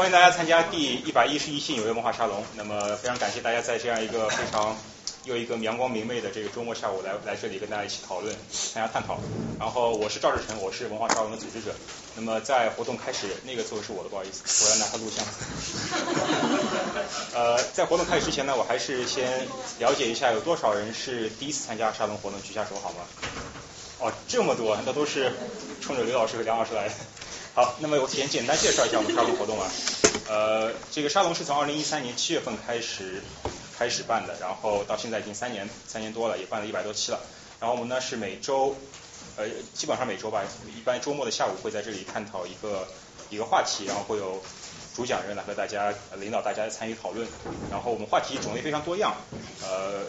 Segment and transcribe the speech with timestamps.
[0.00, 2.42] 欢迎大家参加第一百一十一期纽约文化沙龙。
[2.56, 4.74] 那么非常感谢大家在这样一个非常
[5.24, 9.18] 又一个阳光明媚的这个周末下午来来这里跟大家一起讨论、参加探讨。
[9.58, 11.74] 然后我是赵志成，我是文化沙龙的组织者。
[12.16, 15.22] 那么在活动开始，那个座位是我的，不好意思，我要拿它录像。
[17.38, 19.46] 呃，在活动开始之前呢，我还是先
[19.80, 23.04] 了解一下有多少人是第一次参加沙龙活动，举下手好吗？
[23.98, 25.30] 哦，这么多，那都是
[25.82, 26.94] 冲着刘老师和梁老师来的。
[27.52, 29.68] 好，那么我先简单介绍一下我们沙龙活动啊。
[30.28, 33.20] 呃，这个沙龙是从二零一三年七月份开始
[33.76, 37.18] 开始办的，然后到现在已经三年三年多了，也办了一百多期了。
[37.58, 38.76] 然后我们呢是每周
[39.36, 40.44] 呃基本上每周吧，
[40.76, 42.86] 一般周末的下午会在这里探讨一个
[43.30, 44.40] 一个话题，然后会有
[44.94, 47.26] 主讲人来和大家领导大家参与讨论。
[47.68, 49.12] 然后我们话题种类非常多样，
[49.62, 50.06] 呃。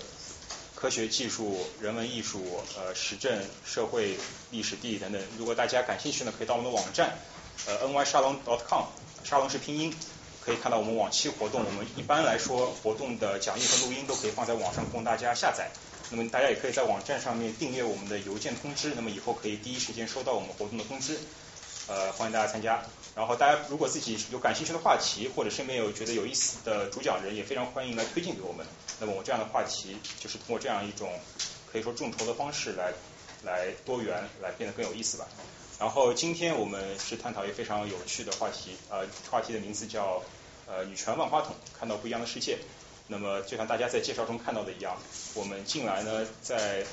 [0.82, 4.18] 科学技术、人文艺术、呃时政、社会、
[4.50, 5.22] 历史、地理等等。
[5.38, 7.20] 如果大家感兴趣呢，可以到我们的网站，
[7.68, 8.86] 呃 ny 沙龙 .dot.com，
[9.24, 9.94] 沙龙是拼音，
[10.44, 11.64] 可以看到我们往期活动。
[11.64, 15.70] 我们一般来说，活动的讲义和录音都可以放在网上供大家下载。
[16.10, 21.20] 那么大家也可以在网站上面订阅我们的邮件通知，那么以后可以第一时间收到我们活动的通知。
[21.90, 22.84] 呃，欢迎大家参加。
[23.16, 28.66] 然后大家如果自己有感兴趣的话题，或者身边有觉得有意思的主讲人，也非常欢迎来推荐给我们。
[29.02, 31.12] 那么我这样的话题，就是通过这样一种
[31.72, 32.94] 可以说众筹的方式来
[33.44, 35.28] 来多元，来变得更有意思吧。
[35.80, 40.22] 然后今天我们是探讨一个非常有趣的话题，呃，话题的名字叫
[40.68, 42.60] 呃女权万花筒，看到不一样的世界。
[43.08, 44.96] 那么就像大家在介绍中看到的一样，
[45.34, 46.86] 我们近来呢在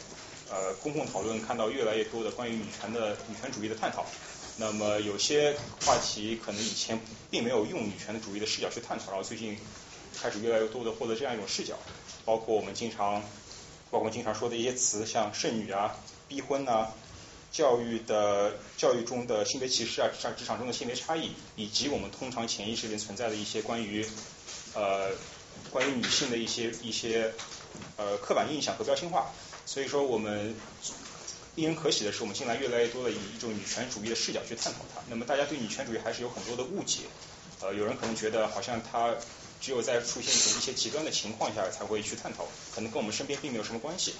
[0.50, 4.06] 呃公共讨论看到越来越多的关于女权的女权主义的探讨。
[4.56, 6.98] 那么有些话题可能以前
[7.30, 9.56] 并没有用女权的主义的视角去探讨，然后最近
[10.20, 11.76] 开始越来越多的获得这样一种视角，
[12.28, 13.22] 包括我们经常，
[13.90, 15.96] 包括经常说的一些词，像剩女啊、
[16.28, 16.92] 逼婚啊、
[17.50, 24.06] 教育的教育中的性别歧视啊、像职场中的性别差异，以及我们通常潜意识里存在的一些关于
[24.74, 25.08] 呃
[25.72, 27.32] 关于女性的一些一些
[27.96, 29.32] 呃刻板印象和标签化，
[29.64, 30.54] 所以说我们。
[31.56, 35.00] 令人可喜的是，我们近来越来越多的以一种女权主义的视角去探讨它。
[35.08, 37.00] 那么大家对女权主义还是有很多的误解，
[37.60, 39.12] 呃，有人可能觉得好像它
[39.60, 44.14] 只有在出现一种一些极端的情况下才会去探讨，可能跟我们身边并没有什么关系。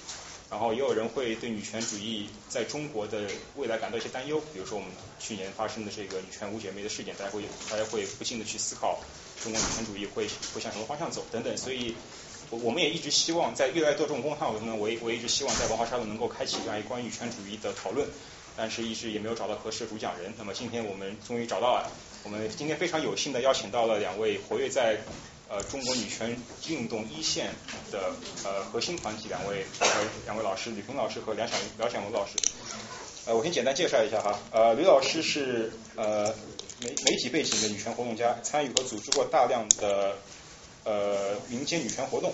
[0.49, 8.99] 然后也有人会对女权主义在中国的未来感到一些担忧，比如说我们去年发生的这个女权五姐妹的事件，大家会大家会不禁的去思考
[9.43, 11.57] 中国女权主义会会向什么方向走等等。
[11.57, 11.95] 所以。
[12.51, 18.09] 我我们也一直希望在越来越多这种公讨论中，我我一直希望在文化沙龙能够开启这样一关于女权主义的讨论，
[18.57, 20.33] 但是一直也没有找到合适的主讲人。
[20.35, 21.91] 那么今天我们终于找到了，
[22.23, 24.97] 我们今天非常有幸的邀请到了两位活跃在
[25.47, 26.37] 呃中国女权
[26.67, 27.51] 运动一线
[27.91, 28.11] 的
[28.43, 29.87] 呃核心团体两位呃
[30.25, 32.33] 两位老师吕鹏老师和梁小梁晓龙老师。
[33.25, 36.33] 呃，我先简单介绍一下哈，呃吕老师是呃
[36.81, 40.17] 媒媒体背景的女权活动家，参与和组织过大量的。
[40.85, 42.33] 呃，民间女权活动，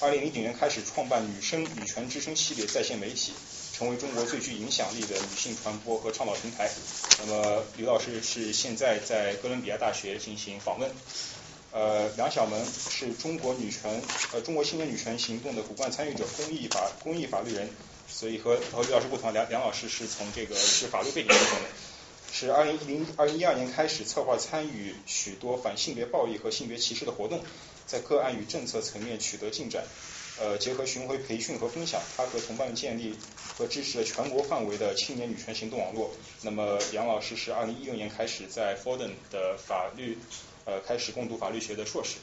[0.00, 3.32] 二零零九年开始创办女生女权之声系列在线媒体，
[3.76, 6.70] 成为中国最具影响力的女性传播和倡导平台。
[7.18, 10.88] 那么，吕老师是现在在哥伦比亚大学进行访问。
[11.72, 14.00] 呃，梁晓萌是中国女权
[14.32, 17.68] 呃中国青年女权行动的骨干参与者，公益法公益法律人，
[18.08, 21.68] 所以和和吕老师不同，梁梁老师是从这个是法律背景出身的。
[22.32, 27.40] 是二零一零二零一二年开始策划参与许多反性别暴力和性别歧视的活动。
[27.86, 29.84] 在个案与政策层面取得进展，
[30.40, 33.16] 呃，结合巡回培训和分享，他和同伴建立
[33.56, 36.10] 和支持了全国范围的青年女权行动网络。
[36.42, 40.18] 那么杨老师是二零一六年开始在 Fordham 的法律，
[40.64, 42.16] 呃，开始攻读法律学的硕士。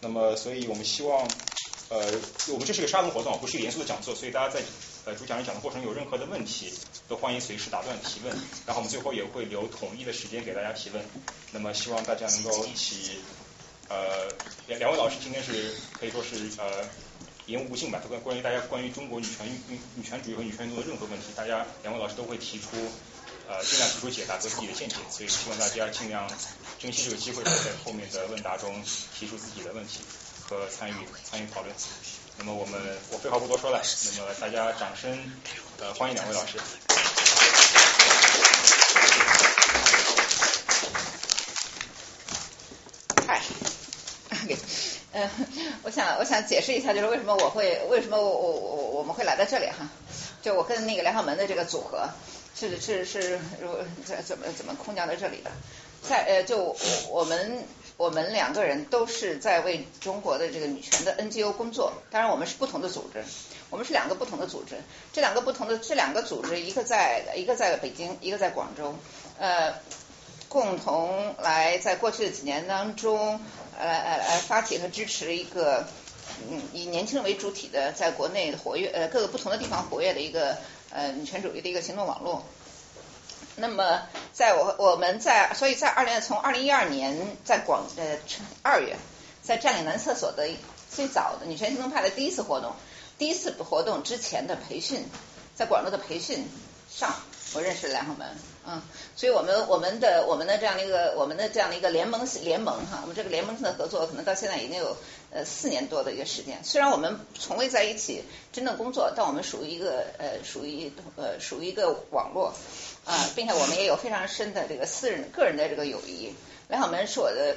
[0.00, 1.26] 那么，所以我们希望，
[1.88, 2.06] 呃，
[2.52, 4.60] 我们这是个沙龙活动，不是个严肃的讲座，所以大家在
[5.04, 6.72] 呃主讲人讲的过程有任何的问题，
[7.08, 8.32] 都欢迎随时打断提问。
[8.64, 11.04] 然后我们最后也会留统一的时间给大家提问。
[11.50, 13.18] 那么希望大家能够一起。
[13.88, 14.28] 呃，
[14.66, 16.84] 两两位老师今天是可以说是呃
[17.46, 22.66] 言无不尽吧，关关于大家关于中国女权女女权主义和女权运动的任何问题，大家两位老师都会提出
[23.48, 26.28] 呃尽量提出解答和自己的见解，所以希望大家尽量
[26.80, 27.52] 珍惜这个机会，在
[27.84, 28.82] 后面的问答中
[29.16, 30.00] 提出自己的问题
[30.42, 30.94] 和参与
[31.24, 31.72] 参与讨论。
[32.36, 33.80] 那么我们我废话不多说了，
[34.16, 35.32] 那么大家掌声
[35.78, 36.58] 呃欢迎两位老师。
[45.18, 45.30] 嗯，
[45.82, 49.88] 我想我想解释一下，就是为什么我会为什么我我我我们会来到这里哈？
[50.42, 52.06] 就我跟那个梁晓门的这个组合
[52.54, 53.70] 是是是如
[54.04, 55.50] 怎怎么怎么空降到这里的？
[56.06, 56.76] 在呃就
[57.08, 57.64] 我们
[57.96, 63.24] 我们两个人都是在为中国的这个女权的 NGO 工作，当然我们是不同的组织，
[63.70, 64.76] 我们是两个不同的组织，
[65.14, 68.94] 这两个不同的这两个组织一个在一个在北京，一个在广州，
[69.38, 69.72] 呃。
[70.48, 73.40] 共同来在过去的几年当中，
[73.78, 75.86] 呃呃来发起和支持一个
[76.50, 80.56] 嗯以年轻人为主体的，在国内活跃呃各个不同的地方活跃的一个
[80.90, 82.44] 呃女权主义的一个行动网络。
[83.58, 84.02] 那么，
[84.34, 88.18] 在我我们在所以在二零从二零一二年在广呃
[88.62, 88.96] 二月，
[89.40, 90.46] 在占领男厕所的
[90.90, 92.74] 最早的女权行动派的第一次活动，
[93.16, 95.06] 第一次活动之前的培训，
[95.54, 96.46] 在广州的培训
[96.90, 97.14] 上，
[97.54, 98.28] 我认识梁浩门，
[98.68, 98.82] 嗯，
[99.14, 104.96] 所以我们我们的我们的这样的一个我们的这样的一个联盟联盟哈，我们这个联盟性的合作可能到现在已经有
[105.30, 112.54] 呃四年多的一个时间，虽然我们从未在一起真正工作，但我们属于一个呃属于呃属于一个网络。
[113.06, 116.34] 啊，并且我们也有非常深的这个私人个人的这个友谊。
[116.66, 117.54] 梁晓门是我的，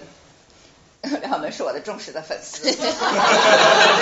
[1.22, 2.70] 梁晓门是我的忠实的粉丝。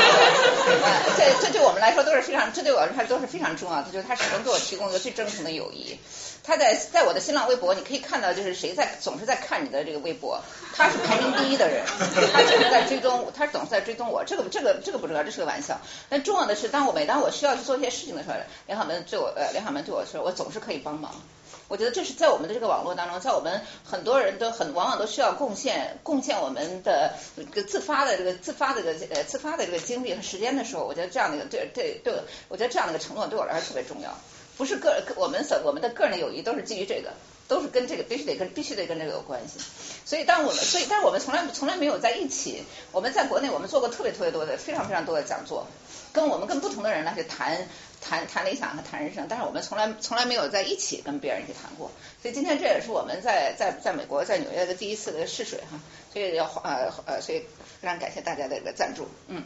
[1.87, 5.97] 来说都是非常，这对我来说都是非常重要的，就是他始终给我提供一个最真诚的友谊。
[6.43, 10.41] 他在在我的新浪微博，你可以看到，就是谁在总是在看你的这个微博，
[10.75, 14.25] 他是排名第一的人，他总是在追踪，他总是在追踪我。
[14.25, 15.79] 这个这个这个不重要，这是个玩笑。
[16.09, 18.35] 但重要的是，当我每当我需要去做一些事情的时候，
[18.65, 21.13] 梁晓门对我呃梁晓门对我说，我总是可以帮忙。
[21.67, 27.13] 我觉得这是在我们的这个网络当中，在我们很多人都很往往都需要贡献贡献我们的
[27.53, 32.13] 个自发的这个自发的这个呃自发的这个精力和时间的时候，我觉得这样的一个对对对，
[32.47, 34.17] 我觉得这样的一个承诺对我来说特别重要。
[34.57, 37.11] 不是个我们所我们的个人的友谊都是基于这个，
[37.47, 39.59] 都是跟这个必须得跟必须得跟这个有关系。
[40.03, 42.63] 所以当我们所以但是我们从来从来没有在一起。
[42.91, 45.67] 我们在国内我们做过特别特别多的非常非常多的讲座，
[46.11, 47.67] 跟我们跟不同的人来去谈。
[47.99, 51.91] 谈谈理想和谈人生，但是我们从来从来没有在一起跟别人去谈过，
[52.21, 55.79] 所以今天这也是我们在在在美国在纽约的第一次的试水哈，
[56.13, 57.39] 所以要呃呃，所以
[57.81, 59.43] 非常感谢大家的一个赞助，嗯。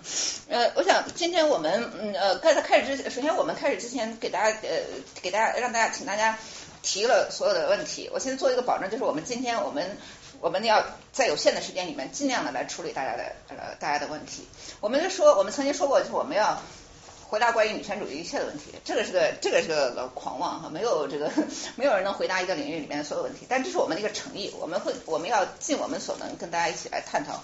[0.50, 4.70] 呃，我想今天我们嗯呃在开始之首先我们开始之前给大家呃
[5.22, 6.38] 给大家让大家请大家
[6.84, 9.98] 提了所有的问题，我先做一个保证，就是我们今天我们
[10.40, 14.48] 我们要在有限的时间里面尽量的来处理大家的呃大家的问题，
[14.82, 16.62] 我们就说我们曾经说过就是我们要。
[17.32, 21.32] 回答关于女权主义一切的问题，这个是个这个是个狂妄哈，没有这个
[21.78, 27.42] 没有人能回答一个领域里面的所有问题，但这是我们的一个诚意，我们会我们要尽我们所能跟大家一起来探讨，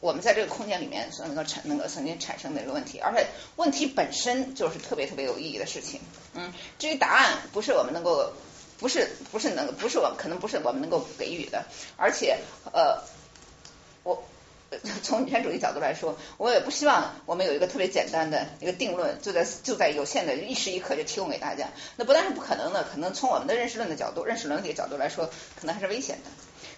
[0.00, 6.00] 我们在这个空间里面所能够产能够曾经产生的一个问题，而且问题本身就是特别特别有意义的事情，
[6.32, 8.32] 嗯，至于答案不是我们能够
[8.78, 11.62] 不是不是能不是我可能不是我们能够给予的，
[11.98, 12.38] 而且
[12.72, 13.02] 呃。
[15.02, 25.26] 从女权主义角度来说，我也不希望我们有一个特别简单的一个定论，就在就在有限的一时一刻就提供给大家，那不但是不可能的，可能从我们的认识论的角度、认识伦理的角度来说，
[25.60, 26.30] 可能还是危险的。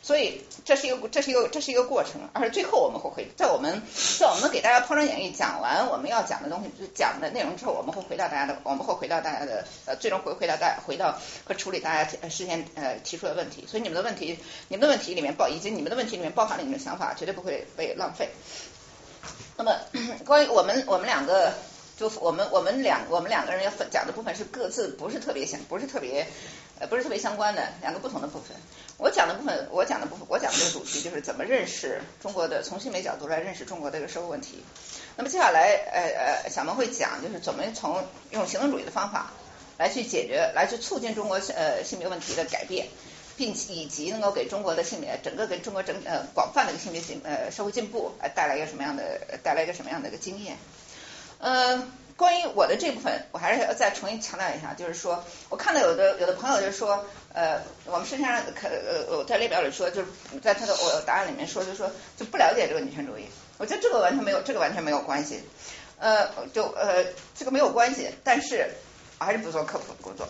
[0.08, 3.82] 所以这是一个这是一个这是一个过程，而且最后我们会回在我们
[4.18, 11.14] 在我们给大家抛砖引玉讲完我们要讲的东西讲的内容之后，我们会回到大家的我们会回到大家的呃最终回回到大回到
[11.44, 13.66] 和处理大家事先呃提出的问题。
[13.68, 14.38] 所以你们的问题
[14.68, 18.30] 你们的问题里面包以及你们的问题里面包含了你们的想法，绝对不会被浪费。
[19.58, 19.76] 那么
[20.24, 21.52] 关于我们我们两个
[21.98, 26.26] 就我们我们两我们两个人要分讲的部分是各自不是特别想不是特别
[26.80, 28.56] 呃不是特别相关的两个不同的部分。
[28.96, 34.64] 我讲的部分，我讲的部分，我讲的这个主题就是怎么认识中国的，从性别角度来认识中国的这个社会问题。
[35.16, 39.32] 那么接下来，呃呃，小萌会讲，就是怎么从用行动主义的方法
[39.76, 42.88] 来去解决，来去促进中国呃性别问题的改变，
[43.36, 50.56] 并以及能够给中国的性别整个给中国整呃广泛的一个性别进呃社会进步呃带来一个什么样的带来一个什么样的一个经验，
[51.38, 51.92] 嗯。
[52.18, 60.08] 关于我的这部分，我还是要再重新强调一下，就是说，我看到有的有的朋友就说，呃，我们身上可呃我在列表里说，就是
[60.42, 63.26] 在他的我答案里面说，就说就不了解这个女权主义。
[63.56, 65.40] 我觉得这个完全没有，这个完全没有关系，
[66.00, 67.04] 呃，就呃
[67.36, 68.68] 这个没有关系，但是
[69.20, 70.28] 我还是不做科普工作。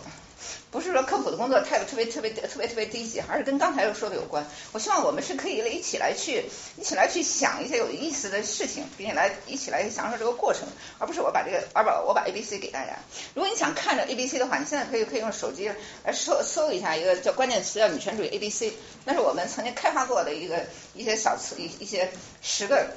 [0.71, 4.45] 不是说科普的工作态度特别特别特别特别低级，还是跟刚才又说的有关。
[4.71, 6.45] 我希望我们是可以一起来去
[6.77, 10.67] 一起来去想一些有意思的事情，并且来一起来享受这个过程，
[10.99, 12.99] 而不是我把这个而把我把 A B C 给大家。
[13.33, 15.71] 如果你想看着 A B C 的话，你现在可以可以用手机
[16.03, 18.73] 来搜搜一下一个叫关键词叫女权主义 A B C，
[19.05, 22.87] 那是我们曾经开发过的一个一些小词一一些十个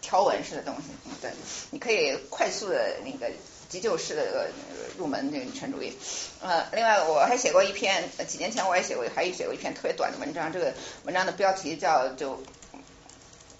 [0.00, 0.84] 条文式的东西，
[1.20, 1.30] 对，
[1.70, 3.30] 你可以快速的那个。
[3.70, 4.50] 急救式的
[4.98, 5.96] 入门那个女权主义，
[6.42, 10.74] 呃，另外我还写过一篇，几年前我也写过，还写过一篇特别短的文章，这个
[11.04, 12.42] 文章的标题叫就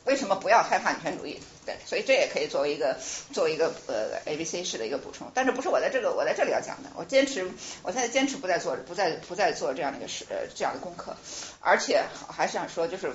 [0.04, 1.40] 为什么不要害怕女权主义？
[1.64, 2.98] 对，所以这也可以作为一个
[3.32, 7.48] 作为一个呃 A B C 式的一个补充，但是不是我在这个我在这里要讲的，我坚持
[7.82, 11.16] 我现在坚持不再做不再不再做这样的一个事呃这样的功课，
[11.60, 13.12] 而且还是想说就是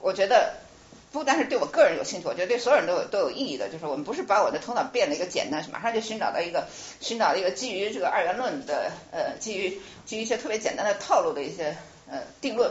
[0.00, 0.63] 我觉得。
[1.14, 3.68] 不单是对我个人有兴趣，我觉得对所有人都有都有意义的。
[3.68, 6.66] 就是我们不是把我的头脑变得一个简单，马上就寻找到一个
[7.00, 11.76] 寻找一个基于这个二元论的呃基于基于一些特别简单的套路的一些
[12.10, 12.68] 呃定论，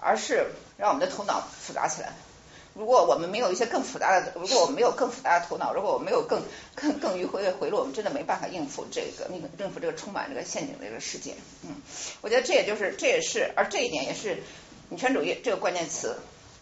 [0.00, 0.46] 而是
[0.78, 2.14] 让我们的头脑复杂起来。
[2.72, 6.42] 如果我们没有一些更复杂的，如果我们没有更复杂的头脑，如果我们没有更
[6.74, 11.34] 更更迂回的回路，我们真的没办法应付这个那个应付这个充满这个陷阱的这个世界。
[11.62, 11.76] 嗯，
[12.22, 14.42] 我觉得这也就是这也是，而这一点也是
[14.88, 16.16] 女权主义这个关键词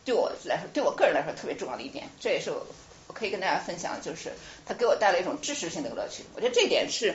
[0.05, 2.09] 对我来说，对我个人来说特别重要的一点。
[2.21, 2.67] 这也是我
[3.13, 4.33] 可以跟大家分享，就是
[4.67, 6.25] 它给我带来一种知识性的乐趣。
[6.35, 7.15] 我觉得这一点是。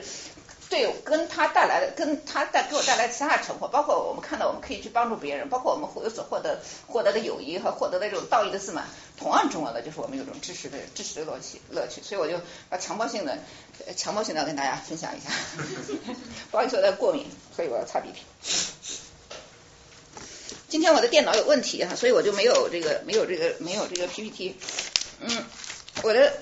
[0.70, 8.86] 对，跟他带来的，跟他带给我带来其他的成果，包括我们看到我们可以去帮助别人，包括我们有所获得获得的友谊和获得的这种道义的自满，
[9.18, 12.34] 同样重要的就是我们有种知识的知识的乐趣乐趣，所以我就
[12.70, 13.38] 要强迫性的
[13.96, 15.30] 强迫性的跟大家分享一下。
[16.52, 17.26] 不好意思，我在过敏，
[17.56, 19.07] 所以我要擦鼻涕。
[20.70, 24.56] 今天我的电脑有问题哈，所以我就没有这个没有这个没有这个 PPT。
[25.22, 25.46] 嗯，
[26.04, 26.34] 我的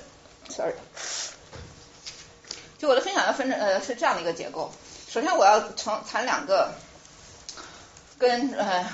[0.49, 0.73] ，sorry。
[2.77, 4.73] 就我的分享要分成呃是这样的一个结构，
[5.09, 6.73] 首先我要从谈两个
[8.17, 8.85] 跟呃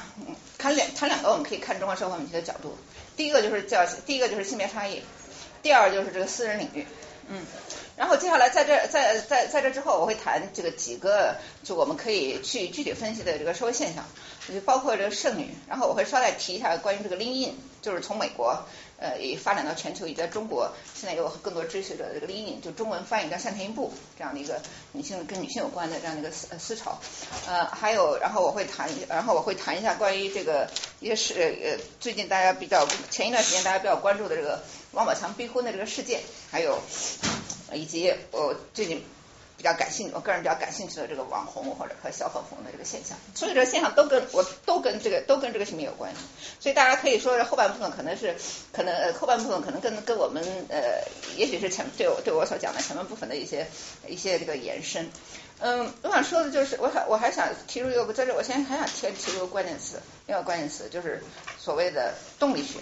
[0.58, 2.78] 谈两谈两个我们可以看中国社会问题的角度，
[3.16, 5.02] 第一个就是叫第一个就是性别差异，
[5.64, 6.86] 第二就是这个私人领域，
[7.30, 7.44] 嗯，
[7.98, 14.06] 然后接下来在这在在在这之后我会谈这个几个就我们可以去具体分析的这个社会现象，
[14.54, 18.64] 就包括这个剩女，然后我会稍微提一下关于这个 lean in，就是从美国。
[19.04, 27.00] 呃，也发展到全球，也在中国，现在有更多追随者这个 lean，就中文翻译叫向前一步这样的一个女性跟女性有关的这样的一个思思潮。
[27.48, 36.80] 呃，还有，然后我会谈，然后我会谈一下关于这个一些是呃最近大家比较前一段时间大家比较关注的这个王宝强逼婚的这个事件，还有
[37.74, 39.04] 以及我最近。
[39.62, 46.18] 比较感兴趣，我个人比较感兴趣的这个网红或者和小粉红的这个现象，所以这现象都跟我都跟这个都跟这个性别有关系，
[46.60, 48.36] 所以大家可以说后半部分可能是
[48.74, 51.04] 可能呃后半部分可能跟跟我们呃
[51.38, 53.68] 也许是前对我对我所讲的前半部分的一些
[54.08, 55.08] 一些这个延伸。
[55.60, 61.24] 嗯，我想说的就是我还我还想提出一个在这我现在还想提提出一个关键词，另外关键词就是
[61.60, 62.80] 所谓的动力学。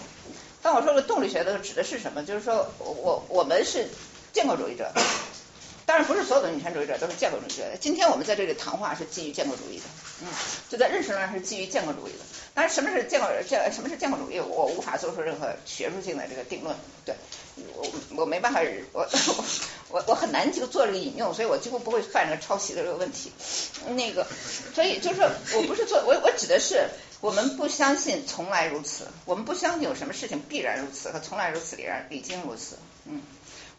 [0.62, 2.24] 当我说个动力学的指的是什么？
[2.24, 3.86] 就是说我我我们是
[4.32, 4.90] 建构主义者。
[5.90, 7.64] 当然不是所有的女权主义者都是建构主义者。
[7.80, 9.82] 今天我们在这里谈话是基于建构主义的，
[10.22, 10.28] 嗯，
[10.68, 12.18] 就在认识上是基于建构主义的。
[12.54, 16.76] 当然，什么是建构建什么是建构主义，我无法做出任何学术性的这个定论。
[17.04, 17.12] 对，
[17.74, 18.60] 我我没办法，
[18.92, 19.04] 我
[19.88, 23.32] 我我很难就做这个引用，所以我几乎不会犯这个抄袭的这个问题。
[23.88, 24.24] 那个，
[24.72, 26.88] 所以就是我不是做我我指的是
[27.20, 33.20] 我们不相信从来如此，我们不相信有什么事情必然如此和从来如此理然已经如此，嗯。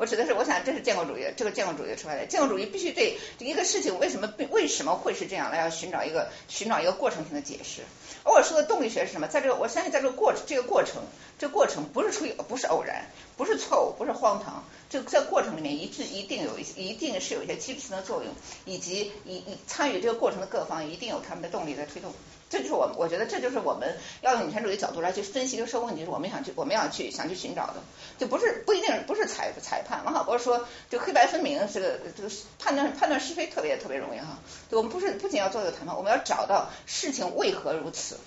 [0.02, 2.26] 我指的是，我想这是建构主义，这个建构主义出来的。
[2.26, 7.84] 建构主义必须对一个事情为什么为什么会是这样，来要寻找一个寻找一个过程性的解释。
[8.24, 9.28] 而我说的动力学是什么？
[9.28, 11.04] 在这个我相信，在这个过这个过程，
[11.38, 13.06] 这个过程不是出于不是偶然，
[13.38, 14.64] 不是错误，不是荒唐。
[14.90, 18.34] 这在过程里面一致一定有一些一定是有一些基础性的作用，
[18.66, 22.12] 以及以以参与这个过程的各方一定有他们的动力在推动。
[22.52, 27.76] 这就是我，我觉得这就是我们要用女权主义角度来去分析这个社会问题，是我们想去，我们要去想去寻找的，
[28.20, 30.04] 就不是不一定不是裁裁判。
[30.04, 32.30] 王小波说，就黑白分明，这个这个
[32.60, 34.38] 判断判断是非特别特别容易哈。
[34.72, 38.18] 我们不是不仅要做这个谈判，我们要找到事情为何如此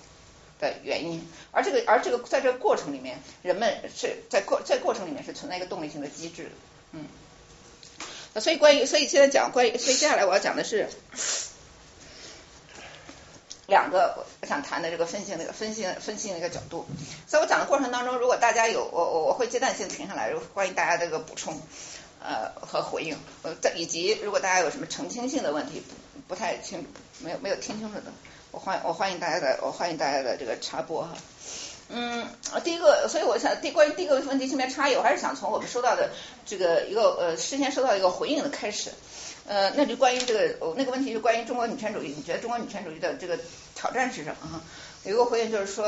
[0.59, 6.51] 的原因，而这个而这个在这个过程里面，人们是在过在过程里面是存在一个动力性的机制，
[6.93, 7.05] 嗯。
[8.41, 10.89] 所以关于所以现在讲关于所以接下来我要讲的是。
[13.67, 16.85] 两个我想谈的这个分析那个分析分析那个角度，
[17.25, 21.59] 在我讲的过程当中，如果大家有我我我会阶段性停下来，欢迎大家这个补充
[22.21, 25.81] 呃和回应，呃以及如果大家有什么澄清性的问题
[26.27, 26.85] 不不太清
[27.19, 28.13] 没有没有听清楚的，
[28.51, 31.09] 我欢我欢迎大家的我欢迎大家的这个插播哈。
[31.89, 32.27] 嗯，
[32.63, 36.11] 第一个，所以我想第关于第一个问题性别差异，我还是想从我们收到的
[36.45, 38.91] 这个一个呃事先收到一个回应的开始。
[39.47, 43.37] 呃，那就关于这个，那个问题是关于中国女权主义，你觉得中国女权主义的这个
[43.75, 44.47] 挑战是什么？
[44.51, 44.61] 哈，
[45.03, 45.85] 有一个回应就是说，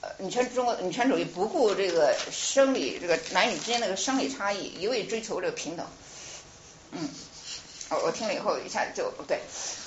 [0.00, 5.86] 呃女权中国女权主义不顾这个生理这个男女之间那个生理差异，一味追求这个平等。
[6.90, 7.08] 嗯，
[7.90, 9.38] 我我听了以后一下就对，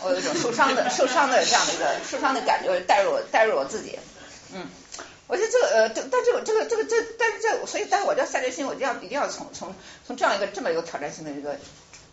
[0.01, 3.99] 我有一种受伤的受伤的这样的一个受伤的感觉，带入我带入我自己。
[4.53, 4.69] 嗯，
[5.27, 9.75] 我觉得这个呃，但这个这个这个这，但是这所以，但是我就要下决心，我就要一定要从从
[10.07, 11.57] 从这样一个这么有挑战性的一个。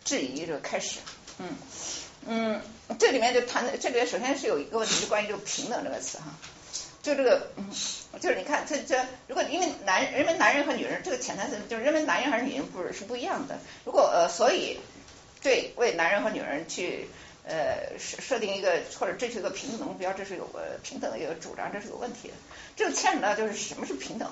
[0.08, 1.00] 质疑这个开始，
[1.38, 1.46] 嗯。
[2.30, 2.60] 嗯，
[2.98, 6.24] 这里面就谈的这里面首先是有一个问题，就关于这个平等这个词哈，
[7.02, 7.70] 就这个，嗯，
[8.20, 14.78] 就是你看这这，如果因为男人们男人和女人这个潜台词就是认为男人还是女人不是是不一样的，如果呃所以
[15.40, 17.08] 对为男人和女人去
[17.44, 22.34] 呃设设定一个或者追求一个平等的目标，这是有个平等的一个主张，这是有问题的，
[22.76, 24.30] 这就牵扯到就是什么是平等，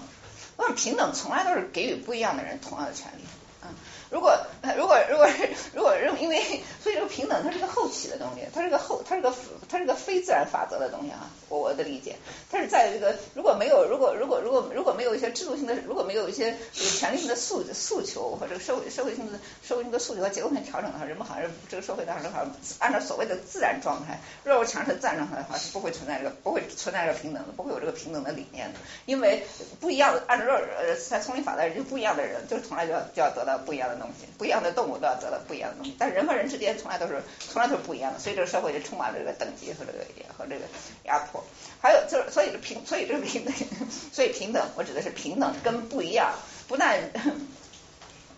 [0.58, 3.22] 那么平等从来都是给予不一样的人同样的权利。
[4.10, 4.36] 如果
[4.76, 5.28] 如果如果
[5.74, 6.40] 如果认因为
[6.82, 9.34] 所以这个平等它是个后起的东西，它是个后它是个
[9.68, 12.16] 它是个非自然法则的东西啊，我我的理解，
[12.50, 29.44] 它是在这个如果没有如果如果如果如果没有一些制度性的如果没有一些有权利性的诉诉求和这个社会社会性的社会性的诉求和结构性调整的话，人们好像这个社会当中好像按照所谓的自然状态，若是强势自然状态的话是不会存在这个不会存在这个平等的，不会有这个平等的理念的，因为
[29.80, 39.98] 不一样的按照呃在丛林法则就不一样的人，就是从来就要就要得到不一样的东西，不一样的动物都要得到不一样的东西，但人和人之间从来都是从来都是不一样的，所以这个社会就充满了这个等级和这个
[40.36, 40.64] 和这个
[41.04, 41.42] 压迫。
[41.80, 43.54] 还有就是，所以平，所以这个平等，
[44.12, 46.34] 所以平等，我指的是平等跟不一样，
[46.68, 47.10] 不但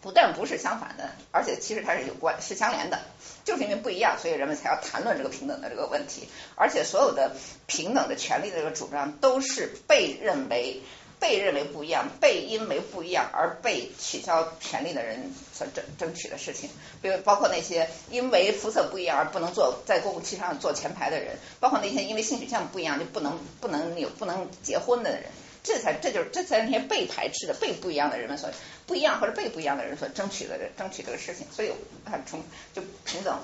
[0.00, 3.00] 不但不是相反的，而且其实它是有关是相连的，
[3.44, 7.34] 就是因为不一样，所以人们才要谈论这个平等的这个问题，而且所有的
[7.66, 10.82] 平等的权利的这个主张都是被认为。
[11.20, 16.70] 被认为不一样，被因为不一样而被取消权利的人所争争取的事情，
[17.02, 25.24] 比如包括那些因为肤色不一样而不能坐在公共汽车上坐前排的人，包括那些因为性取向不一样就不能不能有不能结婚的人，
[25.62, 28.50] 这才这就是这才是那些被排斥的被不一样的人们所
[28.86, 31.70] 不一样或者被不一样的人所争取的争取这个事情，所以
[32.04, 33.38] 啊从就平等。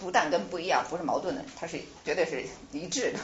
[0.00, 3.18] 不但跟不一样不是矛盾的，它是绝对是一致的。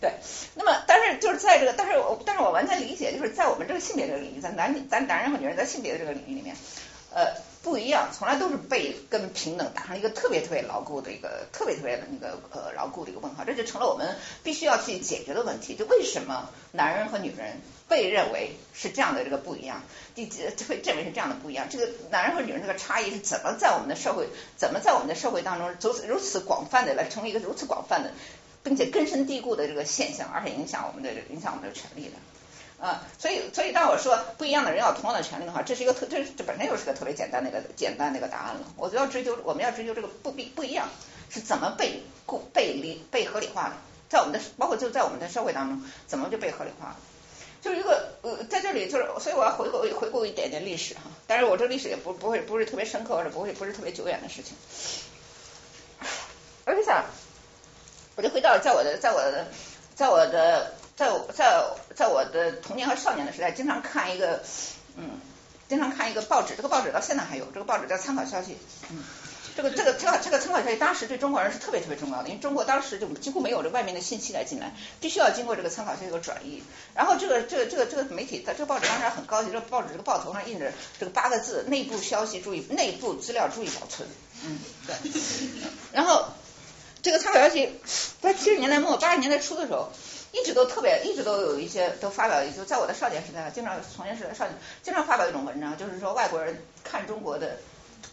[0.00, 0.12] 对，
[0.54, 6.56] 那么但是就是在这个，但是我但是我完全理解，就是在我们这个性别这个领域，在男咱男人和女人在性别的这个领域里面，
[7.12, 15.74] 呃，不一样，从来都是被跟平等打上一个特别特别牢固的一个特别特别的那个呃牢固的一个问号，这就成了我们必须要去解决的问题。
[15.74, 17.60] 就为什么男人和女人？
[17.86, 19.82] 被认为是这样的这个不一样，
[20.14, 21.66] 第会认为是这样的不一样。
[21.68, 28.10] 这个男人和女人这个差异是怎么在我们的社会，怎么在我们的社会当中如此如此广泛的来成为一个如此广泛的，
[28.62, 32.12] 并且根深蒂固的这个现象，而且影响我们的影响我们的权利的。
[32.84, 38.60] 啊，所以所以当我说不一样的人要同样的权利的话，这是一个特这这本身就是个特别简单的一个简单的一个答案了。
[38.76, 40.86] 我就要追究我们要追究这个不不不一样
[41.30, 43.74] 是怎么被故被理被合理化的，
[44.10, 46.96] 在我们的包括就在我们的社会当中怎么就被合理化了。
[47.62, 54.54] 就是一个呃，在这里就是，所以我要回顾回顾一点点历史哈，但是我这历史也不不会不是特别深刻或者不会不是特别久远的事情。
[56.66, 57.02] 我就想，
[58.16, 59.46] 我就回到在我的在我的
[59.94, 64.42] 在我的在在在我的童年和少年的时代，经常看一个
[64.96, 65.20] 嗯，
[65.68, 68.52] 经常看一个报纸，这个报纸到现在还有，这个报纸叫《参考消息》，
[68.90, 69.04] 嗯。
[69.56, 76.60] 这个这个这个这个参考消息，当时对中国人是特别特别重要的，因为中国当时就几乎没有这外面的信息来进来，必须要经过这个参考消息的转移。
[76.92, 84.08] 然后这个这个这个这个媒体，在这个报纸当时还很高级，这个报纸这个报头上印着这个八个字：内部消息注意，内部资料注意保存。
[84.44, 85.12] 嗯，对。
[85.92, 86.26] 然后
[87.00, 87.78] 这个参考消息
[88.20, 89.92] 在七十年代末八十年代初的时候，
[90.34, 97.56] 一直都特别，一直都有一些都发表，就在我的少年时代，经常童年时代少年经常发表一种文章，就是说外国人看中国的。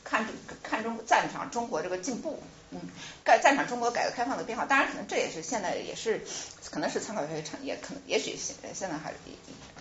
[0.03, 0.25] 看
[0.63, 2.79] 看中赞赏中国这个进步，嗯，
[3.25, 6.25] 赞赞赏中国改革开放的变化，当然可能这也是现在也是
[6.71, 9.13] 可能是参考消息产业，可能也许现现在还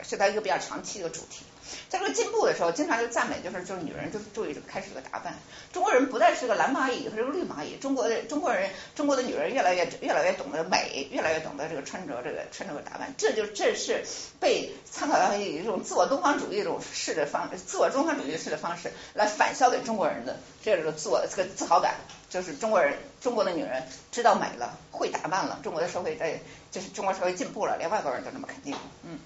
[0.02, 1.44] 是它一个比较长期的主题。
[1.88, 5.34] 在这个进步的时候，经常就赞美，就是就是女人就注意这个开始这个打扮。
[5.72, 7.76] 中国人不再是个蓝蚂蚁，它是个绿蚂蚁。
[7.76, 13.14] 中国的中国人，中国的女人越来越越来越懂得美，越来越懂得这个穿着这个穿着和打扮。
[13.16, 14.04] 这就这是
[14.38, 21.94] 被参考到一种自我东方主义一种式的方，自我东方主义式的方式来反销给中国人的这种自我这个自豪感。
[22.30, 25.60] 就是中国人，中国的女人知道美了，会打扮了。
[25.62, 28.74] 中国的社会在，就是中国社会进步了，连外国人都这么肯定。
[29.04, 29.18] 嗯，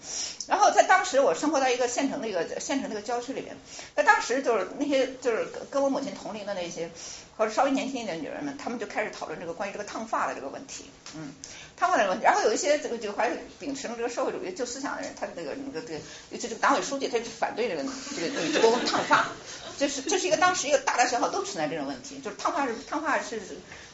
[0.48, 3.56] 然后在当时，我生活在一个县城的一个县城那个郊区里面，
[3.94, 6.90] 在当时就是那些就是跟我母亲同龄的那些
[7.36, 10.90] 或者稍微年轻一点的女人们，她们就开始讨论这个关于这个烫发的这个问题。
[11.14, 11.32] 嗯，
[11.76, 12.24] 烫发的问题。
[12.24, 17.84] 然后有一些这个就还是秉持这个社会主义旧思想的人，他那个那个这个尤其这个党委书记，他就反对这个
[18.16, 19.28] 这个女职工烫发。
[19.76, 23.40] 这是这是一个当时一个大大小小都存在这种问题，就是烫发是烫发是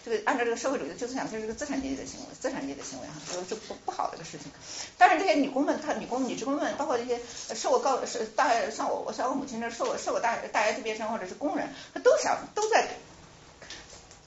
[0.05, 4.51] 这个按照这个社会主义的旧思想，就是个资产阶级的行为，资产阶级的行为哈，就就不不好的一个事情。
[4.97, 7.21] 但是这些女工们，她女工女职工们，包括这些
[7.55, 12.89] 受过高是大像我我像我母亲这受过受过大大学毕业生或者是工人，她都想都在。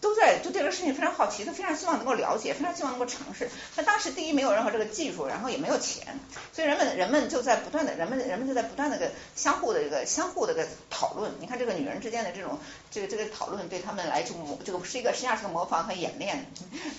[0.03, 3.49] 都在就对这个事情非常好奇，他非常希望能够了解，非常希望能够尝试。
[3.77, 6.19] 那当时第一没有任何这个技术，然后也没有钱，
[6.51, 11.31] 所以人们人们就在不断的，人们人们就在不断的个相互的这个相互的个讨论。
[11.39, 12.59] 你看这个女人之间的这种
[12.91, 14.35] 这个这个讨论，对他们来说，
[14.65, 16.45] 这个是一个实际上是个模仿和演练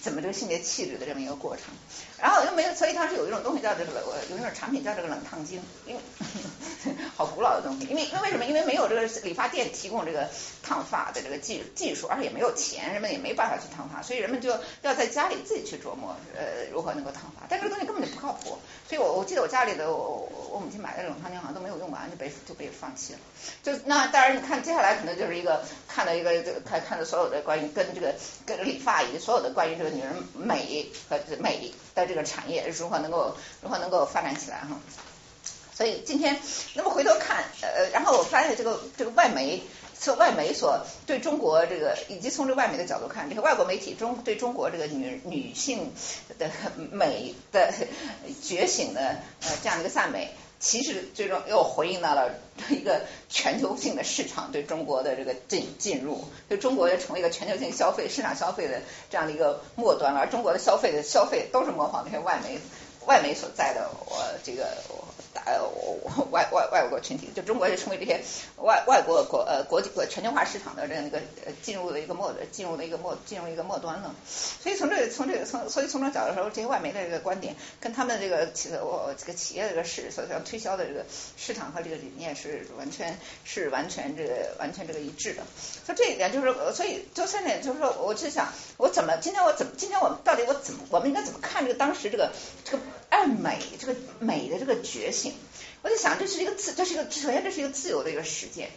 [0.01, 1.67] 怎么这个性别气质的这么一个过程。
[2.19, 6.01] 然后又没有，所以当时有一种东西叫这个有一种产品叫这个冷烫精，因为
[7.15, 7.87] 好古老的东西。
[7.87, 8.47] 因为因为为什么？
[8.47, 10.29] 因为没有这个理发店提供这个
[10.63, 14.49] 烫发的这个技技术，而且也没有钱，人们也没办法去烫发，所以人们就
[14.83, 17.47] 要在家里自己去琢磨呃如何能够烫发。
[17.49, 23.19] 但这个东西根本就不靠谱，所以我我记得我家里的我我母亲买的这种烫金好像都没有用完就被就被放弃了。
[23.63, 28.15] 就那当然你看接下来可能就是一个看到一个这个看看的所有的关于跟这个
[28.47, 34.79] 跟理发以及所有的关于这个女人美和美的这个产业如何能够如何能够发展起来哈。
[35.75, 36.39] 所以今天
[36.75, 39.61] 那么回头看呃，然后我发现这个这个外媒
[40.05, 45.95] 从外媒所对中国这个以及从这个外媒的角度看，这个外国媒体中对中国这个女女性
[46.39, 46.51] 的
[46.93, 47.73] 美的
[48.43, 50.29] 觉醒的呃这样的一个赞美。
[50.61, 52.31] 其实最终又回应到了
[52.71, 62.59] 一个全球性的市场对中国的这个进进入，就中国要成为一个全球性消费市场消费的这样的一个末端，而中国的消费的消费都是模仿那些外媒
[63.07, 64.69] 外媒所在的我这个。
[65.35, 65.61] 呃，
[66.31, 68.23] 外外外国群体，就中国就成为这些
[68.57, 74.15] 外外国国呃国际国全球化市场的这样一个呃进入的一个末进入的一个末进入一个末端了。
[74.27, 81.05] 所以从这个从这个从所以从这角度说，这些外媒的这个观点跟他们这个企我这个企业这个市所要推销的这个
[81.37, 85.43] 市场和这个理念是完全是完全这个完全这个一致的。
[85.85, 92.31] 所以这一点就是，所以就三点就是说，我就想我怎么今天我怎么今天我们到底我怎么我们应该怎么看这个当时这个
[92.65, 92.83] 这个
[93.15, 95.35] 爱美这个美的这个觉醒？
[95.83, 98.71] 我就想，这是一个自，这是一个首先这是一个自由的一个实践，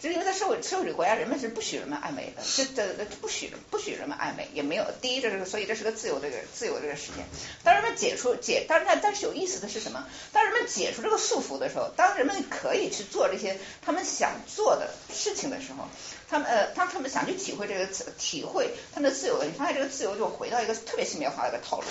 [0.00, 7.24] 只是因为在社会社会主义国家，人们是不许人们爱美的， 这这不许不许人们爱美，也没有第一这是所以这是个自由的一个自由这个实践。
[7.62, 10.04] 当人们解除解，当然但是有意思的是什么？
[10.32, 15.86] 当人们解除这个束缚的时候，当人们可以去做这些他们想做的事情的时候，
[16.28, 17.86] 他们呃当他们想去体会这个
[18.18, 21.86] 体会他们的自由的，你发现这个自由就回到一个特别性别化的一个套路。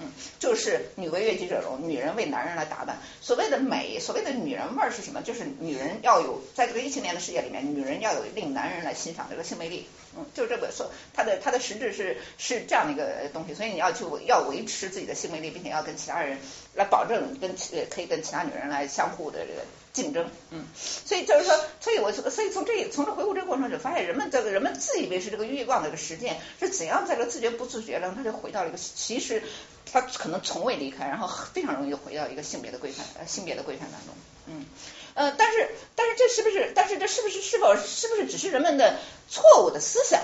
[0.00, 2.98] 嗯，就是女为悦己者容，女人为男人来打扮。
[3.20, 5.22] 所谓的美，所谓的女人味儿是什么？
[5.22, 9.86] 就是女人要有在这个异性恋的世界里面，女人要有令男人来欣赏这个性魅力。
[10.16, 13.54] 嗯，就这个说，它的它的实质是是这样的一个东西。
[13.54, 16.38] 所以你要去维要维持自己的性魅力，并且要跟其他人
[16.74, 17.54] 来保证跟
[17.90, 19.60] 可以跟其他女人来相互的这个
[19.92, 20.28] 竞争。
[20.50, 29.42] 嗯，所以就是说，所以我所以从这从这回顾这个过程就，发现人们这个人们自以为是这个欲望的一个实践是怎样在这个自觉不自觉中，他就回到了一个其实。
[29.90, 34.66] 他可能从未离开，然后非常容易回到一个性别的规范，呃，性别的规范当中，嗯，
[35.14, 36.72] 呃，但是，但是这是不是？
[36.74, 37.40] 但是这是不是？
[37.40, 38.98] 是否是不是只是人们的
[39.30, 40.20] 错误的思想？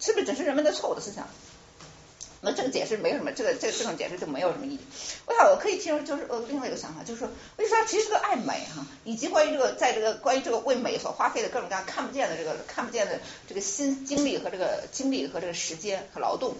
[0.00, 1.28] 是不是只是人们的错误的思想？
[2.44, 4.78] 那这个解释没有什么，这个这个这种解释就没有什么意义。
[5.26, 16.54] 我想我可以提出就是呃另外一个想法，就是说，我就说其实这个爱美哈，以及关于这个在这个关于这个为美所花费的各种各样看不见的这个看不见的这个心精力和这个精力和这个时间和劳动。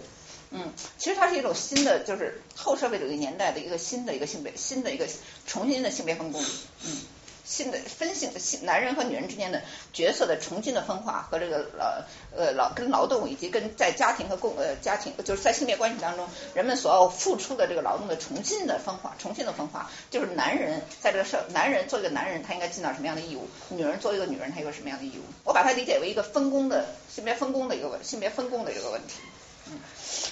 [0.51, 5.07] 嗯，其实它是一种新的，就是后社会主义年代的一个新的一个性别，新的一个
[5.45, 6.41] 重新的性别分工，
[6.85, 6.97] 嗯，
[7.45, 9.61] 新的分性的，性男人和女人之间的
[9.93, 12.01] 角色的重新的分化和这个劳
[12.35, 29.13] 呃劳跟劳动以及跟在家庭和共呃家庭就是在性别关系当中人们所要付出的这个劳动的重新的分化，重新的分化，就是男人在这个社，男人做一个男人他应该尽到什么样的义务，女人做一个女人她有什么样的义务，我把它理解为一个分工的性别分工的一个问性别分工的一个问题。
[29.67, 29.79] 嗯，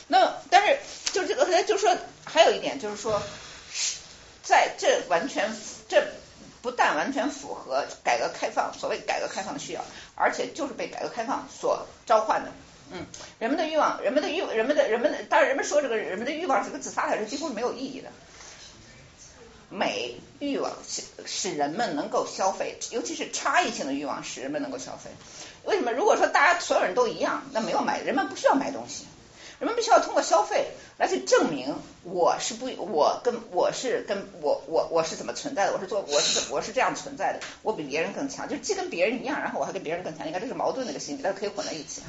[0.08, 0.78] 那但是
[1.12, 3.22] 就这个，就是说还有一点就是说，
[4.44, 5.56] 在这完全
[5.88, 6.06] 这
[6.64, 9.84] 不但完全符合改革开放所谓改革开放的需要，
[10.16, 12.52] 而且就是被改革开放所召唤的。
[12.92, 13.06] 嗯，
[13.38, 18.10] 人们的欲望，人们的欲，人们的人们的，当然人们说这个人们的欲望这个自发的是几乎是没有意义的。
[19.70, 25.12] 美欲望使使人们能够消费，尤其是差异性的欲望使人们能够消费。
[25.66, 25.92] 为什么？
[25.92, 29.06] 如果说大家所有人都一样，那没有买，人们不需要买东西。
[29.64, 31.74] 人们必须要通过消费来去证明
[32.04, 42.08] 我是不，我跟我是跟我我我是怎么存在的，我是做我是我是这样存在的，我比别人更强，就既跟别人一样，然后我还跟别人更强，你看这是矛盾的一个心理，但是可以混在一起哈。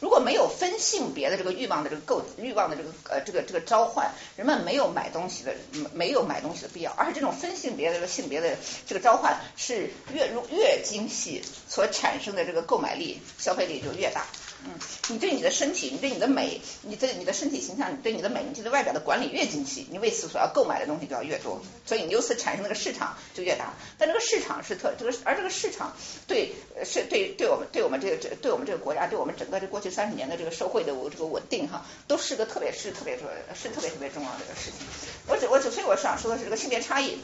[0.00, 5.54] 如果没有分性别的这个欲望的这个构欲望的这个呃这个这个召唤，人们没有买东西的
[5.92, 14.26] 没有买东西的必要，而且这种分性别的这个性别的这个召唤是越越精细，所产生的这个购买力消费力就越大。
[14.66, 14.72] 嗯，
[15.08, 23.74] 你对你的身体，你对你的美，你对你的身体形象，你对你的美，你对外表的管理越精细，你为此所要购买的东西就要越多，所以你由此产生那个市场就越大。
[23.96, 25.94] 但这个市场是特这个，而这个市场
[26.26, 34.86] 对是对对我们对我们这个这对我们这个国家，对我们整个这过去三十年的这个社会的这个稳定哈，都是个特别是特别重是特别特别重要的一个事情。
[35.28, 37.18] 我只我只所以我想说的是这个性别差异。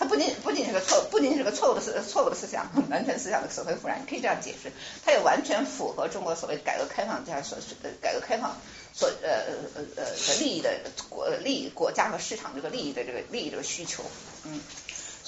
[0.00, 4.72] 它不仅不仅是个错，不仅是个错误的思错误的思想，完全思想的死灰复燃，你可以这样解释，
[5.04, 8.56] 它也完全符合中国所谓改革开放这样所的改革开放
[8.94, 9.28] 所呃
[9.74, 14.02] 呃呃的利益的国利益国家和市场这个利益的这个利益这个需求，
[14.44, 14.58] 嗯。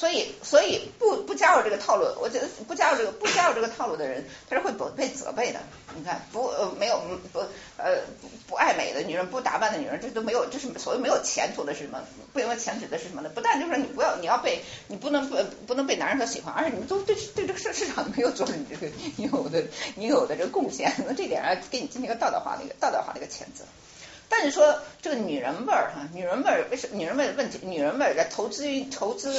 [0.02, 5.60] 所以所以不不加入这个套路，我觉得不加入这个不加入这个套路的人，他是会被被责备的。
[5.94, 7.00] 你看不呃没有
[7.32, 7.38] 不
[7.76, 12.00] 呃不不爱美的女人，不打扮的女人，这都没有，这是所谓没有前途的是什么？
[12.32, 13.30] 不没有前指的是什么呢？
[13.32, 15.36] 不但就是你不要你要被你不能不
[15.68, 18.88] 不能被男人所喜欢，而且你都对对这个市市场没有做出你这个
[19.18, 19.62] 应有的
[19.94, 23.62] 应有的这个贡献，那这点啊给你进行一个道德化的一个道德化的一个谴责。
[24.34, 27.58] 但是说这个女人味儿哈，女人味儿为什么女人味的问题？
[27.62, 29.38] 女人味儿在投资于投资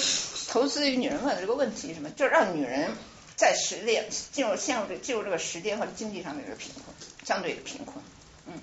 [0.50, 2.12] 投资于女人味的这个问题是什么？
[2.12, 2.92] 就是让女人
[3.36, 7.96] 在时间进入陷入这进入这个时间和经济上面的贫困，相对的贫困。
[8.46, 8.54] 嗯，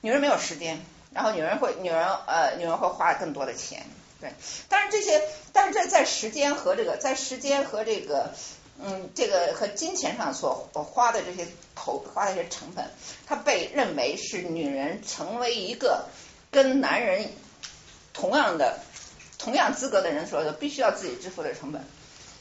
[0.00, 0.80] 女人没有时间，
[1.12, 3.84] 然后女人会女人呃女人会花更多的钱，
[4.22, 4.32] 对。
[4.70, 8.32] 但是这些但是这在时间和这个在时间和这个。
[8.82, 12.84] 嗯，这个和金钱上所花的这些投花的一些成本，
[13.26, 16.06] 它被认为是女人成为一个
[16.50, 17.30] 跟男人
[18.12, 18.80] 同样的
[19.38, 21.84] 同样资格的人所必须要自己支付的成本。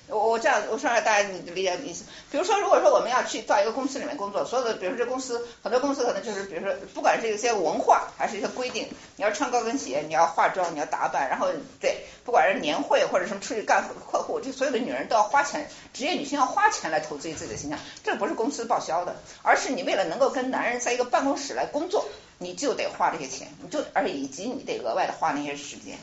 [0.10, 2.04] 我我这样我说大家理解意思。
[2.30, 11.48] 比如说，如果说我们要去到一个公司里面工作，所有的比如说这公司很多公司可能就是比如说不管是一些文化还是一些规定，你要穿高跟鞋，你要化妆，你要打扮，然后
[11.80, 22.06] 对，不管是年会或者什么出去干客户，这所有的女人都要花钱，职业女性要花钱来投资于自己的形象，这不是公司报销的，而是你为了能够跟男人在一个办公室来工作，
[22.38, 25.98] 你就得花这些钱，你就而且以及你得额外的花那些时间。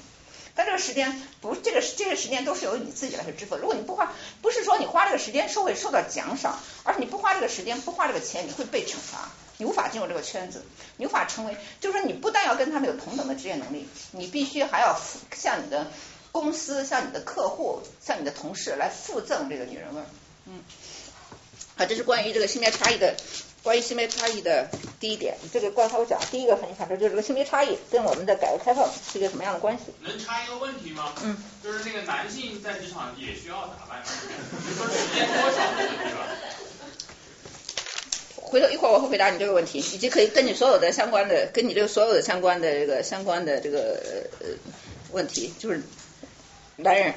[0.61, 3.57] 但这个时间不，这个这些时间都是由你自己来去支付。
[3.57, 10.63] 如果你不花，不是说你花这个时间受会受到奖赏，而是你不花这个时间，不花这个钱，你会被惩罚，你无法进入这个圈子，
[10.99, 15.01] 你无法成为，就是说你不但要跟他们有同等的职业能力，你必须还要
[15.35, 15.91] 向你的
[16.31, 20.07] 公司、向你的客户、向你的同事来附赠这个女人味儿。
[20.45, 20.61] 嗯，
[21.77, 23.17] 好，这是关于这个性别差异的。
[23.63, 24.69] 关于性别差异的
[24.99, 29.93] 第一点，这个刚才我讲第一个很反说，就是这个性别差异跟我们的改革开放是一个什么样的关系？
[30.01, 31.13] 能插一个问题吗？
[31.23, 31.37] 嗯。
[31.63, 36.27] 就是那个男性在职场也需要打扮，你说时间多少对吧？
[38.37, 44.01] 回头一会儿我会回答你这个问题，以及可以跟你所有的相关的，跟你这个所有的相关的这个相关的这个
[44.41, 44.49] 呃
[45.13, 45.83] 问题，就是
[46.77, 47.15] 男人。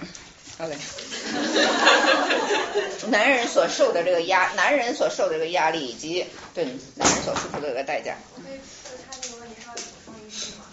[0.59, 0.77] OK，
[3.09, 6.63] 男人所受的这个压，男人所受的这个压力，以及对
[6.95, 8.15] 男人所付出的这个代价。
[8.35, 10.65] 可以就他这个问题稍微补充一句吗？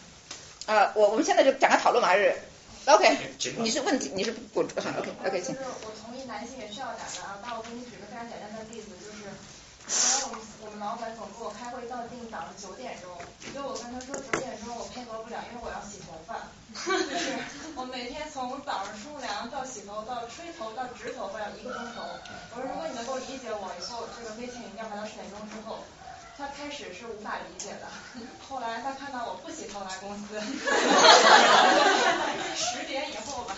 [0.66, 2.37] 啊，我我们现在就展开讨论嘛，还是
[2.85, 3.16] OK？
[3.57, 5.55] 你是问题，你是补充 OK OK，请。
[5.55, 9.25] 就是我同意男性也需要打的啊，那我给你举个非常简单的例子，就是
[9.88, 13.09] 以前我们我们老板总给我开会到定档九点钟，
[13.55, 16.53] 就我跟他说九点钟我配合不了，因为我要洗头发。
[16.74, 17.38] 就是
[17.74, 22.02] 我每天从早上冲凉到洗头到吹头到直头发要一个钟头。
[22.54, 25.85] 我说如果你能够理解我以后这个每天一定要排到十点钟之后。
[26.38, 27.87] 他开始是无法理解的，
[28.48, 30.40] 后来他看到我不洗头来公司，
[32.56, 33.54] 十点以后吧，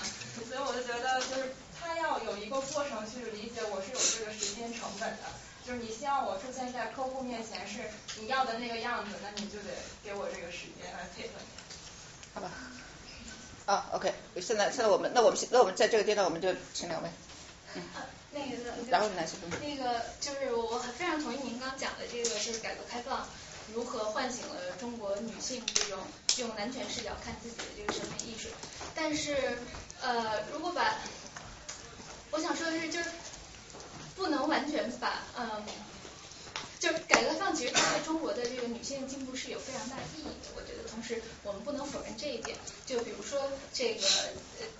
[0.48, 5.30] 所以我就觉得就是他要有一个过程去理解我是有这个时间成本的。
[5.64, 7.88] 就是你希望我出现在客户面前是
[8.20, 9.70] 你要的那个样子，那你就得
[10.02, 11.46] 给我这个时间来配合你。
[12.34, 12.50] 好吧。
[13.66, 17.08] 啊，OK，现在现在我们那我们那我们在这个阶段我们就请两位，
[17.74, 17.82] 嗯，
[18.32, 18.56] 那个，
[18.90, 23.26] 然后男士，那个就是我非常同意您刚讲的这个，就是改革开放
[23.72, 26.00] 如何唤醒了中国女性这种
[26.38, 28.48] 用男权视角看自己的这个审美意识，
[28.94, 29.58] 但是
[30.00, 30.96] 呃，如果把
[32.32, 33.10] 我想说的是，就是
[34.16, 35.62] 不能完全把嗯。
[36.82, 40.82] 就改革开放其实它对中国的这个女性进步是有非常大意义的，我觉得。
[40.90, 42.58] 同时，我们不能否认这一点。
[42.84, 43.40] 就比如说
[43.72, 44.04] 这个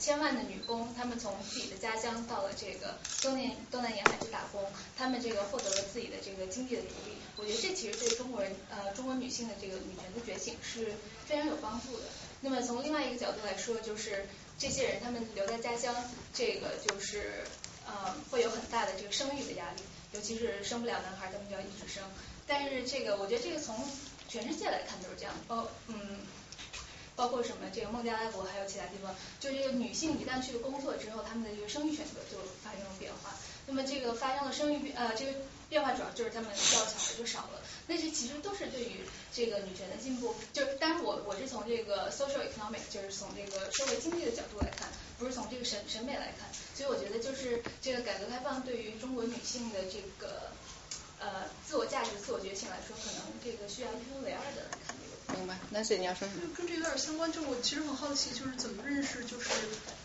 [0.00, 4.60] 千万的女工，她们从自己的家乡到了这个东南东南沿海去打工，
[4.98, 7.16] 她们这个获得了自己的这个经济的独立。
[7.36, 10.92] 我觉得这其实对中国人呃中国女性的这个女权的觉醒是
[11.24, 12.02] 非常有帮助的。
[12.40, 14.26] 那么从另外一个角度来说，就是
[14.58, 15.94] 这些人他们留在家乡，
[16.34, 17.44] 这个就是
[17.86, 19.82] 呃会有很大的这个生育的压力。
[20.12, 22.02] 尤其是生不了男孩，他们就要一直生。
[22.46, 23.76] 但是这个，我觉得这个从
[24.28, 26.20] 全世界来看都是这样，包嗯，
[27.14, 33.30] 包括什么这个孟加拉国还有其他地方，就这个女性一旦去了工作之后，她们的这个生育选择就发生了变化。
[33.66, 35.32] 那么这个发生了生育呃这个
[35.68, 37.62] 变化，主要就是她们要小孩就少了。
[37.86, 39.00] 那些其实都是对于
[39.32, 46.48] 这个女权的进步，就是当然我我是从这个 social economic，就是从这个社会经济的角度来看，不是从这个审审美来看。
[46.82, 50.50] 所以我觉得就是这个改革开放对于中国女性的这个
[51.20, 55.38] 呃自我价值、自我觉醒来说，可能这个需要一分为二的来看这个。
[55.38, 56.42] 明白，那是你要说什么？
[56.56, 59.48] 跟这有点相关，就我其实很好奇，就是怎么认识就是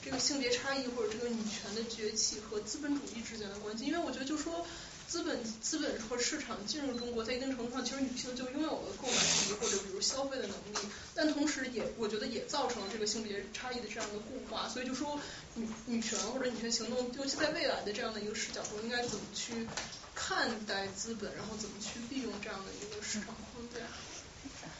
[0.05, 3.85] 这个性别差异或者这个女权的崛起和资本主义之间的关系？
[3.85, 4.63] 因为我觉得就说
[5.07, 15.17] 资本资本和市场进入中国，在一定程度上，其实女性就拥有了购买力或者比如消费的能力，但同时也我觉得也造成了这个性别差异的这样的固化，所以就说
[15.55, 19.65] 女女权或者女权行动，尤其在未来的这样的一个视角中，应该怎么去
[20.13, 23.79] 看待资本，然后怎么去利用这样的一个市场框架。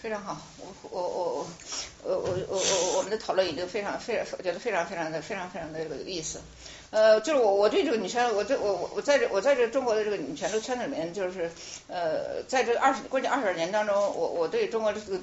[0.02, 1.48] 非常好，我我我
[2.04, 6.42] 我我我我我我们的讨论已经非常非常，我觉得非常非常的非常非常的有意思。
[6.90, 11.52] 呃，就是我我对这个女权，我这我我我在这我在这中国的这个女权这个圈子里面，就是
[11.88, 15.20] 呃，在这二十过去二十年当中，我我对中国这个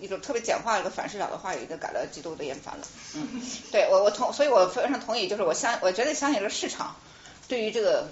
[0.00, 2.86] 一种特别简化一个反视角的话语，已经感到极度的厌烦了。
[3.14, 6.96] 嗯，对我我同，所以我非常同意，就是我相我绝对相信这个市场
[7.46, 8.08] 对于这个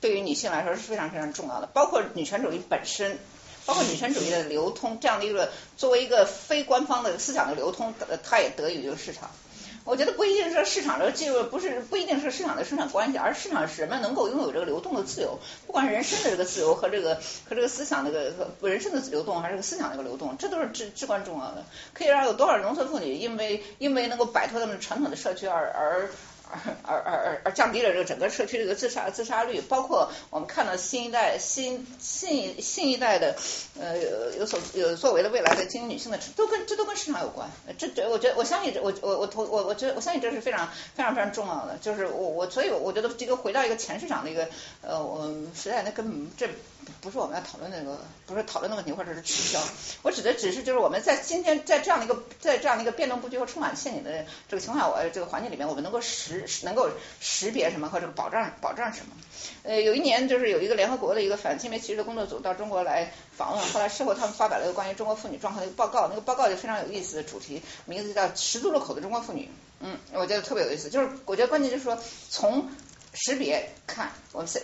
[0.00, 3.18] 对于女性来说是非常非常重要的，包括女权主义本身。
[3.64, 9.30] 包括女权主义的流通，这样的一个作为一个非官方的思想的流通，它也得益于这个市场。
[9.84, 17.16] 我觉得不一定是市场的进入，不是不一定是市场的生产关系，而市场是人们能够拥有这个流动的自由，不管是人身的这个自由和这个
[17.48, 21.64] 和这个思想那个人生的流动，还是个思想的一个流动，这都是至至关重要的。
[21.94, 26.10] 可以让有多少农村妇女因为因为能够摆脱他们传统的社区而而。
[26.84, 33.34] 而而而而降低了这个整个社区这个自杀自杀率，包括我们看到新一代新新新一代的
[33.80, 33.98] 呃
[34.38, 37.50] 有所有作为的未来的精英女性的，都跟这都跟市场有关。
[37.78, 41.78] 这这我觉得我相信这我我我投我我觉得我相信这是非常非常非常重要的。
[41.80, 44.48] 就是我我所以我觉得这个回到一个前市场的一个
[44.82, 46.48] 呃我实在那根本这。
[47.00, 49.60] 不是我们要讨论那个，不是讨论的问题，或者是取消。
[50.02, 56.88] 我指的只是就是我们在今天在这样的一个在这样的一个变动布局和充满陷阱的这个情况下，我这个环境里面，我们能够识能够
[57.20, 59.12] 识别什么和这个保障保障什么。
[59.64, 69.50] 呃，有一年就是有一个联合国的一个反性别歧视的工作组到中国来访问，后来事后他们发表了一个关于中国妇女状况的一个报告，那个报告就非常有意思的主题，名字叫“十字路口的中国妇女”。
[69.84, 71.98] 嗯，我觉得特别有意思，就是我觉得关键就是说
[72.30, 72.68] 从。
[73.14, 74.62] 识别看，我们现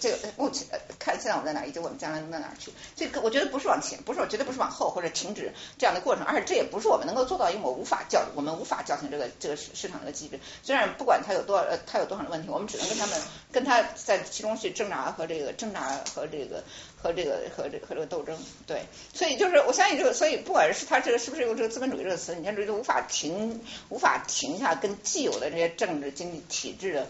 [0.00, 0.66] 这个目前
[0.98, 2.72] 看现在我们在哪，以及我们将来能到哪去？
[2.96, 10.40] 这个我觉得不是往前，不是绝对不是往后或者停止这样的过程，而且这也不是我们能够做到，因为我无法叫我们无法叫醒这个这个市市场的机制。
[10.62, 13.20] 虽然不管它有多呃它有多少的问题，我们只能跟他们
[13.52, 16.64] 跟他在其中去挣扎和这个挣扎和这个
[16.96, 18.38] 和这个和这和这个斗争。
[18.66, 23.60] 对，所以就是我相信这个，所以不管是他这个是不是用这个资本主义这个词，你看这就无法停
[23.90, 27.06] 无法停下跟既有的这些政治经济体制的。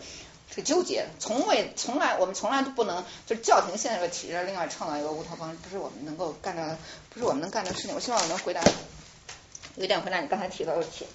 [0.55, 6.77] 是纠结，从未从来我们从来都不能就叫停现在这个体制，另外创造一个乌托邦，不是我们能够干的，
[7.09, 7.95] 不是我们能干的事情。
[7.95, 8.61] 我希望我能回答，
[9.77, 11.07] 有点回答你刚才提到的问题。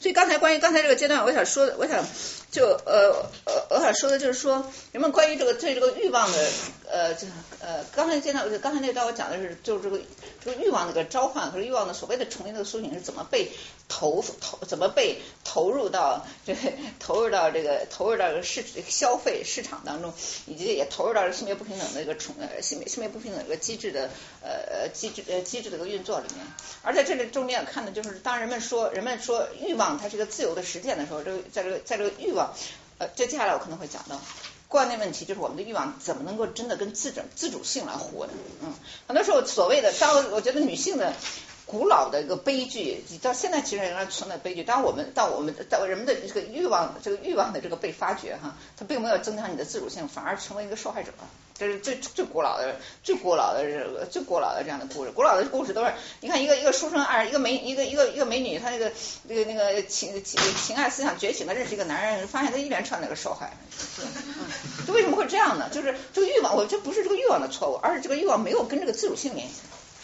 [0.00, 2.04] 所以刚才关于刚才这个阶段，我想说的，我想
[2.50, 6.48] 就呃呃，我想说的就是说，人们关于这个对这个欲望的
[6.90, 7.26] 呃这
[7.60, 10.00] 呃刚才见到，刚才那段我讲的是就是这个
[10.44, 13.50] 这个欲望那个召唤和欲望的所谓的重新的苏醒是怎么被。
[13.92, 16.54] 投投怎么被投入到这
[17.00, 20.14] 投入到这个投入到这个市消费市场当中，
[20.46, 24.08] 以及也投入到性别不平等的一个重呃性别性别不平等一个机制的
[24.44, 26.46] 呃机制呃机制的一个运作里面。
[26.82, 32.39] 而在这里重点看的就是，当人们说人们说欲望它是一个自由的实践的时候，这个在这个在这个欲望
[32.98, 34.20] 呃，这接下来我可能会讲到
[34.68, 38.32] 关内问题，就是我们的欲望怎么能够真的跟自整自主性来活呢？
[38.62, 38.72] 嗯，
[39.06, 41.14] 很多时候所谓的当我觉得女性的。
[41.70, 44.64] 古老的一个悲剧，你到现在其实仍然存在悲剧。
[44.64, 51.12] 当我们到我们到人们的这个欲望，这个欲望的这个被发掘哈，它并没有增强你的自主性，反而成为一个受害者。
[51.56, 55.12] 这是最最古老的、最古老的这个最古老的这样的故事。
[55.12, 58.90] 古老的故事都是，你看一个一个书生二，一个美一个一个一个美女，她那个
[59.28, 63.56] 那个那个情情情爱思想觉醒，她认识一个男人，发现他一连串那个受害。
[64.00, 64.08] 嗯，
[64.86, 65.68] 这为什么会这样呢？
[65.70, 69.54] 就是这个欲望，我这不是这个欲望的错误，而是这个欲望没有跟这个自主性联系，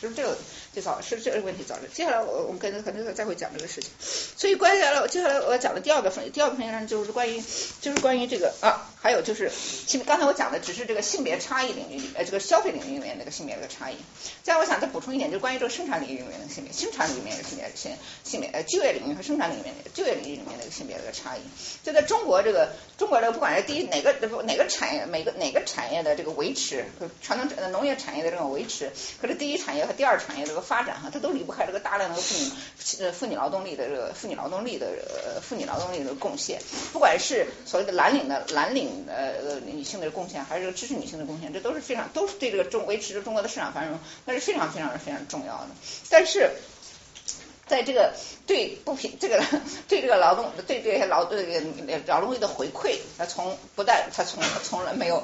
[0.01, 0.37] 是不是这个？
[0.77, 1.85] 就早是这个问题造成。
[1.91, 3.91] 接下来我我们跟可能再会讲这个事情。
[3.99, 7.43] 所以关于来接下来我要讲的第二个分第二个分析就是关于
[7.81, 13.95] 就是关于这个啊，还有就是其实刚才我讲的只是这个性别差异领域里呃这个消费领域里面那个性别的差异。
[14.43, 21.41] 再我想再补充一点，就是关于这个生产领域里面的性别，生产领域里面的性别性性别呃就业领域和生产领域里面就业领域里面的性别的差异。
[21.83, 24.13] 就在中国这个中国这个不管是第一哪个
[24.43, 30.66] 哪个产业每个哪个产业的这个维持和传统农业产业的这种维持，和这第一产业和第二产业这个。
[30.67, 36.61] 发展哈，它都离不开这个大量的妇女呃妇女劳动力的这个妇女劳动力的呃妇女劳动力的贡献，
[36.93, 45.69] 不管是所谓的蓝领的蓝领呃女性的贡献，还是这个知识女性的贡献，这都是非常都是对这个中维持着中国的市场繁荣，那是非常非常非常重要的。
[46.11, 46.51] 但是
[47.67, 48.13] 在这个
[48.47, 49.43] 对不平这个
[49.89, 51.63] 对这个劳动对这些劳这个
[52.07, 55.23] 劳动力的回馈，他从不但他从从来没有。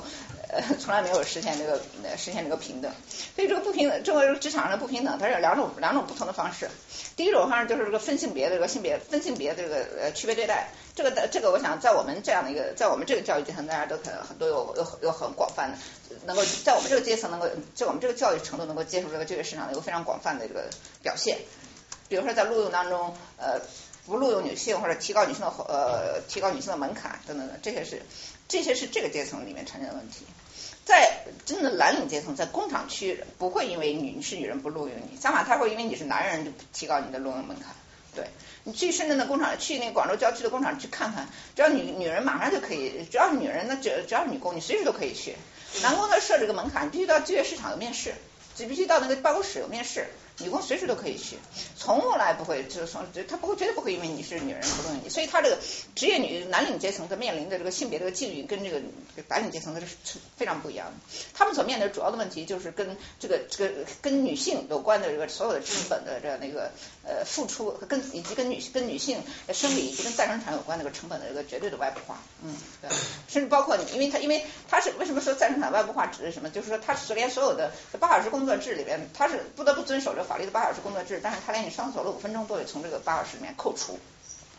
[0.55, 1.81] 呃从来没有实现这个
[2.18, 2.92] 实现这个平等。
[3.35, 6.68] 所以这个不平等，这个职场上的不平等，它是有两种两种不同的方式。
[7.16, 10.68] 第一种方式就是这个分性别的这个性别分性别的这个呃区别对待。
[10.95, 15.78] 这个的这个，我想在我们这样的一个，在我们这个教育阶层，大家都可很都有有有很广泛的，
[16.26, 20.68] 能够在我们这个阶层能够，在我们这个教育程度能够接触这个就业市场的一个非常广泛的这个
[21.03, 21.38] 表现。
[22.13, 23.59] 比如说在录用当中，呃，
[24.05, 28.03] 不录用女性或者提高女性的呃提高女性的门槛等等等，这些是
[28.49, 30.27] 这些是这个阶层里面产生的问题。
[30.85, 37.75] 在真的蓝领阶层，在工厂区不会因为你是女人不录用你，相反他会因为你是男人就提高你的录用门槛。
[38.15, 38.27] 对
[38.65, 45.35] 你去深圳的工厂，去那个广州郊区的工厂去看看，只要女女人马上就可以，只要是女人，那只只要是女工，你随时都可以去。
[45.81, 48.13] 男工他设置个门槛，你必须到就业市场有面试，
[48.55, 50.09] 只必须到那个办公室有面试。
[50.43, 51.36] 女工随时都可以去，
[51.76, 55.59] 从来不会就是说，他不会绝对不会因为你是女人不录用你，所以他这个
[55.95, 58.82] 职业女蓝领阶层的面临的这个性别这个境遇跟这个
[59.28, 59.86] 白领阶层的是
[60.36, 60.93] 非常不一样的。
[61.34, 66.70] 他们所面对主要的问题就是跟这个这个跟女性有关的这个所有的成本的这样的一个
[67.05, 69.22] 呃付出，跟以及跟女跟女性
[69.53, 72.90] 生理以及跟再生产有关这个成本的这个绝对的外部化，嗯，对，
[73.28, 76.51] 甚至包括你，因为他因为他是为什么说再生产外部化指的是什么？
[76.51, 77.70] 就是说他是连所有的
[78.01, 80.22] 八小时工作制里边，他是不得不遵守这。
[80.33, 83.99] 法律的八小时工作制，但是他连你上厕所了五分钟都得从这个八小时里面扣除。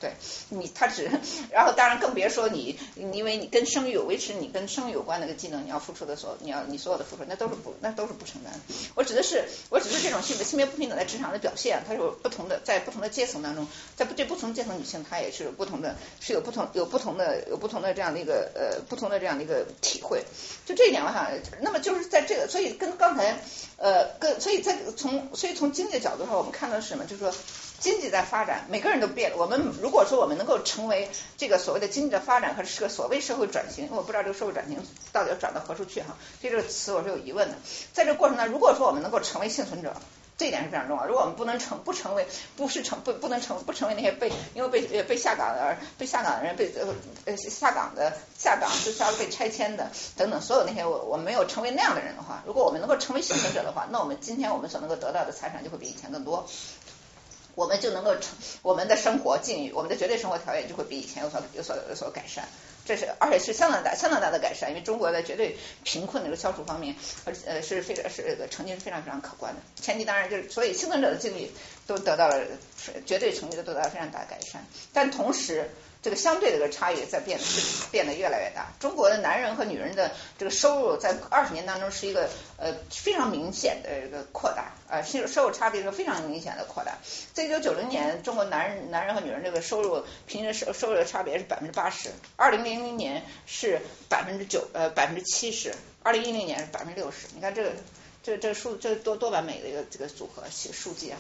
[0.04, 0.12] 对
[0.50, 1.10] 你，他只，
[1.50, 8.54] 然后当然更别说你，因为你跟生育有维持你跟生育有关的个技能，你要付出的所，你要你所有的付出，那都是不，那都是不承担。
[8.96, 20.22] 我指的是，我指的是这种性别性别不平等在职场的表现，它有不同的，在不同的阶层当中，在不这不同阶层女性，她也是有不同的，是有不同有不同的有不同的这样的一个呃不同的这样的一个体会。
[20.66, 21.32] 就这一点，我想，
[21.62, 23.40] 那么就是在这个，所以跟刚才
[23.78, 27.06] 呃跟，所以在从所以从经济的角度上，我们看到是什么？
[27.06, 27.34] 就是说。
[27.84, 29.36] 经济在发展，每个人都变了。
[29.36, 34.82] 我们如果说我们能够成为这个所谓的经济的发展和是个所谓社会转型，我不知道这个社会转型
[35.12, 36.16] 到底要转到何处去哈。
[36.42, 37.56] 对这个词我是有疑问的。
[37.92, 39.94] 在这过程当中，如果说我们能够成为幸存者，
[40.38, 41.06] 这一点是非常重要。
[41.06, 42.26] 如果我们不能成不成为
[42.56, 46.74] 不是成不不能成不成为那些被因为被被下岗的被下岗的人被
[47.26, 56.48] 呃下岗的下岗就需要被拆迁的等等所有那些我我没有成为那样的人的话，如果我们能够成为幸存者的话，那我们今天我们所能够得到的财产就会比以前更多。
[57.56, 62.46] 我们就能够成我们的生活境遇，我们的绝对生活条件就会比以前有所有所有所改善，
[62.86, 66.96] 这是而且是相当大相当大的改善，因为中国的绝对贫困这个消除方面，
[67.26, 69.62] 而呃是非常是这个成绩是非常非常可观的。
[69.82, 71.52] 前提当然就是所以幸存者的境遇
[71.86, 72.44] 都得到了
[73.06, 75.70] 绝对成绩都得到了非常大的改善，但同时。
[76.04, 78.68] 这个相对的这个差异在变是变得越来越大。
[78.80, 86.98] 中国的男人和女人的这个收入在二十年当中是一个呃非常明显的一个扩大啊，收入收入差别是非常明显的扩大。
[87.32, 93.80] 在一九九零年，中国男人男人和女人这个收入平均收收入的差别是百分之八十，二零零零年是
[94.10, 95.74] 百分之九呃百分之七十，
[96.04, 97.28] 二零一零年是百分之六十。
[97.34, 97.72] 你看这个。
[98.24, 101.18] 这这数这多多完美的一个这个组合写数据哈，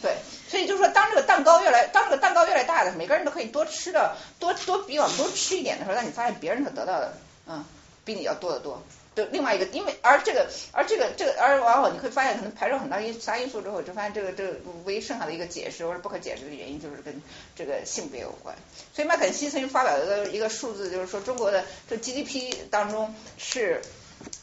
[0.00, 0.16] 对，
[0.48, 7.12] 所以就是说当这个蛋糕越来当这个蛋糕越来越大的时候，每个人都可以多吃的多多比往多吃一点的时候，那你发现别人所得到的
[7.48, 7.64] 嗯
[8.04, 8.80] 比你要多得多。
[9.16, 17.22] 对，另外一个因为而这个而这个这个而往往你会发现可能排除很大因啥因素之后，就发现这个这个唯一剩下的一个解释或者不可解释的原因就是跟
[17.56, 18.54] 这个性别有关。
[18.92, 23.82] 所以麦肯锡曾经发表一个一个数字，就是说中国的这 GDP 当中是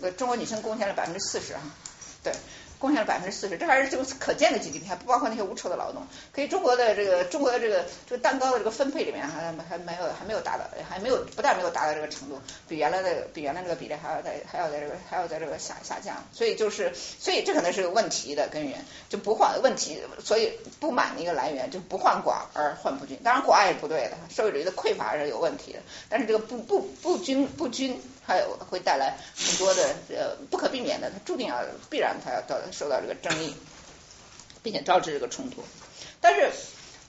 [0.01, 1.61] 呃中国女性贡献了百分之四十哈。
[2.23, 2.31] 对，
[2.77, 6.05] 贡献了百分之四十，这还是就是可见的 GDP，还不包括那些无酬的劳动。
[6.31, 16.23] 可以，中国的这个中国的这个这个蛋糕的这个分配里面还还没有还没有达到，还没有不但没有达到这个程度，比原来的比原来这个比例还要在还要在这个还要在这个下下降。
[16.31, 23.17] 所以就是，所以这可能是个问题的根源，就不换问题，所以不满的一个来源就不患寡而患不均。
[23.23, 27.99] 当然寡也是不对的，社会主义的匮乏是有问题的，但是这个不不不均不均。
[28.39, 33.53] 它会带来很多的呃不可避免的，它注定要必然它要到受到这个争议，
[34.63, 35.63] 并且招致这个冲突。
[36.19, 36.51] 但是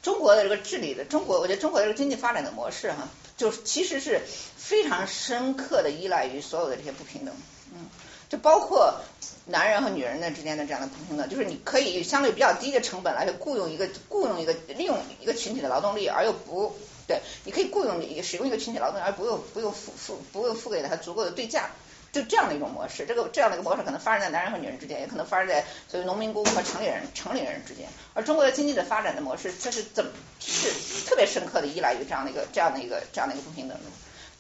[0.03, 4.21] 中国的这个治理的中国，我觉得中国的这个经济发展的模式哈，就是其实是
[4.57, 7.35] 非常深刻的依赖于所有的这些不平等，
[7.75, 7.87] 嗯，
[8.29, 9.01] 就包括
[9.47, 16.77] 男人和女人的之间的这样的不平等，就是你可以相对比较低的成本来雇佣一个雇佣一个利用一个群体的劳动力，而又不。
[17.13, 21.69] 对，你可以雇佣你使用一个群体劳动，而不用不用付付不用付给他足够的对价，
[22.11, 23.05] 就这样的一种模式。
[23.05, 27.87] 这个这样的一个模式可能发生在男人和女人之间，也可能发生在所谓农民工和城里人城里人之间。
[28.15, 30.11] 而中国的经济的发展的模式，这是怎么
[30.41, 33.85] 是特别深刻的依赖于这样的一个这样的一个这样的一个不平等的。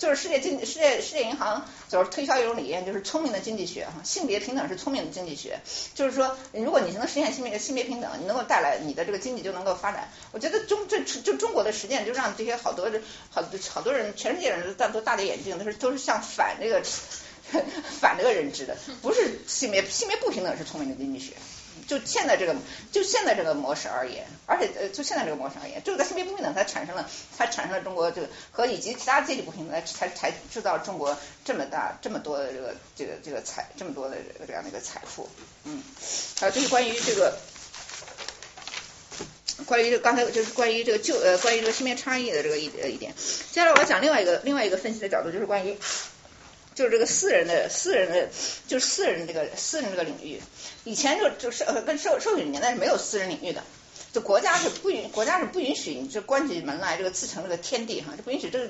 [0.02, 5.60] 就是世界经世界世界银行就是推销一种理念，就是聪明的经济学哈，性别平等是聪明的经济学。
[5.94, 10.08] 就是说，如果你能实现性别性别平等，你能够带来你的这个经济就能够发展。
[10.32, 12.90] 我觉得中这就中国的实践就让这些好多
[13.30, 16.82] 好好多人全世界人都戴都大跌眼镜，都是都是像反这个
[18.00, 21.34] 反这个认知的，不是性别性别不平等是聪明的经济学。
[21.86, 22.54] 就现在这个
[22.90, 34.16] 就现在这个模式而言，而且呃就现在这个模式而言，这个性别不平等才产生了才产生了中国这个和以及其他阶级不平等，才才制造中国这么大这么多的这个这个这个财这么多的
[34.46, 35.28] 这样的一个财富，
[35.64, 35.82] 嗯，
[36.40, 37.36] 啊这是关于这个。
[39.66, 45.76] 关于这刚才就是关于这个就呃关于这个性别差异的这个一呃一点，接下来我要讲另外一个另外一个分析的角度，就是关于
[46.74, 48.28] 就是这个私人的私人的
[48.66, 50.40] 就是私人这个私人这个领域，
[50.84, 53.62] 以前就就是呃跟社社会主义年代是没有私人领域的。
[54.12, 58.68] 就国家是不允，国家是不允许你这关起门来这个自成这个天地哈，就不允许这个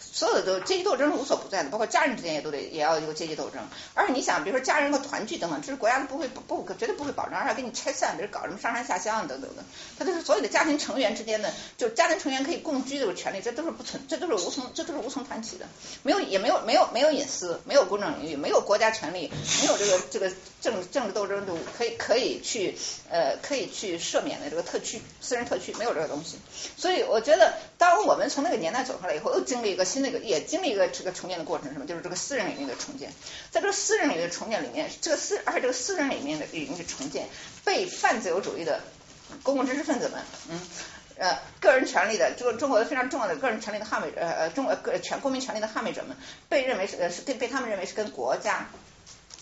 [0.00, 3.60] 所有的都阶级斗争是无所不在的，包括家人之间也都得也要有阶级斗争。
[3.92, 9.62] 而且你想，比如说家人和团聚等等，这是国家都不会不不绝对不会保障，而且给你拆散，比如搞什么上山下乡等等的，
[9.98, 15.66] 它都是所有的家庭成员之间的，就家庭成员可以共居这个权利，这都是不存，这都是无从，这都是无从谈起的，
[16.02, 22.78] 没有也没有没有没有隐私，没有公正领域，没有国家权利，没有这个这个政政治斗争就可以可以去
[23.10, 24.64] 呃可以去赦免的这个。
[24.70, 26.38] 特区、私人特区没有这个东西，
[26.76, 31.86] 所以我觉得，当我们从那个年代走出来以后，又经历一个新的一个，也经历一个这个重建的过程，什么？
[31.86, 33.12] 就是这个私人领域的重建。
[33.50, 37.28] 在这个私人领域的重建里面，这个私，而且这个私人里面的领域的重建，
[37.64, 38.80] 被泛自由主义的
[39.42, 40.60] 公共知识分子们，嗯，
[41.16, 46.16] 呃，个人权利的，这个中国的非常重要的个人权利的捍卫，呃呃，中国个全公民权利的捍卫者们，
[46.48, 48.68] 被认为是呃是被被他们认为是跟国家。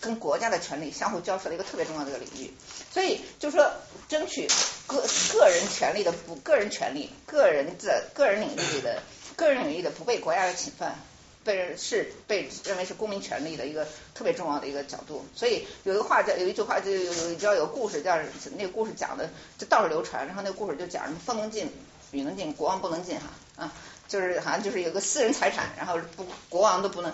[0.01, 2.53] 跟国家的权利相互交涉的一个特别重要的一个领域，
[2.93, 3.71] 所以就说，
[4.09, 4.49] 争取
[4.87, 9.03] 个个人权利的不个人权利、个人的个人领域里的
[9.37, 10.99] 个人领域的不被国家的侵犯，
[11.45, 15.25] 被人是被认为是公民权利的一个特别重要的一个角度。
[15.35, 18.19] 所以有一个话叫有一句话就有你知道有个故事叫
[18.57, 19.29] 那个故事讲的
[19.59, 21.71] 就到处流传，然后那个故事就讲什么风能进
[22.13, 23.27] 雨能进国王不能进哈
[23.57, 23.73] 啊。
[24.09, 27.13] 就是好像就是有个私人财产，然后不国王都不能，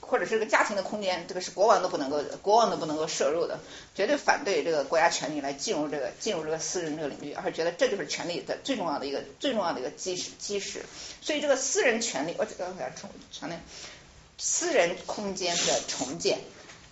[0.00, 3.60] 或者是个家庭的空间，这个是国王都不能够，国王都不能够摄入的，
[3.94, 10.84] 绝对反对这个国家权力来进入这个进入这个私人这个领域，而且觉得这就是权力的最重要的一个最重要的一个基石基石。
[11.22, 13.58] 所以这个私人权利，我这个我要重强调，
[14.36, 16.40] 私人空间的重建。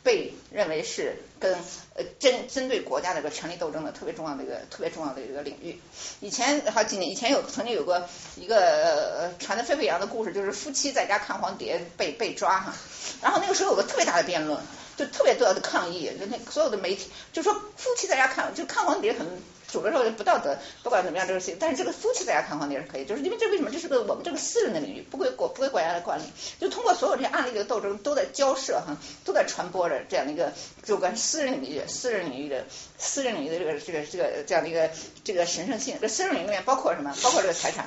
[0.05, 1.55] 被认为是跟
[1.97, 5.81] 呃针针对国家的一个权力斗争的特别重要的一个特别重要的一个领域。
[6.21, 12.75] 以前好几年以前有曾经有过一个传的沸沸扬的故事，就是夫妻在家看黄碟被被抓哈，
[13.23, 14.61] 然后那个时候有个特别大的辩论，
[14.97, 19.25] 就特别多的抗议，那所有的媒体就说夫妻在家看就看黄碟可
[19.71, 26.25] 主流社会不道德，不管怎么样这个事情，但是这个夫妻在家看黄碟是可以，就是因为这为什么这是个我们这个私人的领域，不归国不归国家的管理，
[26.61, 30.53] 就通过所有这些案例的斗争都在交涉哈，都在传播着这样的一个
[30.87, 32.65] 有关私人领域、私人领域的
[32.99, 34.91] 私人领域的这个这个这个这样的一个
[35.25, 35.97] 这个神圣性。
[36.01, 37.15] 这私人领域里面包括什么？
[37.23, 37.87] 包括这个财产，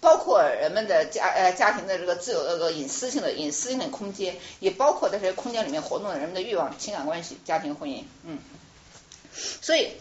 [0.00, 8.38] 包括人们的家呃家庭的这个自由的隐私性的隐私性的空间，也包括在这些空间里面活动的人们的欲望、情感关系、家庭婚姻，嗯。
[9.60, 9.92] 所以，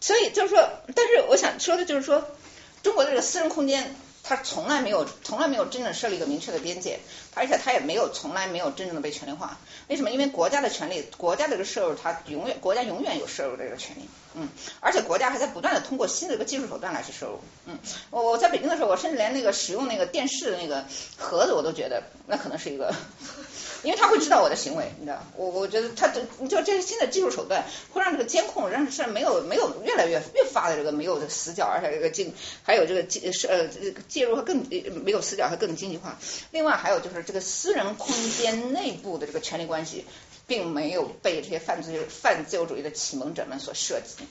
[0.00, 2.26] 所以就是说，但是我想说的就是说，
[2.82, 6.98] 中国的这个私人空间，它从来没有，从来没有真正设立一个明确的边界，
[7.34, 9.58] 而且它也没有，从来没有真正的被权利化。
[9.88, 10.10] 为什么？
[10.10, 14.48] 因为国家的权利，国家这个摄入，它永远，国家永远有摄入这个权利，嗯，
[14.80, 17.78] 而且国家还在不断的通过新的一个技术手段来去摄入，嗯，
[18.10, 20.84] 我我在北京的时候，我甚至连那个使用那个电视的那个
[21.16, 22.94] 盒子，我都觉得那可能是一个。
[23.82, 33.68] 因为他会知道我的行为，你知道，我我觉得他这，你就这些新的技术手段会让这个监控让是没有没有越来越越发的这个没有的死角，而且这个进还有这个介是呃
[34.08, 34.66] 介入和更
[35.04, 36.18] 没有死角，和更经济化。
[36.50, 40.04] 另外还有就是这个私人空间内部的这个权力关系，
[40.46, 44.24] 并没有被这些犯罪犯自由主义的启蒙者们所涉及。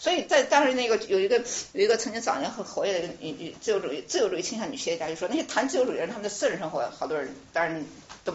[0.00, 1.42] 所以在当时那个有一个
[1.72, 7.84] 有一个曾经早年很活跃的女女自由主义自由主义倾向女企业家就说，那些谈自由主义人他们的私人生活，好多人当然
[8.24, 8.34] 都。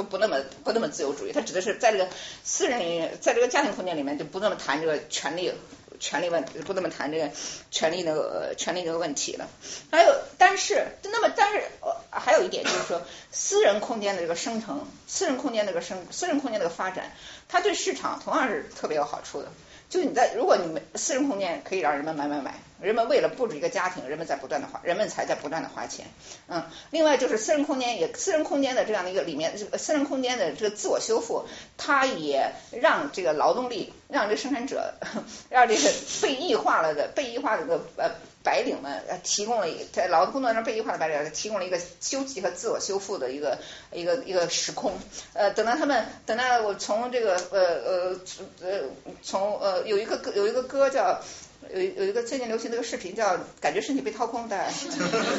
[0.00, 2.08] 都不那么不那么自由主义，他指的是在这个
[2.42, 5.52] 私人，在这个家庭空间里面就不那么谈这个权利
[5.98, 7.30] 权利问题，不那么谈这个
[7.70, 9.46] 权利那个权利这个问题了。
[9.90, 17.12] 还有，但是那么但是呃还有一点就是说，私人空间的这个生成，私人空间这个生，私人空间这个发展，
[17.46, 19.48] 它对市场同样是特别有好处的。
[19.90, 26.06] 就你在，如果你们私人空间可以让人们买买买，人们为了布置一个家庭，人们在不断的花，人们才在不断的花钱，
[26.46, 31.44] 嗯，另外就是私人空间也，私人空间的这样的一个里面，私人空间的这个自我修复，
[31.76, 34.94] 它也让这个劳动力，让这个生产者，
[35.50, 35.90] 让这个
[36.22, 38.12] 被异化了的被异化的呃。
[38.42, 43.58] 白领们提供了一在劳动工作上被异化的白领提供了一个休息和自我修复的一个
[43.92, 44.98] 一个一个时空。
[45.34, 48.20] 呃，等到他们等到我从这个呃呃
[48.62, 48.80] 呃
[49.22, 51.20] 从呃有一个歌有一个歌叫
[51.72, 54.70] 有有一个最近流行的一个视频叫感觉身体被掏空的，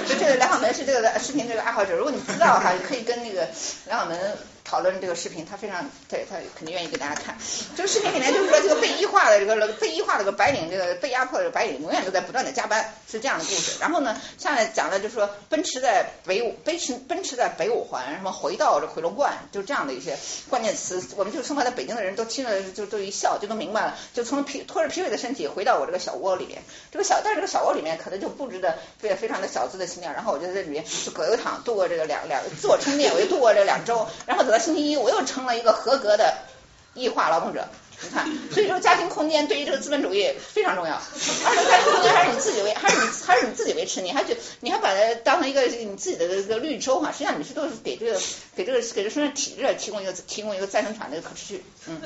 [0.07, 3.47] 就 这个梁晓门是这个视频这个爱好者，如果你不知道哈，可以跟那个
[3.87, 4.37] 梁晓门。
[4.71, 7.35] 讨论这个视频，他非常对他肯定愿意给大家看。
[7.75, 13.73] 这个视频里面就是说，这个被异化的这个被异化的这个白领，这个被压迫的白领，永远都在不断的加班，是这样的故事。
[13.81, 20.17] 然后呢，下面讲的就是说，奔驰在北五，奔驰奔驰在北五环，什么回到这回龙观，就这样的一些
[20.49, 26.61] 关键词，我们就生活在北京的人都听了就都一笑，就都明白了，就从疲拖着疲惫的身体回到我这个小窝里面，
[26.93, 36.37] 这个小但是这个小窝里面可能就布置的非非常的小资的情调，然后我就在里面就葛优躺度过这个两两自我充电，我就度过这两周，然后等到星期一我又成了一个合格的
[36.93, 37.67] 异化劳动者。
[38.03, 48.19] 你看， 所以说家庭空间对于这个资本主义非常重要，而且家庭空间还是你自己维，还是你还是你自己维持，你还觉你还把它当成一个你自己的这个绿洲哈，实际上你是都是给这个
[48.55, 52.01] 给这个给这生产体制提供一个提供一个再生产的可持续，嗯。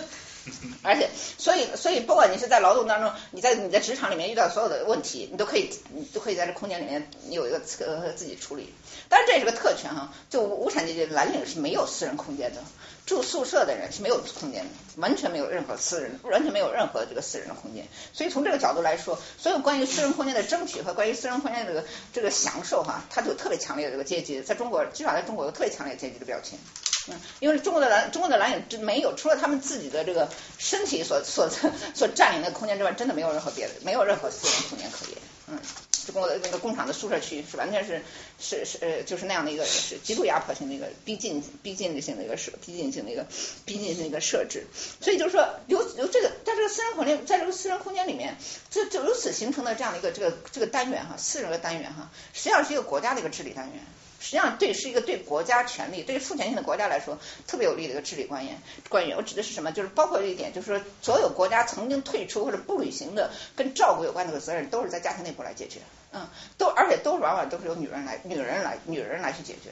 [0.83, 8.73] 而且，所以，所以，不管你是在劳动当中，你在你在职场里面遇到所有的问题，你都可以，你都可以在这空间里面有一个呃自己处理。
[9.09, 12.61] 当然，这也是个特权哈，就无产阶级蓝领是没有私人空间的，
[13.05, 17.87] 住宿舍的人是没有空间的，完全没有任何私人，完全没有任何这个私人的空间。
[18.13, 26.59] 所以从这个角度来说，所有关于私人空间的争取和关于私人空间的这个这个享受哈，它就特别强烈的这个阶级，在中国至少在中国有特别强烈阶级的标签。
[27.07, 31.49] 嗯，因为中国的蓝中国的蓝领没有，除了他们自己的这个身体所所
[31.93, 35.17] 所占领的空间之外，真的没有任何别的，没有任何私人空间可言。
[35.47, 35.59] 嗯，
[36.07, 38.01] 中国的那个工厂的宿舍区是完全是
[38.39, 43.27] 是是呃就是那样的一个是极度压迫性的一个逼近逼近性的一个设逼近性的一个
[43.65, 44.65] 逼近性的一个设置。
[44.99, 48.35] 所以就是说由由这个在这个私人空间在这个私人空间里面，
[48.71, 53.85] 就就由此形成的这样的一个这个这个单元哈，私人的单元哈，实际上是一个国家的一个治理单元。
[54.25, 58.59] 实际上，对是一个对国家权力、对父权性的国家来说特别有利的一个治理官员。
[58.89, 59.71] 官员，我指的是什么？
[59.71, 65.79] 就是包括一点，就是说，所有国家曾经退出或者不履行的跟照顾有关的责任，都是在家庭内部来解决。
[66.11, 69.69] 嗯，都而且都往往都是由女人来、女人来、女人来去解决。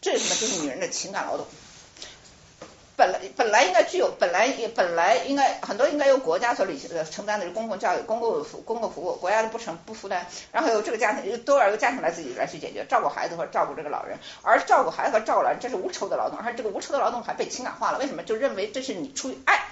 [0.00, 0.40] 这是什么？
[0.40, 1.44] 就是女人的情感劳动。
[2.96, 18.22] 本来本来应该具有，本来也本来应该很多应该由国家所履行的承担的是公共教育、公共服公共服务，国家的不承不负担，然后由这个家庭都要由家庭来自己来去解决，照顾孩子或照顾这个老人，而照顾孩子和照顾老人这是无酬的劳动，而这个无酬的劳动还被情感化了，为什么？
[18.22, 19.66] 就认为这是你出于爱，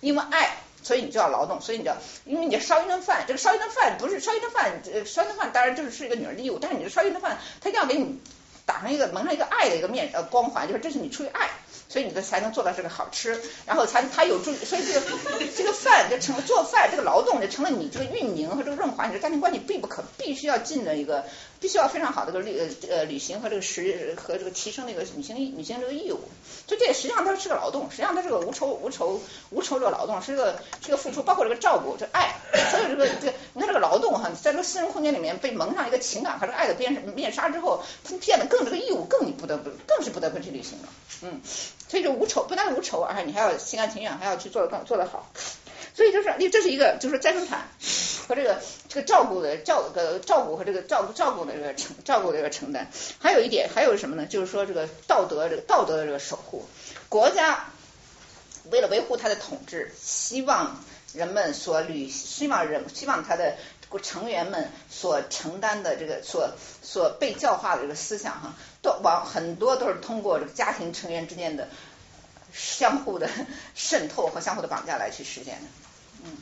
[0.00, 8.20] 因为爱，所以你就要劳动，所以你就要，因为你烧一顿饭，这个烧一顿饭不是烧一顿饭，烧一顿饭当然就是是一个女人的义务，但是你烧一顿饭，他一定要给你
[8.66, 11.48] 打上一个蒙上一个爱的一个面呃光环，就是这是你出于爱。
[11.92, 15.06] 所以你的才能做到这个好吃，然后才它有助，所以这个
[15.54, 21.26] 这个饭就成了做饭这个劳动就成了你这个运营和这个润滑你的家庭关系必不可必须要尽的一个
[21.60, 22.58] 必须要非常好的个履
[22.90, 26.18] 呃履行和这个实和这个提升那个女性女性这个义务，
[26.66, 29.20] 就这实际上它是个劳动，实际上它是个无酬无酬
[29.50, 32.34] 无酬这个劳动是个是个付出，包括这个照顾这爱，
[32.70, 40.88] 所有这个这个你看这个劳动哈，在这个私人空间里面被蒙上一个情感和这个爱的边面纱之后，它变得更这个义务更你不得不更是不得不去履行了，
[41.20, 41.40] 嗯。
[41.92, 45.30] 所以就无酬，不但无酬，而且你还要心甘情愿，还要去做的更做得好。
[45.92, 47.68] 所以就是这是一个就是再生产
[48.26, 52.90] 和这个这个照顾的照的照顾和这个照顾照顾的这个承照顾的这个承担。
[53.18, 54.24] 还有一点还有什么呢？
[54.24, 56.64] 就是说这个道德这个道德的这个守护，
[57.10, 57.66] 国家
[58.70, 60.82] 为了维护它的统治，希望
[61.12, 63.58] 人们所履希望人希望他的。
[63.98, 66.50] 成员们所承担的这个所
[66.82, 71.68] 所被教化的这个思想哈，都往很多都是通过这个家庭成员之间的
[72.52, 73.28] 相互的
[73.74, 75.68] 渗透和相互的绑架来去实现的。
[76.24, 76.36] 嗯，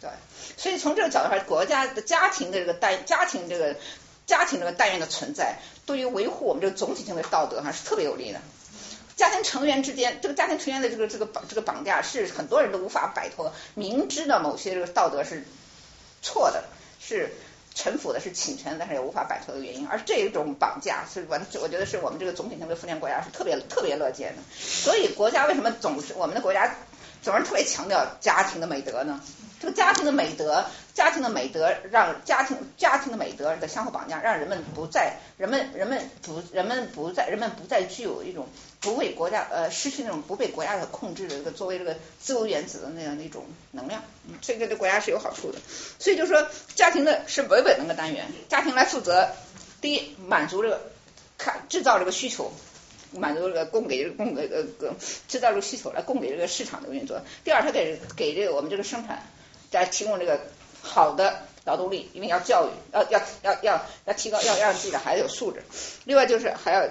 [0.00, 0.10] 对。
[0.56, 3.76] 所以从这个角度上，国家的家庭的这个单家庭这个
[4.26, 8.40] 家庭这个单元的存在，对于维护我们这个总体性的道德哈是特别有利的。
[9.16, 15.46] 家庭成员之间，这个家庭成员的这个这个绑这个绑架是很多人都无法摆脱，明知道某些这个道德是
[16.20, 16.64] 错的。
[17.06, 17.30] 是
[17.74, 19.86] 臣服的，是请臣，但是也无法摆脱的原因。
[19.86, 24.42] 而这种绑架是完，我觉得是我们这个总体性的富强国家是特别特别乐见的。
[24.58, 26.74] 所以国家为什么总是我们的国家
[27.22, 29.20] 总是特别强调家庭的美德呢？
[29.60, 38.46] 这个家庭的美德，家庭的美德让家庭家庭的美德的相互绑架，让人们不再人们人们不人们不再人们不再具有一种
[38.80, 44.02] 不为国家呃失去那种不被国家所控制的这个作为这个自由原子的那样的一种能量，
[44.40, 45.58] 这个对国家是有好处的。
[45.98, 49.30] 所以就说家庭的是维稳那个单元，家庭来负责
[49.80, 50.80] 第一满足这个
[51.38, 52.52] 看制造这个需求。
[53.12, 54.92] 满足这个供给供给呃
[55.28, 57.22] 制造这个需求来供给这个市场的运作。
[57.44, 59.24] 第二，他给给这个我们这个生产
[59.70, 60.40] 在提供这个
[60.82, 65.62] 好的劳动力，因为要教育，要要要要要提高，要让自己的孩子有素质。
[66.04, 66.88] 另外就是还要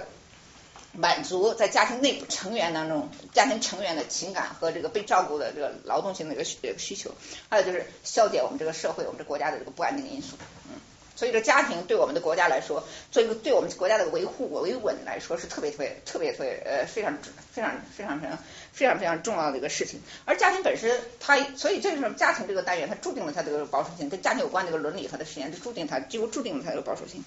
[0.96, 7.10] 满足在家庭内部成员当中家庭成员的情感和这个被照顾的这个劳动性的一个需需求。
[7.48, 10.36] 还有就是消解我们这个社会我们这国家的这个不安定因素。
[10.68, 10.80] 嗯，
[11.14, 17.16] 所以这家庭对我们的国家来说，做一个对我们国家的维护维稳来说是特别特别特别特别呃非常
[17.52, 18.38] 非常非常非常
[18.72, 20.00] 非常非常重要的一个事情。
[20.24, 27.24] 而家庭本身，它所以这就是家庭这个单元，它注定了它这个保守性，跟家庭有关这个伦理和的实验，就注定它几乎注定了它这个保守性。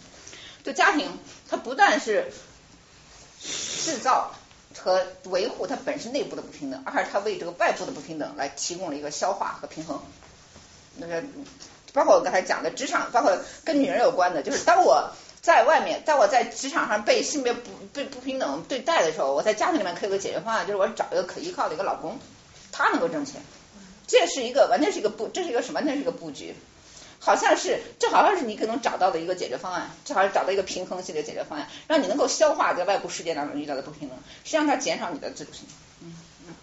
[0.63, 1.17] 就家庭，
[1.49, 2.32] 它不但是
[3.41, 4.31] 制造
[4.77, 10.01] 和维护它本身内部的不平等，而是它为这个外部的不平等来提供了一个消化和平衡。
[10.97, 11.23] 那个
[11.93, 15.11] 包括我刚才讲的职场，包括跟女人有关的，就是当我
[15.41, 22.19] 在外面，在我在职场上被性别不被不平等对待的时候，我在家庭里面可以有个解决方案，就是我找一个可依靠的一个老公，
[22.71, 23.41] 他能够挣钱。
[24.07, 25.79] 这是一个完全是一个布，这是一个什么？
[25.79, 26.55] 完全是一个布局。
[27.20, 35.65] 好像是，这好像是你可能找到的一个解决方案，这好像找到一个平衡性的解决方案，让你能够消化在外部世界当中遇到的不平等，实际上它减少你的自主性。
[36.01, 36.15] 嗯
[36.47, 36.53] 嗯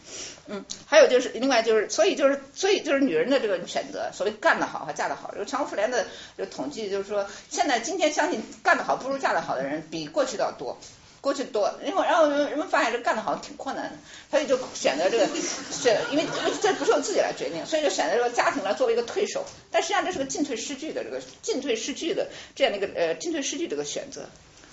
[0.48, 10.78] 嗯，还有就是另外就是，所以就是所以就是女人的这个选择，所谓干得好和嫁得好，这个全国妇联的这个统计就是说，现在今天相信干得好不如嫁得好的人比过去的要多。
[11.26, 13.98] 过去多，因为然后人们发现这干的好像挺困难的，
[14.30, 15.26] 所以就选择这个，
[15.74, 16.24] 选因为
[16.62, 24.26] 这不是我自己来决定，所以就选择这个家庭来作为一个退守，但实际上这是个进退失据的这个进退失据的这样的一个呃进退失据这个选择。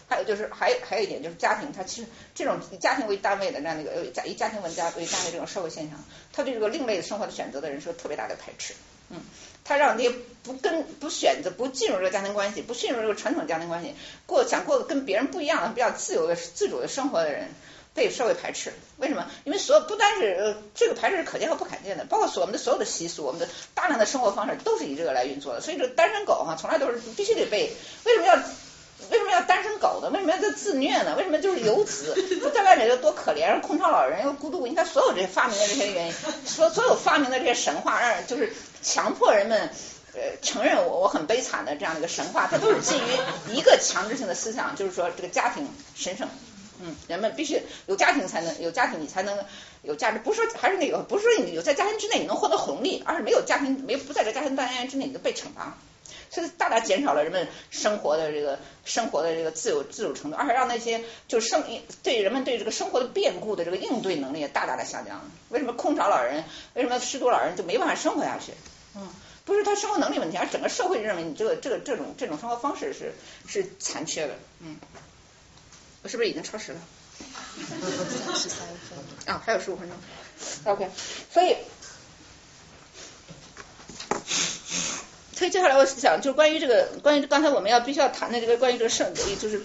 [0.07, 5.97] 还有就是还还有一点就是家庭，它其实这种以家庭为单位的这样的一个以家庭为家为单位这种社会现象，
[6.31, 8.75] 它对这个另类的生活的选择的人是有特别大的排斥，
[9.14, 9.22] 嗯。
[9.66, 13.95] 他让那些不跟不选择不进入这个家庭关系，不进入这个传统家庭关系，
[14.26, 17.47] 过想过跟别人不一样的比较自由的自主的生活的人，
[17.93, 18.74] 被社会排斥。
[18.97, 19.26] 为什么？
[19.45, 25.61] 因为所有不单是这个排斥是可见和不可见的，包括所我们的所有的习俗，我们的大量的生活方式都是以这个来运作的。
[25.61, 27.72] 所以这个单身狗哈，从来都是必须得被。
[28.03, 30.09] 为什么要为什么要单身狗呢？
[30.09, 31.16] 为什么要自虐呢？
[31.16, 32.14] 为什么就是游子
[32.53, 33.61] 在外面又多可怜？
[33.61, 34.68] 空巢老人又孤独。
[34.68, 36.14] 你看所有这些发明的这些原因，
[36.45, 38.51] 所所有发明的这些神话，让人就是。
[38.84, 39.69] 强迫人们
[40.13, 46.27] 呃承认我我很悲惨的这样的一个神话，它都是基于一个强制性的思想，就是说这个家庭神圣，
[46.81, 49.39] 嗯，人们必须有家庭才能有家庭，你才能
[49.81, 50.19] 有价值。
[50.19, 55.77] 不是说还是那个，不是说你有在家庭之内你能获得红利，而是没有家庭没不在这家庭单元之内你就被惩罚，
[56.29, 61.63] 所以大大减少了人们生活的这个生活的这个自由自主程度，而且让那些就生
[62.03, 65.21] 对人们对这个生活的变故的这个应对能力也大大的下降。
[65.49, 68.53] 为什么空巢老人，为什么失独老人就没办法生活下去？
[68.95, 69.09] 嗯，
[69.45, 73.13] 不是他生活能力问题，而整个社会认为你这个这个这种这种生活方式是
[73.47, 74.37] 是残缺的。
[74.59, 74.77] 嗯，
[76.03, 76.79] 我是不是已经超时了？
[78.35, 79.97] 十三分啊，还有十五分钟。
[80.65, 80.89] OK，
[81.31, 81.55] 所以，
[85.35, 89.61] 所以接下来我想就是关于这个关于刚才我们要必须要谈的这个关于这个圣，就是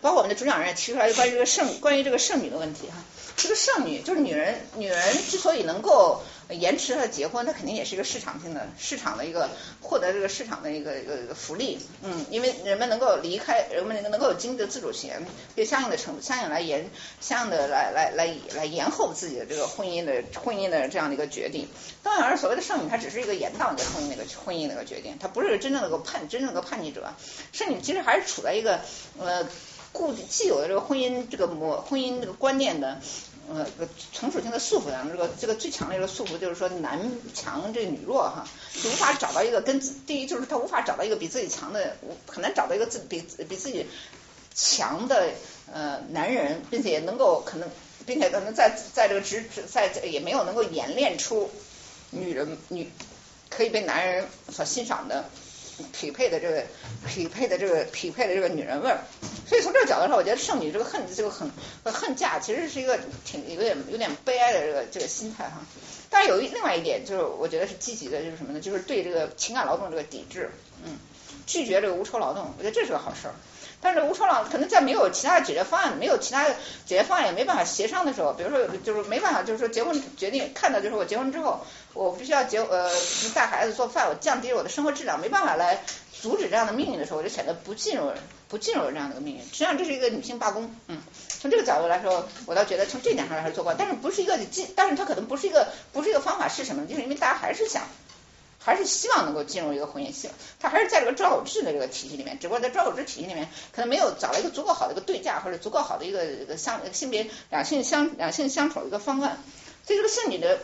[0.00, 2.96] 包括我们的主讲人也提出来关于这个圣关于这个圣女的问题哈。
[3.36, 9.48] 这个剩女就是女人，女人之所以能够延迟她结婚，他肯定也是一个市场性的市场的一个
[9.80, 15.12] 获得这个市场的一个一个一个福利，嗯，因为人们能够离开，人们能够有经济的自主性，
[15.56, 16.90] 就相应的成相应来延
[17.20, 21.68] 相应的来来来来延后自己的这个婚姻的婚姻的这样的一个决定。
[22.02, 27.12] 当然，所谓的剩女，她只是一个延宕的婚姻那个婚姻那个决定，她不是真正的个叛真正的个叛逆者。
[27.52, 28.80] 剩女其实还是处在一个
[29.18, 29.46] 呃。
[29.92, 32.98] 固既有的这个婚姻这个模婚姻这个观念的
[33.50, 33.66] 呃
[34.12, 38.46] 成属性的束缚上，这个这个最强烈的束缚就是说男强这女弱哈，
[38.82, 43.86] 就无法找到一个跟第一就是他无法找到一个比自己强的，很难找到一个自比比自己
[44.54, 45.30] 强的
[45.72, 47.68] 呃男人，并且也能够可能
[48.06, 51.50] 并且可能在在这个职在也没有能够演练出
[52.10, 52.90] 女人女
[53.48, 55.24] 可以被男人所欣赏的。
[55.92, 56.64] 匹配的这个
[57.06, 58.98] 匹配的这个匹配的这个女人味儿，
[59.46, 61.50] 所以从这个角度上，我觉得剩女这个恨这个恨
[61.84, 65.62] 恨嫁其实是一个挺有点有点悲哀的这个这个心态哈。
[66.10, 68.60] 但是有一另外一点就是我觉得是积极的，就是什么呢？
[68.60, 70.50] 就是对这个情感劳动这个抵制，
[70.84, 70.98] 嗯，
[71.46, 73.34] 拒绝这个无酬劳动，我觉得这是个好事儿。
[73.84, 76.54] 但是无酬劳可能在没有其他的解决方案，没有其他的
[76.86, 82.90] 解决方案也没办法协商的时候，比如说就是没办法，就是说结婚决定看到就是我结婚之后，我必须要结呃
[83.34, 85.84] 带孩子做饭，我降低我的生活质量，没办法来
[86.20, 88.12] 阻止这样的命运的时候，我就选择不进入
[88.48, 89.42] 不进入这样的个命运。
[89.42, 96.86] 实际上这是一个女性罢工，嗯，从这个角度来说，我倒觉得从这点上来说做过，但是不是一个进，但是它可能不是一个不是一个方法是什么？
[96.86, 97.82] 就是因为大家还是想。
[98.64, 100.30] 还是希望能够进入一个婚姻性，
[100.60, 109.36] 他还是在这个招偶制的这个体系里面，只不过在招偶制体系里面，可能没有找了一个足够好的一个对价，或者足够好的一个一个相性别两性相两性相处的一个方案。
[109.84, 110.60] 所以这个剩女的，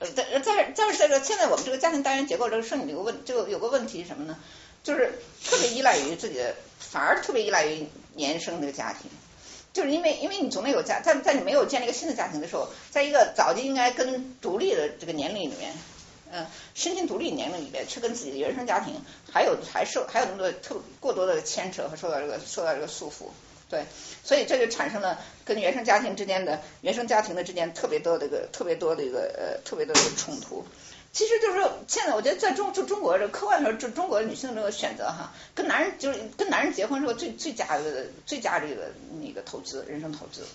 [0.00, 4.36] 呃，在在在这个现在我们这个家庭单元结构这个剩女有个问，就有个问题是什么呢？
[4.82, 5.12] 就是
[5.44, 9.10] 特别依赖于自己的，反而特别依赖于年生这个家庭，
[9.72, 15.72] 就是因为因为你总得有家，在在你没有建立一个新的家庭的时候，在一个早就应该跟独立的这个年龄里面。
[16.32, 18.94] 嗯，身心独立年龄里边，去跟自己的原生家庭
[19.32, 23.24] 还有还受还有那么多特过多的牵扯和受到这个受到这个束缚。
[23.68, 23.84] 对，
[24.24, 25.20] 所以这就产生了
[25.50, 30.64] 跟原生家庭之间的原生家庭的之间特别多的一个特别多的一个呃特别多的冲突。
[31.12, 40.46] 其实就是说，现在我觉得在中就中国这客观说，就中国女性这个选择哈，跟男人就是跟男人结婚是个最最佳的最佳这个那个投资人生投资。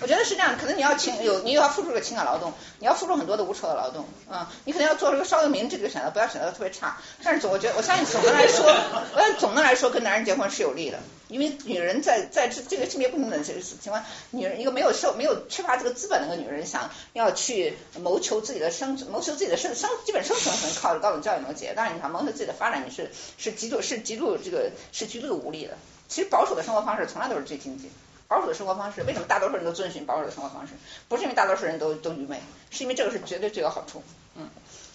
[0.00, 6.96] 我觉得是这样，可能你要情有你又要付出个情感劳动，你要付出很多的无酬的劳动啊，你可能要做这个稍微明智的选择，不要选择特别差。
[7.22, 10.98] 但是总我觉得我相信总的来说，我总的来说跟男人结婚是有利的。
[11.28, 21.74] 因为女人在在这这个性别不平等这个情况，女人一个没有受没有缺乏这个资本的一个女人，想要去谋求自己的生谋求自己的生生基本生存，可能靠着高等教育能解。
[21.74, 25.76] 当然，你想谋求自己的发展，你是是极度是极度这个是极度的无力的。
[26.08, 27.90] 其实保守的生活方式从来都是最经济。
[28.26, 30.74] 保守的生活方式，为什么大多数人都遵循保守的生活方式？
[31.08, 34.02] 不是因为大多数人都都愚昧，是因为这个是绝对最有好处。
[34.36, 34.48] 嗯。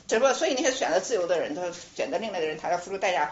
[0.05, 1.61] 只不过，所以那些选择自由的人，他
[1.95, 3.31] 选择另类的人，他要付出代价，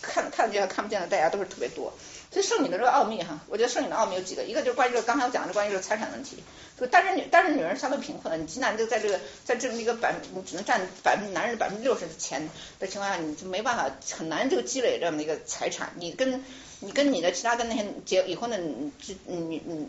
[0.00, 1.92] 看看得见和看不见的代价都是特别多。
[2.32, 6.42] 所以剩女的这个奥秘哈，我觉得剩女的奥秘有几个，一个就是关于这个刚才我讲的关于这个财产问题，
[6.80, 12.48] 就单身女单身女人相对贫困，你极难就在这个在这么一个百你只能占百分男人百分之六十的钱
[12.80, 15.92] 的情况下，你就没办法很难就积累这么一个财产。
[15.96, 16.42] 你跟
[16.80, 18.90] 你跟你的其他跟那些结已婚的女
[19.26, 19.86] 女女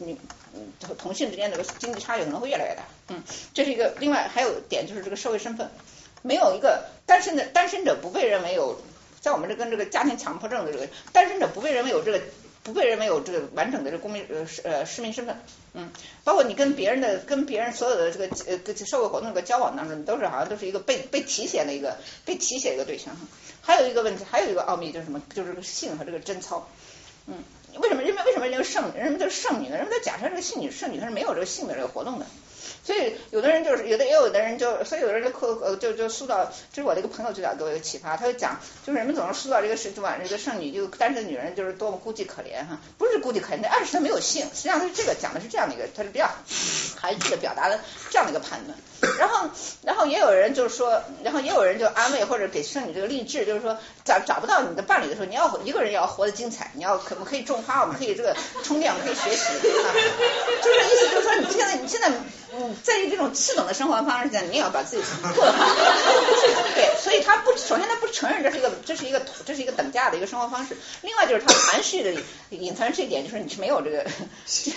[0.00, 0.16] 女
[0.80, 2.82] 同同性之间的经济差距可能会越来越大。
[3.08, 3.22] 嗯，
[3.54, 3.94] 这是一个。
[3.98, 5.70] 另外还有点就是这个社会身份，
[6.20, 8.80] 没有一个单身的单身者不被认为有，
[9.20, 12.20] 在我们这跟这个家庭强迫症的这个单身者不被认为有这个
[12.62, 15.36] 不被认为有这个完整的这公民呃呃市民身份。
[15.72, 15.90] 嗯，
[16.24, 23.20] 包括你跟别人的跟别人所有的这个呃社会活动的交往当中，都是好像都是一个被被提携的一个被提携一个对象哈。
[23.62, 25.22] 还有一个问题，还有一个奥秘就是什么？
[25.34, 26.68] 就是这个性和这个贞操。
[27.26, 27.44] 嗯，
[27.78, 29.76] 为什么人们为什么认为圣人们都是圣女呢？
[29.76, 32.26] 人们都假设这个性女圣女她是没有这个性的这个活动的。
[32.82, 46.28] 所以有的人就是有的也有的人就所以有的人就刻呃就就塑造，这是我的一个朋友最早给我一个启发，他就讲就是人们总是塑造这个是就把这个圣女就单身女人就是多么孤寂可怜哈，不是孤寂可怜，那暗示她没有性，实际上他这个讲的是这样的一个，他是比较
[46.98, 48.76] 含蓄的表达了这样的一个判断。
[49.18, 49.48] 然后
[49.82, 59.88] 然后也有人就是说，然后也有人就安慰或者给圣女这个励志，就是说找找不到你的伴侣的时候，你要一个人要活得精彩，你要可不可以种花，我们可以这个充电，我们可以学习啊，
[60.62, 62.10] 就是意思就是说你现在你现在。
[62.52, 65.02] 嗯，在于这种次等的生活方式下，你也要把自己
[65.34, 65.66] 过得好。
[66.74, 70.76] 对，所以他不，首先他不承认这是一个，这是一个，这是一个等价的一个生活方式。
[71.02, 74.06] 另外就是他含蓄的隐藏这一点，就是你是没有这个，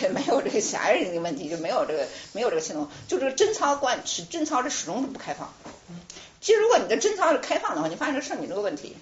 [0.09, 5.53] 没有这个狭隘的问题，就没有这个，没有这个系统，就这个贞操观，是贞操是始终是不开放。
[6.41, 8.95] 其实如果你的贞操是开放的话，你发现这个剩女这个问题。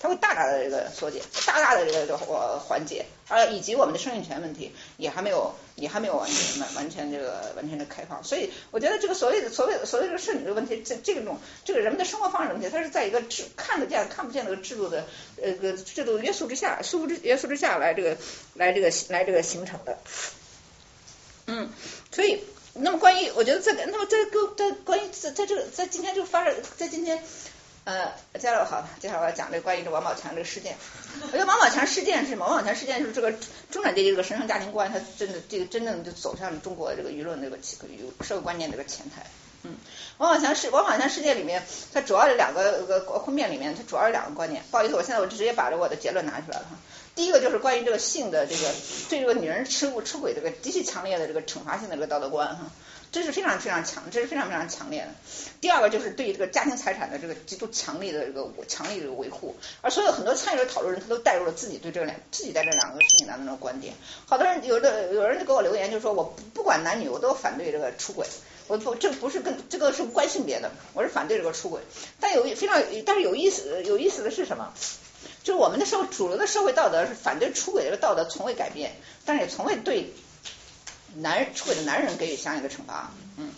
[0.00, 2.16] 它会大大的这个缩减，大大的这个这个
[2.60, 15.04] 缓解，而以及我们的生育权问题也还没有也还没有完全完完全这个完全的开放，所以我觉得这个所谓的所谓的所谓这个剩女的问题，这这种这个人们的生活方式问题，它是在一个制看得见看不见的制度的
[15.42, 18.16] 呃个制度约束之下，束缚之约束之下来这个
[18.54, 19.98] 来这个来这个形成的，
[21.46, 21.72] 嗯，
[22.12, 22.44] 所以
[22.74, 27.20] 那么关于我觉得这个那么这个在关于在在这个在今天就发生在今天。
[27.88, 30.76] 呃，接下来好，接下来我要讲这个关于这王宝强这个事件。
[31.22, 32.44] 我觉得王宝强事件是什么？
[32.44, 33.32] 王宝强事件就是这个
[33.70, 37.56] 中产阶级这个神圣家庭观，他真的这个真正就走向了中国这个舆论这个
[38.20, 39.24] 社会观念这个前台。
[39.62, 39.74] 嗯，
[40.18, 41.62] 王宝强事王宝强事件里面，
[41.94, 44.62] 它主要有两个个婚变里面，它主要有两个观念。
[44.70, 46.76] 不好意思，我现在我就直接把这我的结论拿出来了哈。
[47.14, 48.70] 第一个就是关于这个性的这个
[49.08, 52.66] 对这个女人吃出轨这个极其强烈的这个惩罚性的这个道德观哈。
[53.10, 55.08] 这是非常非常强，这是非常非常强烈的。
[55.60, 63.94] 第二个就是对这个家庭财产的这个极度强力的这个强力的维护，而所有很多参与的讨论人，他都带入了自己对这两自己在这两个事情当中的观点。
[64.26, 68.26] 好多人有的有人就给我留言，就说我不管男女，我都反对这个出轨。
[68.66, 71.80] 我不这不是跟这个是关性别的，我是反对这个出轨。
[72.20, 74.74] 但有非常但是有意思有意思的是什么？
[75.42, 78.92] 就是我们的社会主流的社会道德是反对出轨这个道德从未改变，
[79.24, 80.12] 但是也从未对。
[81.20, 83.50] 男人出轨的男人给予相应的惩罚，嗯，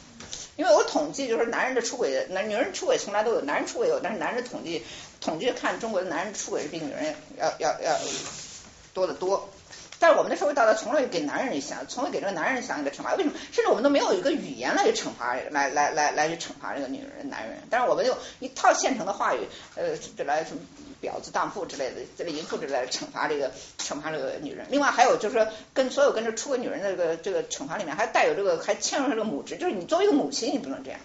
[0.56, 4.82] 因为我统计就是男人的出轨，男女人出轨从来都有，男人出轨有，但是男人统计
[5.20, 7.98] 统计看中国的男人出轨是比女人要要要
[8.94, 9.48] 多得多，
[9.98, 13.38] 但是我们的社会道德从来给男人想，从未给这个男人相应的惩罚，为什么？
[13.52, 19.40] 甚至我们都没有一个语言来去惩罚，来来来来去惩罚这个女人男人，但是我们用一套现成的话语，
[19.76, 19.90] 呃，
[20.24, 20.62] 来什么？
[21.02, 24.66] 婊子、荡妇之类的，这个淫妇之类的惩罚这个惩罚这个女人。
[24.70, 31.00] 另外还有就是说，跟所有跟着出轨女人的这个这个惩罚里面，还带有这个还嵌入这个母职，就是你作为一个母亲，你不能这样，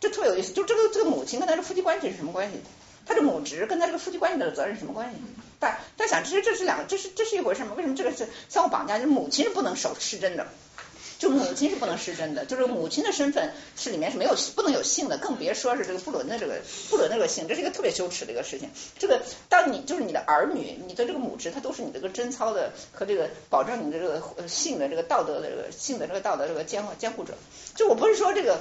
[0.00, 0.52] 这特别有意思。
[0.52, 2.58] 就这个这个母亲跟她的夫妻关系是什么关系？
[3.06, 5.16] 她的母职跟她这个夫妻关系的责任是什么关系？
[5.58, 7.72] 大大家想，其实这是两个，这是这是一回事吗？
[7.76, 8.98] 为什么这个是相互绑架？
[8.98, 10.46] 就是母亲是不能守失贞的，
[11.18, 16.60] 就母亲是不能失真的，就是母亲的身份是里面是没有不能有性的，更别说是这个不伦的这个
[16.90, 18.70] 不伦的这个性，这是一个特别羞耻的一个事情。
[18.98, 27.34] 这个当你就是你的儿女，你的这个母职，它都是你这个贞操的和这个保证你的这个性的这个道德的这个性的这个道德这个监监护者。
[27.74, 28.60] 就我不是说这个，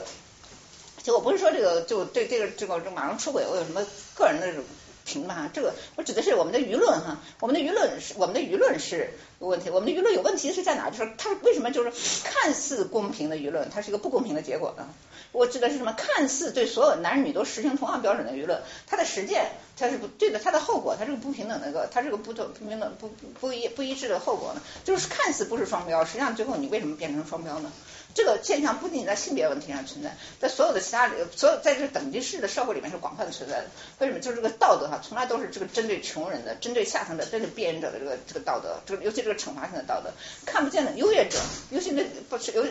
[1.04, 3.86] 就我不是说这个就对这个这个这马上出轨我有什么
[4.16, 4.64] 个人的这种。
[5.06, 10.90] 评判这个，我指的是我们的舆论哈，我们的舆论是我们的舆论是有问题，我们的舆论有问题是在哪？
[10.90, 11.92] 就是它为什么就是
[12.24, 14.88] 看似公平的舆论，它是一个不公平的结果呢？
[15.32, 15.94] 我指的是什么？
[15.94, 24.62] 看似对所有男女都实行同样标准的舆论，它的实践它是不对的，它的后果它是个不平等的一个，它是个不不平等不不一不一致的后果呢？
[24.84, 27.72] 就是看似不是双标，实际上最后你为什么变成双标呢？
[28.16, 33.66] 这个现象不仅仅在性别问题上存在，在所有的其他所有在这个等级式的社会里面是广泛存在的。
[34.00, 34.22] 为什么？
[34.22, 40.12] 就是这个道德哈，从来都是这个针对穷人的、针对下层的、针对边缘者的这个这个道德，这个尤其这个惩罚性的道德，
[40.46, 41.38] 看不见的优越者，
[41.72, 42.66] 尤其那不是尤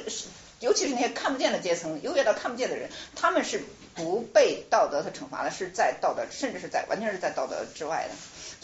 [0.61, 3.63] 尤其是那些看不见的阶层，优越到看不见的人，他们是
[3.95, 8.15] 不被道德的惩罚的，是在道德甚至是在完全是在道德之外的。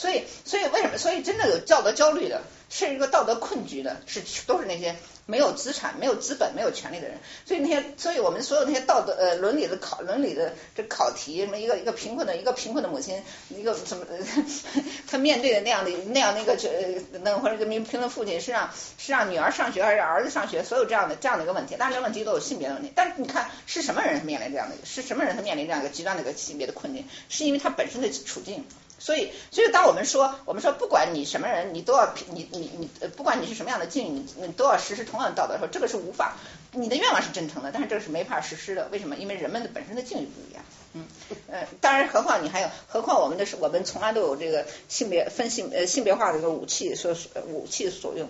[0.00, 0.96] 所以，所以为什么？
[0.96, 2.40] 所以真的有道德焦虑的，
[2.70, 4.96] 是一个道德困局的，是都是那些
[5.26, 7.18] 没有资产、没有资本、没有权利的人。
[7.44, 14.06] 所以那些，所以我们所有那些道德呃伦理的考伦理的这考题，什么一个一个贫困的一个贫困的母亲，一个什么
[15.06, 22.90] 他面对的那样的那样的一个呃那或者一个贫贫困父亲是让是让女儿上学还是儿子上学，所有这样的这样的一个问题，当然这问题都有性别的问题。
[22.94, 24.76] 但是你看是什么人面临这样的？
[24.86, 27.04] 是什么人他面临这样一个极端的一个性别的困境？
[27.28, 28.64] 是因为他本身的处境。
[29.00, 36.36] 所以，所以当我们说，我们说不管你什么人，你都要你你你，不管你是什么样的境遇，你你都要实施同样的道德的时候，这个是无法，
[36.72, 38.88] 你的愿望是真诚的，但是这个是没法实施的。
[38.92, 39.16] 为什么？
[39.16, 40.62] 因为人们的本身的境遇不一样。
[40.92, 41.06] 嗯，
[41.48, 48.28] 呃，当然，何况你还有，何况我们的是，我们从来都有这个性别分性呃性别化的一个武器所武器所用。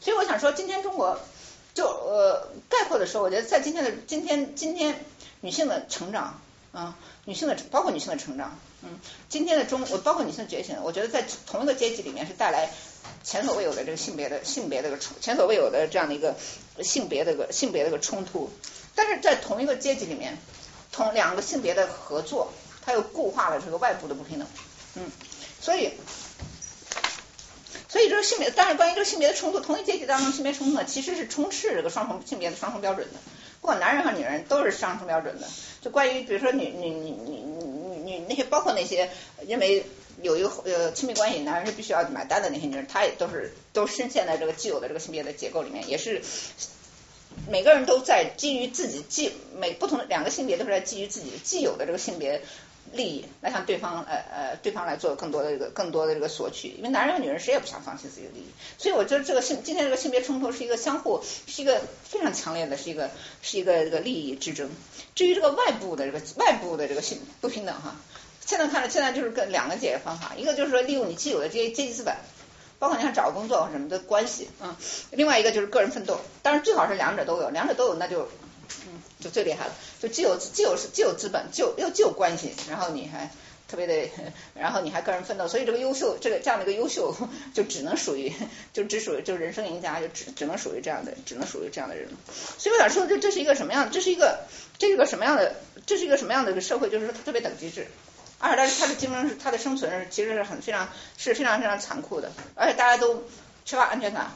[0.00, 1.18] 所以我想说，今天中国
[1.74, 5.04] 就呃概括的说，我觉得在今天的今天今天
[5.40, 8.56] 女性的成长啊，女性的包括女性的成长。
[8.84, 12.68] 嗯，今天的中，我包括女性觉醒，我觉得在同一个阶级里面是带来
[13.22, 16.34] 前所未有的这个性别的性别的个冲，前所未有的这样的一个
[16.82, 18.50] 性别的个性别的个冲突。
[18.96, 20.36] 但是在同一个阶级里面，
[20.90, 22.52] 同两个性别的合作，
[22.84, 24.48] 它又固化了这个外部的不平等。
[24.96, 25.10] 嗯，
[25.60, 25.92] 所以，
[27.88, 33.18] 所以这个性别，当然关于这个性别的冲突，同一阶级当中性别冲突呢，其实是充斥这个双重性别的双重标准的，
[33.60, 35.48] 不管男人和女人都是双重标准的。
[35.80, 37.51] 就关于比如说女女女女女。
[37.51, 37.51] 你
[38.28, 39.10] 那些包括那些
[39.46, 39.84] 认为
[40.20, 46.22] 有一个呃亲密关系，男人是必须要买单的那些女人，她也都是都深陷在这个既有的这个性别的结构里面，也是
[47.48, 52.42] 每个人都在基于自己既每不同的两个性别都是在基于自己既有的这个性别
[52.92, 63.10] 利益来向对方呃呃对方来做更多的这个更多的这个索取，因为男人和女人谁也不想放弃自己的利益，所以我觉得这个性今天这个性别冲突是一个相互是一个非常强烈的是一个
[63.40, 64.68] 是一个这个利益之争。
[65.14, 67.96] 至于这个外部的这个外部的这个性不平等哈，
[68.44, 72.14] 现在看来现在就是跟两个解决方法，一个就是说利用你既有的这些阶级资本，
[72.78, 74.74] 包括你看找工作或什么的关系，嗯，
[75.10, 78.28] 另外一个就是个人奋斗，当然最好是两者都有，两者都有那就
[79.22, 83.30] 就最厉害了，就既有既有既有资本，就又既有关系，然后你还。
[83.68, 84.10] 特别的，
[84.52, 87.16] 然后你还个人奋斗，所以这个优秀，这个这样的一个优秀，
[87.54, 88.30] 就只能属于，
[88.74, 92.06] 就只属于，就人生赢家，就只只能属于这样的，只能属于这样的人。
[92.58, 93.90] 所以我想说，这这是一个什么样的？
[93.90, 94.40] 这是一个，
[94.76, 95.54] 这是个什么样的？
[95.86, 96.90] 这是一个什么样的一个社会？
[96.90, 97.86] 就是说，它特别等级制，
[98.38, 103.24] 二，但是它的竞争是它的生存其实是很非常是非常非常残酷的，而且大家都
[103.64, 104.32] 缺乏安全感，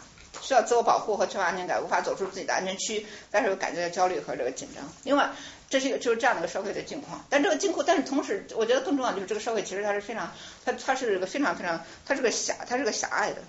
[0.46, 4.82] 需要自我保护和缺乏安全感，无法走出自己的安全区，但是又感觉到焦虑和这个紧张。
[5.02, 5.30] 另外。
[5.68, 10.32] 这是一个就是这样的一个社会的境况，但这个境况，但是同时，我觉得更重要就是这个社会其实它是非常，
[10.64, 13.42] 它它是一个非常非常，它是个狭，它是个狭隘的，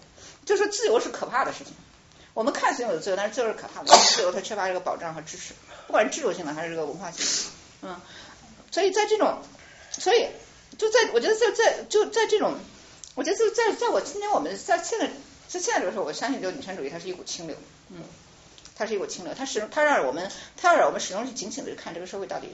[0.44, 1.76] 就说自由是可怕的事情。
[2.34, 5.54] 我们看似拥有自由，但是自由是可怕的，自由它缺乏这个保障和支持，
[5.86, 8.02] 不管是制度性的还是这个文化性的，嗯，
[8.72, 9.38] 所以在这种，
[9.92, 10.28] 所以
[10.80, 12.56] 就在我觉得在在就在这种，
[13.14, 15.12] 我觉得就在在我今天我们在现在
[15.48, 17.56] 所以现在就是，我相信这个女权主义它是一股清流，
[17.90, 18.04] 嗯。
[18.80, 22.50] 它是一股清流，它始终它让我们，它要让我们始终去警醒的看这个社会到底，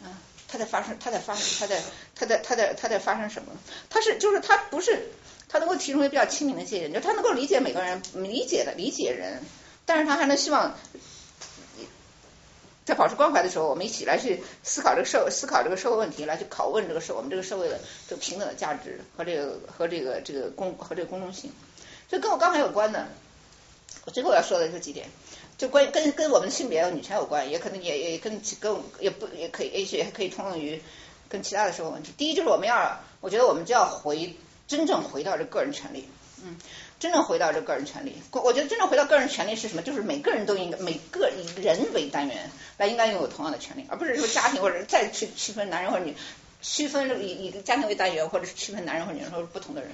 [0.00, 0.14] 啊，
[0.46, 1.82] 它在发生，它在发生，它在，
[2.14, 3.50] 它在，它在，它在发生什么？
[3.88, 5.08] 它是，就是它不是，
[5.48, 9.42] 它能够提供一个比较亲民的界限，就它能够理解每个人，理解的理解人，
[9.86, 10.76] 但是它还能希望
[12.84, 21.50] 在保持关怀的时候，我们一起来去思考这个社，思考这个社会问题，来去拷问这个社，我们这个社会的这个平等的价值和这个和这个这个公和这个公众性。
[22.10, 23.06] 所以跟我刚才有关的，
[24.04, 25.08] 我最后要说的这几点。
[25.56, 30.80] 就关跟跟我们性别女权有关，也可能也也跟跟也不也可以也许也可以通用于
[31.28, 32.14] 跟其他的社会问题。
[32.16, 34.34] 第一就是我们要，我觉得我们就要回
[34.66, 36.08] 真正回到这个人权利，
[36.42, 36.56] 嗯，
[36.98, 39.82] 真正回到这个人权利，我觉得真正回到个人权利是什么？
[39.82, 46.16] 就是每个人都应该每个以人为单元来应该拥有同样的权利，而不是说家庭或者再去区分男人或者女，
[46.62, 49.90] 区分以以家庭为单元，或者是区分男人或者女人或者不同的人。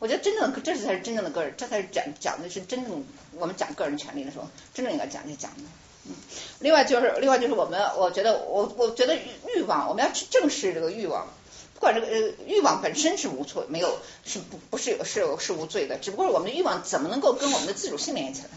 [0.00, 3.04] 我觉得真正的这才是真正的个人，这才是讲讲的是真正
[3.38, 5.62] 我们讲个人权利的时候，真正应该讲就讲的。
[6.06, 6.14] 嗯，
[6.58, 9.16] 另外就是另外就是我们，我觉得我我觉得
[9.54, 11.28] 欲望，我们要去正视这个欲望。
[11.74, 18.50] 不管这个呃欲望本身是无错，没有是不不是有是有是无罪的，只不过我们的欲望怎么能够跟我们的自主性联系起来？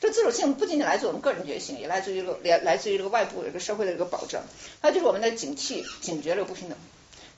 [0.00, 4.40] 这自主性不仅仅来自我们个人觉醒，也来自于个来来自于这个外部这个社会的这个保证，
[4.80, 6.78] 还有就是我们的警惕、警觉这个不平等，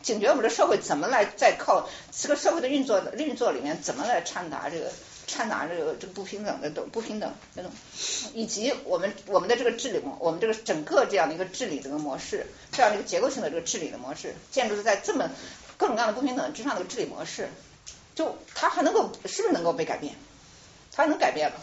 [0.02, 4.90] 警觉我们的社会怎么来在靠这个社会的运作运作里面怎么来掺杂这个。
[5.26, 7.70] 掺杂这个这个不平等的等不平等这种，
[8.34, 15.30] 以及我们我们的这个治理模，我们这个整个这样的一个治理的个模式，这样的一个结构性的这个治理的模式，建筑在这么
[15.76, 17.48] 各种各样的不平等之上的治理模式，
[18.16, 20.16] 就它还能够是不是能够被改变？
[20.90, 21.56] 它能改变了，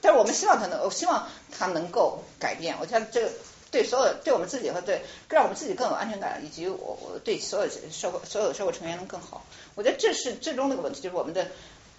[0.00, 2.74] 但是我们希望它能，我希望它能够改变。
[2.80, 3.30] 我觉得这个
[3.72, 9.44] 对所有对我们自己和对让我们自己更有安全感，以及我我对所有社会所有的社会成员能更好。
[9.74, 11.48] 我觉得这是最终那个问题，就是我们的。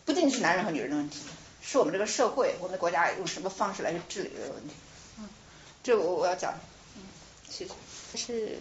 [0.05, 1.21] 不仅仅是男人和女人的问题，
[1.61, 4.73] 是我们这个社会、我们的国家用什么方式来去治理这个问题。
[5.17, 5.29] 嗯，
[5.81, 6.59] 这我我要讲。
[6.97, 7.03] 嗯，
[7.49, 8.17] 谢谢。
[8.17, 8.57] 是。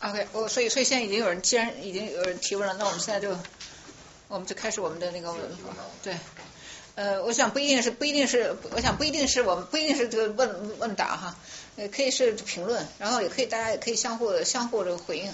[0.00, 3.38] OK，我所以所以现在已经有人，既然已经有人提问了，那我们现在就
[4.26, 5.32] 我们就开始我们的那个
[6.02, 6.16] 对。
[6.94, 11.36] 呃，我想不一定是不一定是，我想不一定是我们不一定是这个问问答哈，
[11.76, 15.32] 也可以是评论，然后也可以大家也可以相互相互这个回应。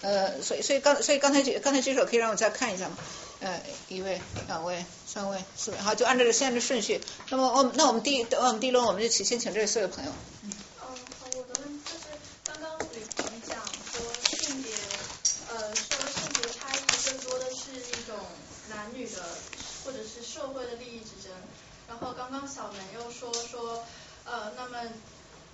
[0.00, 2.96] 呃，所以所以刚所以刚才举刚才举手可以让我再看一下吗？
[3.40, 7.00] 呃，一位、两位、三位、四位，好，就按照现在的顺序。
[7.28, 10.10] 那么我那我们第一我们第一轮我们就请先请这位四位朋友。
[10.42, 10.88] 嗯，好，
[11.20, 12.04] 我的问题就是
[12.44, 13.58] 刚刚吕鹏讲
[13.92, 14.00] 说
[14.38, 14.72] 性别，
[15.50, 18.16] 呃，说性别差异更多的是一种
[18.70, 19.22] 男女的
[19.84, 21.30] 或者是社会的利益之争。
[21.86, 23.84] 然后刚刚小梅又说说，
[24.24, 24.78] 呃，那么。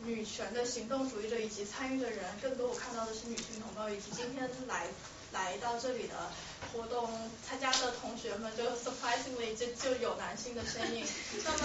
[0.03, 4.87] 女权的行动主义者以及参与的人，更多我看到的是女性同胞，以及今天来
[5.33, 6.15] 来到这里的
[6.73, 11.05] 活动参加的同学们，就 surprisingly 就就有男性的身影。
[11.45, 11.59] 那么，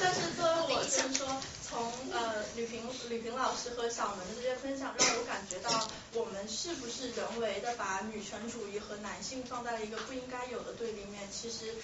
[0.00, 1.26] 但是作为我是说，
[1.68, 11.28] 从呃吕平吕平老师和小门的这些分享，让我感觉到我们是不是人为的把女权主义和男性放在了一个不应该有的对立面？
[11.32, 11.74] 其实。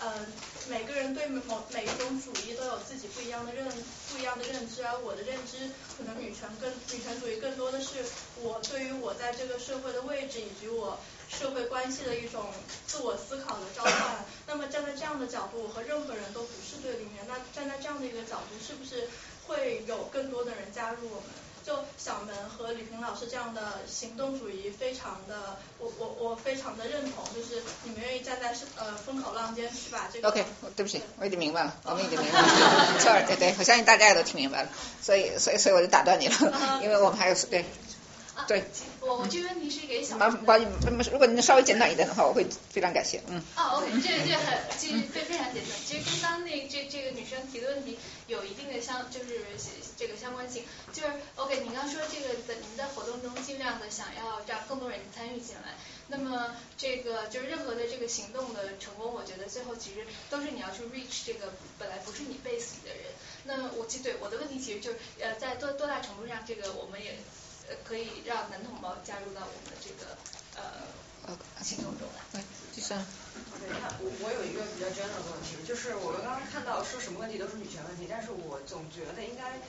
[0.00, 0.26] 呃，
[0.70, 3.66] 每个人对某每一种主义都有自己不一样的认
[4.08, 8.02] 不一样的认知，而我的认知可能女权更女权主义更多的是
[8.40, 10.98] 我对于我在这个社会的位置以及我
[11.28, 12.46] 社会关系的一种
[12.86, 14.24] 自我思考的召唤。
[14.46, 17.24] 那么站在这样的角度，我和任何人都不是对立面。
[17.28, 19.06] 那站在这样的一个角度，是不是
[19.46, 21.28] 会有更多的人加入我们？
[21.64, 30.28] 就小门和李平老师这样的行动主义，非常的，我我我非常的认同，就是你们愿意站在是呃风口浪尖去把这个。
[30.28, 30.44] OK，
[30.76, 32.46] 对不起，我已经明白了，我们已经明白了。
[32.98, 34.68] 错，对对，我相信大家也都听明白了，
[35.02, 37.64] 所以所以所以我就打断你了，因为我们还有对。
[38.48, 38.64] 对，
[39.00, 40.16] 我我这个问题是给小。
[40.16, 40.66] 麻烦，
[41.12, 43.20] 如果您稍微简短一点的话，我会非常感谢。
[43.28, 43.42] 嗯。
[43.54, 45.72] 哦，OK，这个这个很，其实非非常简单。
[45.86, 46.09] 其实刚那这这个
[47.20, 49.44] 女生提的问题有一定的相，就是
[49.98, 50.64] 这个相关性。
[50.92, 55.74] 就是 OK，你刚说这个在您在活动中尽量的想要让更多人参与进来。
[56.08, 63.12] 那么这个就是任何的这个行动的成功，我觉得最后其实都是你要去 reach 这个本来不是你 base 的人。
[63.44, 67.18] 那我其实对我的问题其实就是呃在多多大程度上，这个我们也。
[67.84, 70.18] 可以让男同胞加入到我们的这个
[70.56, 72.42] 呃行动中来。
[72.74, 73.06] 第三。
[73.60, 79.60] 对，那我我有一个比较 general 的问题，就是我们刚刚看到说什么问题都是女权问题，但是我总觉得应该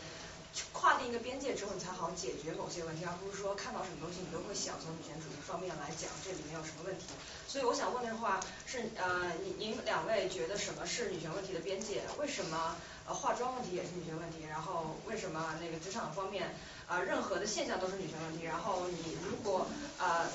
[0.72, 7.12] 跨定一个边界之后，你才好解决某些问题，而不是说看到什么东西你都会想从女权主义方面来讲这里面有什么问题。
[7.48, 12.02] 所以我想问的话是呃，您您两位觉得什么是女权问题的边界？
[12.18, 12.76] 为什么
[13.08, 14.48] 呃化妆问题也是女权问题？
[14.48, 16.56] 然后为什么那个职场方面？
[16.88, 18.44] 啊，任何的现象都是女权问题。
[18.44, 19.68] 然后你如果
[20.00, 20.28] 呃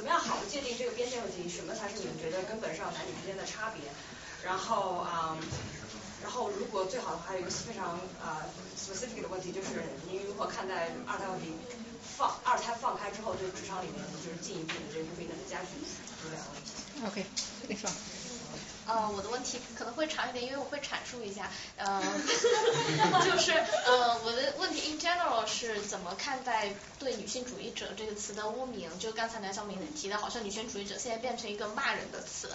[0.00, 3.84] 怎么样好的界定这个边界问题，什么才是你们觉得根本上男女之间的差别？
[4.42, 5.36] 然后啊，
[6.22, 8.40] 然后如果最好的话，还有一个非常啊
[8.80, 11.52] specific 的问题，就是您如何看待二胎问题
[12.16, 15.68] 放二胎放开之后，对职场里面就是进一步的这个不平等的加剧？
[16.24, 17.06] 这两个问题。
[17.06, 17.26] OK，
[17.68, 17.90] 你说。
[18.90, 22.02] 呃，我的问题可能会长一点，因为我会阐述一下，呃，
[23.24, 28.90] 就是呃，我的问题 in general 是怎么看待对女性主义者这个词的污名？
[28.98, 32.50] 就刚才梁晓明提的，好像女权主义者现在变成一个骂人的词，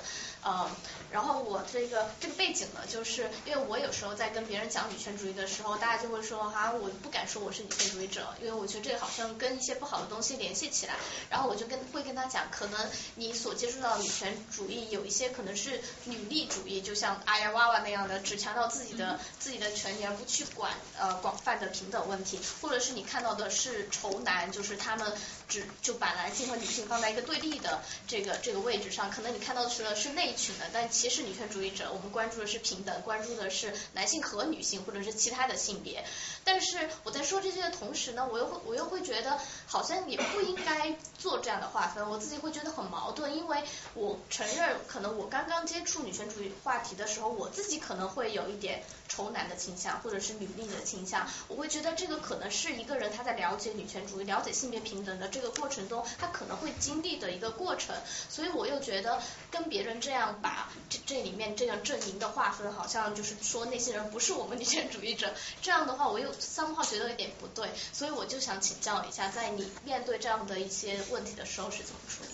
[0.45, 0.69] 呃，
[1.11, 10.93] 然后我这个这个背景呢，就是因为我有时候在跟别人讲女权主义的时候，大家就会说哈，我不敢说我是女权主义者，因为我觉得这个好像跟一些不好的东西联系起来，
[11.31, 12.79] 然后我就跟会跟他讲，可能
[13.15, 25.11] 你所接触到的女权主义有一些可能是女力主义，就像阿呀娃娃那样的，只强调自己的自己的权利，而不去管呃广泛的平等问题，或者是你看到的是仇男，就是他们
[25.47, 36.05] 只就把男性和女性放在一个对立的这个这个位置上，可能你看到的是是那一群的，但其实女权主义者我们关注的是平等，关注的是男性和女性或者是其他的性别，
[36.43, 43.63] 但是我在说这些的同时呢，我又会我又会觉得好像也不应该做这样的划分，我自己会觉得很矛盾，因为
[43.93, 48.83] 我承认可能我刚刚接触女权主义话题的时候，我自己可能会有一点
[49.15, 57.95] 仇男的倾向，或者是女力的倾向，我会觉得这个可能是一个人他在了解女权主义、了解性别平等的这个过程中，他可能会经历的一个过程，
[58.29, 72.24] 所以我又觉得跟别人这样把这这里面这样阵营的划分，好像就是说那些人不是我们女权主义者，这样的话我又三话觉得有点不对，所以我就想请教一下，在你面对这样的一些问题的时候是怎么处？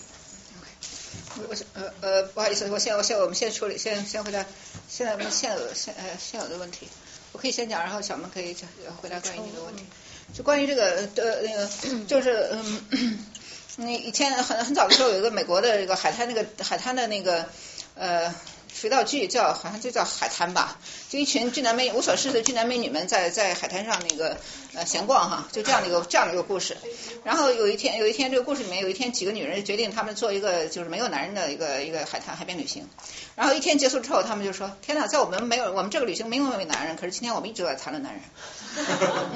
[1.38, 4.44] 我我呃呃不好意思，我现我现我们先处理，先先回答
[4.88, 6.88] 现在我们现有现呃现有的问题，
[7.32, 8.68] 我可以先讲，然后小萌可以讲
[9.00, 9.84] 回答关于你的问题。
[10.32, 11.68] 就关于这个呃那个，
[12.06, 13.18] 就是嗯，
[13.76, 17.46] 那以前很很早的时候有一个美国的这个海滩那个海滩的那个
[17.94, 18.34] 呃。
[18.82, 20.76] 肥皂剧叫好像就叫海滩吧，
[21.08, 24.36] 就一群俊男美女无所事事的俊男美女们在在海滩上那个
[24.74, 26.76] 呃闲逛哈，就这样的一个这样的一个故事。
[27.22, 32.88] 然后有一天有一天这个故事里面有一天几个女人决定她们做一个就是没有男人的一个一个海滩海边旅行。
[33.36, 38.22] 然后一天结束之后，他们就说：天呐，在我们没有我们这个旅行没有没有男人，可是今天我们一直在谈论男人。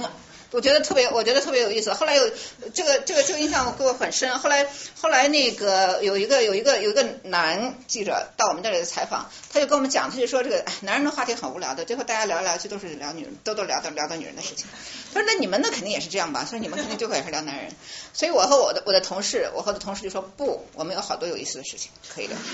[0.57, 1.93] 我觉得特别，我觉得特别有意思。
[1.93, 2.31] 后来有
[2.73, 4.39] 这个这个这个印象给我很深。
[4.39, 4.67] 后来
[4.99, 14.67] 后来那个有一个有一个有一个男记者到我们这里的采访，他就跟我们讲，他就说这个男人的话题很无聊的，最后大家聊来聊去都是聊女人，都都聊到聊到女人的事情。
[15.13, 16.47] 他说那你们那肯定也是这样吧？
[16.47, 17.71] 所以你们肯定就会也是聊男人。
[18.15, 22.39] 所以我和我的我的同事，我和我的同事就说不，我们有好多有意思的事情可以聊。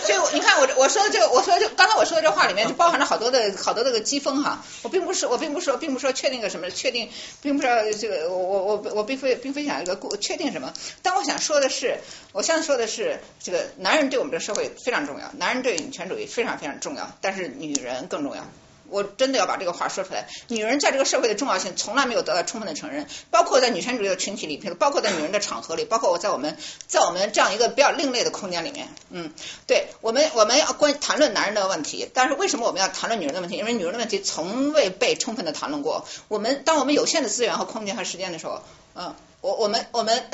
[0.00, 4.62] 所以你看我我说的这个，我说就刚才我说的这话里面就包含了好多的好多这个讥讽哈。
[4.82, 7.08] 我并不是我并不是说并不是说确定个什么确定，
[7.42, 10.72] 并不是这个我我我并非并非想一个确定什么。
[11.02, 11.98] 但我想说的是，
[12.32, 18.44] 我想说的是，这个男人对我们这社会非常重要，男人对女权主义非常非常重要，但是女人更重要。
[18.90, 26.56] 我真的要把这个话说出来，女人在这个社会的重要性从来没有得到充分的承认，包括在女权主义的群体里，包括在女人的场合里，包括我在我们
[26.86, 29.32] 在我们这样一个比较另类的空间里面，嗯，
[29.66, 33.56] 对我们我们要关谈论男人的问题，但是为什么我们要谈论女人的问题？
[33.56, 36.06] 因为女人的问题从未被充分的谈论过。
[36.28, 38.62] 我们当我们有限的资源和空间和时间的时候，
[38.94, 39.14] 嗯。
[39.40, 40.24] 我我们我们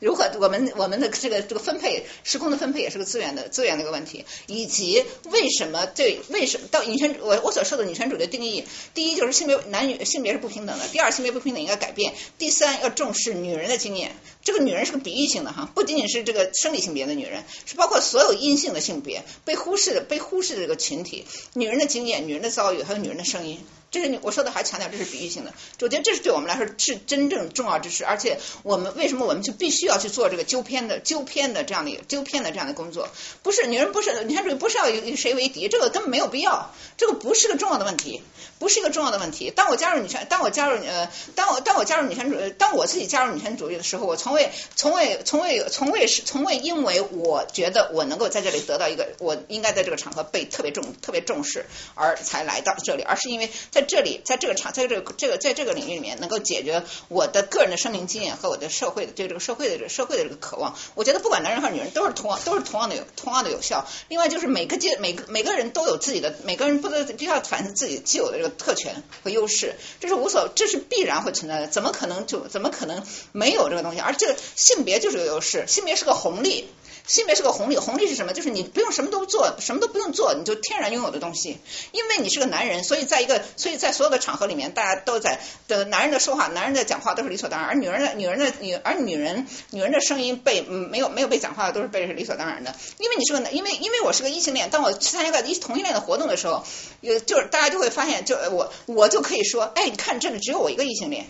[0.00, 14.14] 如何我们我们的这个这个分配时空的分配也是个资源的资源的一个问题，以及为什么对为什么到女权我我所说的女权主义的定义，第一就是性别男女性别是不平等的，第二性别不平等应该改变，第三要重视女人的经验，
[14.44, 21.24] 这个女人是个比喻性的哈，不仅仅是这个生理性别的女人，是包括所有阴性的性别被忽视的被忽视的这个群体，
[21.54, 23.58] 女人的经验、女人的遭遇还有女人的声音。
[23.90, 25.52] 这是你我说的，还强调这是比喻性的。
[25.80, 33.08] 我觉得这是对我们来说是真正重要之事，而且我们为什么我们就必须要去做这个纠偏的纠偏的这样的纠偏的这样的工作？
[33.42, 38.22] 不是女人不是，女权主义不是要与谁为敌，这个根本没有必要，这个不是个重要的问题，
[38.60, 39.50] 不是一个重要的问题。
[39.50, 53.79] 当我加入女权，当我加入呃，当我当我加入女权主义，当我自己加入女权主义的时候，我从未从未从未从未是从未因为我觉得我能够在这里得到一个我应该在这个场合被特别重特别重视而才来到这里，而是因为在。
[53.80, 60.76] 在这里，在这个场，在这个这个在这个领域里面，能够解决我的个人的生命经验和我的社会的对这个社会的这个社会的这个渴望。
[60.94, 63.86] 我觉得不管男人和女人都是同样都是同样的有同样的有效。
[64.08, 71.66] 另外就是每个阶每个每个人都有自己的每个人不得必须要反思自己既有的这个特权和优势，这是无所这是必然会存在的。
[71.66, 73.02] 怎么可能就怎么可能
[73.32, 74.00] 没有这个东西？
[74.00, 76.68] 而这个性别就是个优势，性别是个红利。
[77.06, 78.32] 性别是个红利，红利是什么？
[78.32, 81.58] 就是你不用什么都做，什么都不用做，你就天然拥有的东西。
[81.92, 92.74] 因为你是个男人，所以在一个，所以在所有的场合里面，大家都在的男人的说话，男人的讲话都是理所当然，而女人的女人的女，而女人女人的声音被没有没有被讲话的都是被是理所当然的。
[92.98, 96.64] 因为你是个男，因为因为我是个异性恋，当我去参加个异同性恋的活动的时候，
[97.00, 101.26] 有就是大家就会发现，就我我就可以说，哎，你看这里只有我一个异性恋。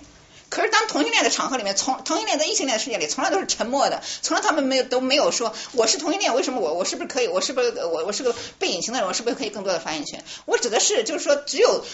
[0.51, 10.25] 可是当同性恋的场合里面，从同性恋在异性恋的世界里从来都是沉默的，从来他们没有都没有说我是同性恋，为什么我我是不是可以，我是不是我我是个被隐形的人，我是不是可以更多的发言权？
[10.47, 11.85] 我指的是就是说，只有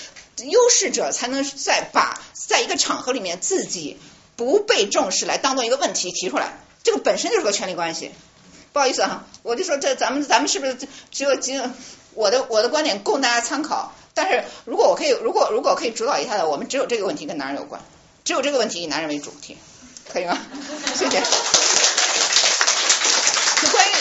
[0.43, 3.99] 优势者才能在把在一个场合里面自己
[4.37, 8.11] 不被重视来当做一个问题提出来，这个本身就是个权利关系。
[8.73, 10.77] 不好意思哈，我就说这咱们咱们是不是
[11.11, 11.71] 只有只有
[12.15, 13.93] 我的我的观点供大家参考？
[14.15, 17.83] 但是如果我可以，如果如果可以主导一下的，我们只有这个问题跟男人有关。
[18.27, 19.57] 只有这个问题以男人为主题，
[20.13, 20.37] 可以吗？
[20.97, 21.23] 谢谢。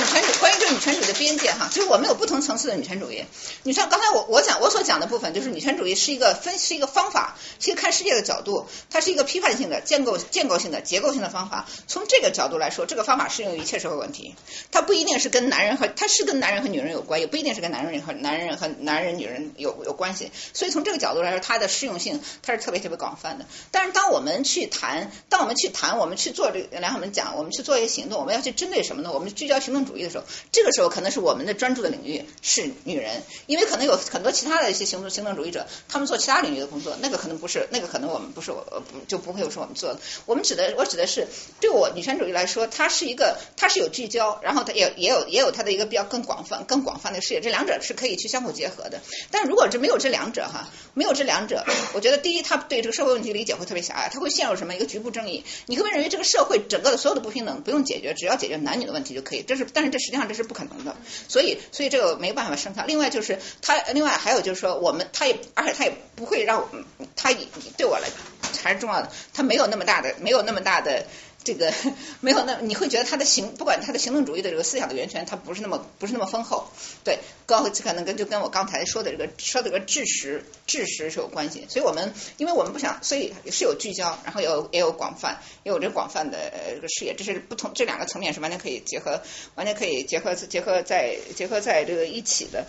[0.00, 3.22] 女权主，关于这个女权主义的边界哈，就是我们有不同层次的女权主义。
[3.64, 11.68] 你像刚才我我讲我所讲的部分，就是女权主义是一个分是一个方法，是一个看世界的角度，它是一个批判性的、建构建构性的、结构性的方法。
[11.86, 14.34] 从这个角度来说，这个方法适用于一切社会问题。
[14.70, 20.30] 它不一定是跟男人和它是跟男人和女人有关，也不一定是跟男人和男人和男人女人有有关系。
[20.54, 23.44] 所以从这个角度来说，它的适用性它是特别特别广泛的。
[23.70, 29.12] 但是当我们去谈，当我们去谈，我们去做这个梁晓文讲，我们去做一些行动，我们要去针对什么呢？
[29.12, 40.00] 我们聚焦行动主义的时候，这个时候可能是我们的专注的领域是女人，因为可能有很多其他的一些行动行动主义者，他们做其他领域的工作，那个可能不是，那个可能我们不是我不就不会有是我们做的。
[40.26, 41.26] 我们指的我指的是
[41.60, 49.00] 对我女权主义来说，它是一个它是有聚焦，然后它也也有也有它的一个比较更广泛更广泛的视野，这两者是可以去相互结合的。
[49.30, 51.64] 但如果这没有这两者哈，没有这两者，
[51.94, 55.44] 我觉得第一，他对这个社会问题理解会特别狭隘，他会陷入什么一个局部争议。
[55.66, 60.96] 你会认为这个社会整个的所有的不平等不用解决，只要解决男女的问题就可以，这是但是这实际上这是不可能的。
[61.28, 62.84] 所以所以这个没有办法生效。
[62.86, 66.68] 另外就是他，另外还有就是说我们他也而且他也不会让
[67.16, 67.32] 他
[67.76, 68.08] 对我来
[68.62, 71.04] 还是重要的，他没有那么大的没有那么大的。
[71.42, 71.72] 这个
[72.20, 76.68] 没有那你会觉得他的行不管他的行动主义的这个思想的源泉，他不是那么不是那么丰厚，
[77.04, 81.66] 对，高可能跟就跟我刚才说的这个说的这个知识知识是有关系。
[81.68, 89.22] 所以我们因为我们不想，所以是有聚焦，然后有也有广泛，也有这广泛的这个视野，这是不同这两个层面是完全可以结合，
[89.54, 92.66] 完全可以结合结合在结合在这个一起的。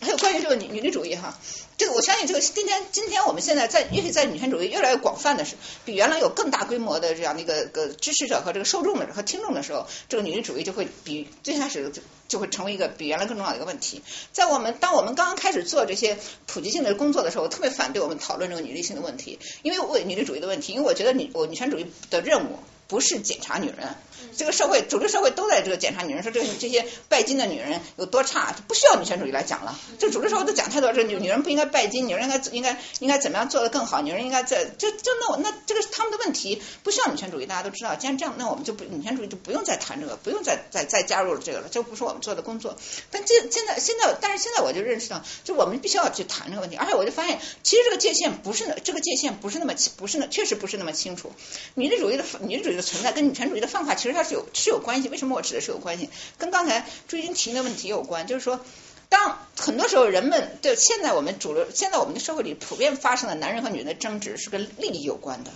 [0.00, 1.38] 还 有关于这个女女力主义哈。
[1.76, 5.56] 这个我相信，这个今天今天我们现在在，尤其在女权主义越来越广泛的是，
[5.86, 14.02] 比原来有更大规模的这样的一个个支持者和这个受众的和听众的时候，这个女力主义就会比最开始就就会成为一个比原来更重要的一个问题。
[14.32, 22.58] 在我们当我们刚刚开始做这些普及性的工作的时候，我特别反对我们讨论这个女力性的问题，因为我女力主义的问题，因为我觉得女我女权主义的任务
[22.88, 23.96] 不是检查女人。
[24.36, 29.78] 这个社会，主流社会都在这个检查女人，说这个这些拜金的女人有多差，就不需要女权主义来讲了。
[29.98, 37.94] 就主流社会都讲太多，这女女人不应该拜金，女人应该应该应该怎么样做得更好，女人应该在就就那我那这个他们的问题，不需要女权主义，大家都知道。
[37.94, 42.76] 既然这样，那我们就不女权主义就不用再谈这个，不用再再再加入这个了，这不是我们做的工作。
[43.10, 51.32] 但这现在现在，但是现在我就认识到，就我们必须要去谈这个问题，而且我就发现，其实这个界限不是那这个界限不是那么不是那确实不是那么清楚。
[51.74, 55.02] 女的主义的女力主义的存在跟女权主义的方法其实它是有是有关。
[55.02, 56.08] 系为什么我指的是有关系？
[56.38, 58.60] 跟刚才朱军提的问题有关，就是说，
[59.08, 65.50] 当很多时候人们对现在我们主流，现在我们的社会里普遍发生的男人和女人的争执是跟利益有关的，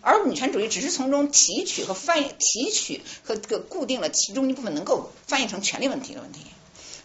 [0.00, 6.40] 而女权主义只是从中提取和翻译、提取和个固定了其中一部分能够翻译成权利问题的问题。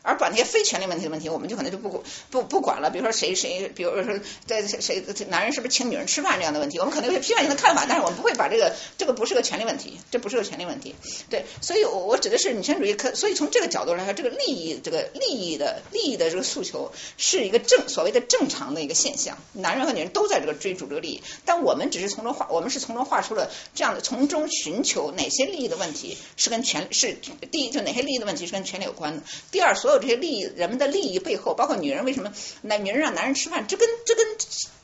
[0.04, 2.92] 而把那些非权利问题的问题，我们就可能就不不不管了。
[2.92, 10.94] 比如说谁谁，比如说在谁谁男人是不是请女人吃饭这样的问题，我们可能有些批判性的看法，但是我们不会把这个这个不是个权利问题，这不是个权利问题。
[11.30, 27.18] 对，所以我我指的是女权主义，可所以从这个角度来说，这个利益这个利益的利益的这个诉求是一个正所谓的正常的一个现象，男人和女人都在这个追逐这个利益，但我们只是从中画，我们是从中画出了这样的从中寻求哪些利益的问题是跟权是
[27.52, 34.26] 第一就哪些利益的问题是跟权利有关的，第二所有这些利益人们的利益背后，包括女人为什么男女人让男人吃饭，这跟这跟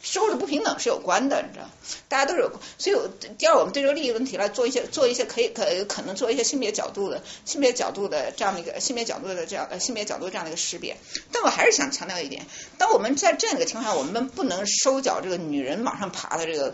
[0.01, 1.69] 收入的不平等是有关的，你知道？
[2.07, 2.97] 大家都是有，所以
[3.37, 10.97] 第二，我们对这个利益问题来做一些做一些可以可可能做一些性别角度的性别角度的这样的一个性别角度的这样呃性别角度这样的一个识别。
[11.31, 12.45] 但我还是想强调一点，
[12.77, 16.73] 当我们在这样一个情况下，我们不能收缴这个女人往上爬的这个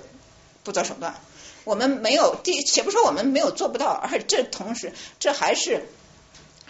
[0.63, 1.15] 不择手段。
[1.63, 5.87] 我们没有第，且不说我们没有做不到，而且这同时这还是。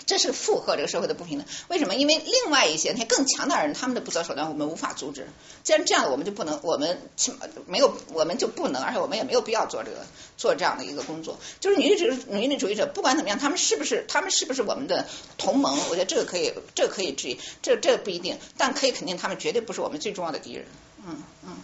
[0.06, 1.96] 这是附和这个社会的不平等，为什么？
[1.96, 5.28] 因为另外一些那些更强大的人，他们的不择手段，我们无法阻止。
[5.64, 10.06] 既然这样，我们就不能，我们起码没有，我们就不能，而且我们也没有必要做这个
[10.38, 11.38] 做这样的一个工作。
[11.60, 15.08] 就是女力主女力主义者，不管怎么样，他们是不是他们是不是我们的
[15.38, 15.78] 同盟？
[15.90, 20.66] 我觉得这个可以，这个可以质疑，这这不一定，但可以肯定，他们绝对不是我们最重要的敌人。
[21.08, 21.58] 嗯嗯。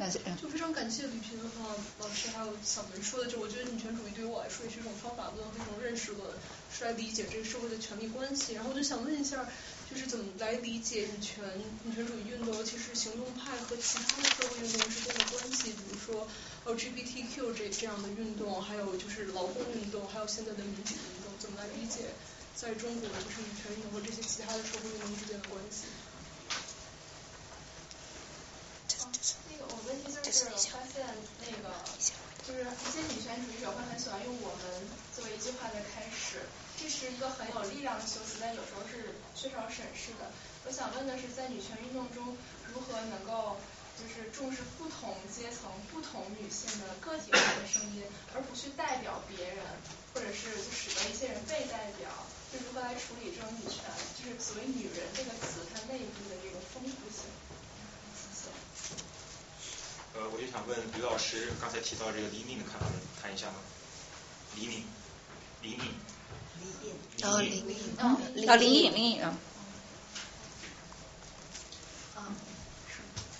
[0.00, 6.30] 那是就非常感谢吕平啊老师还有小文说的，就我觉得女权主义对于我来说也是一种方法论和一种认识论，
[6.72, 8.54] 是来理解这个社会的权力关系。
[8.54, 9.44] 然后我就想问一下，
[9.90, 11.42] 就是怎么来理解女权
[11.82, 16.28] 女权主义运动，尤其是行动派和其他的社会运动之间的关系，比如说
[16.66, 22.14] LGBTQ 这这样的运动，还有就是劳工运动，还有现在的民主运动，怎么来理解
[22.54, 25.86] 在中国就是女权运动和这些其他的社会运动之间的关系？
[29.50, 31.00] 那个我问题就是我发现
[31.40, 31.72] 那个
[32.44, 34.64] 就是一些女权主义者会很喜欢用我们
[35.16, 35.80] 作为一句话的。
[35.92, 36.44] 开始，
[36.76, 38.04] 这是一个很有力量的。
[38.04, 40.28] 修辞，但有时候是缺少审视的。
[40.64, 41.16] 我想问的。
[41.16, 42.36] 是，在女权运动中，
[42.68, 43.56] 如何能够
[43.96, 46.92] 就是重视不同阶层、不同女性的。
[47.00, 47.64] 个体化的。
[47.68, 48.04] 声音，
[48.34, 49.64] 而不去代表别人，
[50.12, 52.08] 或者是就使得一些人被代表，
[52.52, 53.84] 就如何来处理这种女权，
[54.16, 56.36] 就是所谓“女人”这个词它内部的。
[56.44, 57.24] 这个丰富性。
[60.32, 63.54] 我就想问吕老师，刚才提到这个李敏的看法，能谈一下吗？
[64.56, 64.82] 黎明，
[65.62, 65.94] 黎明，
[66.58, 69.22] 黎明，哦，黎明，哦，林颖，林颖，
[72.16, 72.34] 嗯，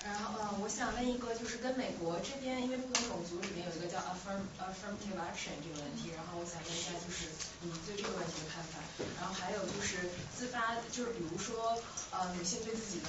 [0.05, 7.27] 然后呃，我想问一个，就是跟美国这边，因为不同种族里面有一个叫 affirm affirmative action 这个问题，然后我想问一下，就是
[7.63, 8.79] 你对这个问题的看法。
[9.19, 11.83] 然后还有就是自发，就是比如说
[12.13, 13.09] 呃，女性对自己的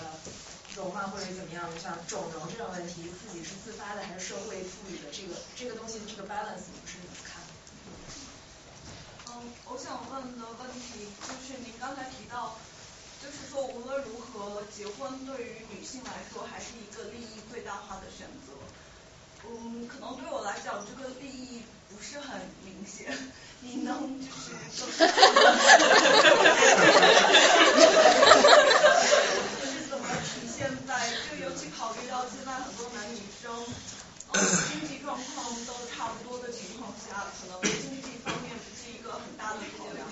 [0.79, 5.11] 容貌或者怎么样的，像整容这种问题，自己是自发的还是社会赋予的？
[5.11, 7.43] 这个这个东西这个 balance 你们是怎么看？
[9.35, 12.55] 嗯，我想问的问题就是您刚才提到。
[13.21, 18.53] 就是说，无论如何，结婚对于女性来说还是一个利益最大化的选择。
[19.45, 23.11] 嗯，可能对我来讲，这个利益不是很明显。
[23.59, 24.87] 你能就是更
[29.59, 31.11] 就是怎么体现在？
[31.37, 31.51] 就
[32.03, 33.51] 遇到现在很多男女生，
[34.31, 34.37] 嗯，
[34.71, 40.07] 经济状况都差不多的情况下，可能经济方面不是一个很大的考量。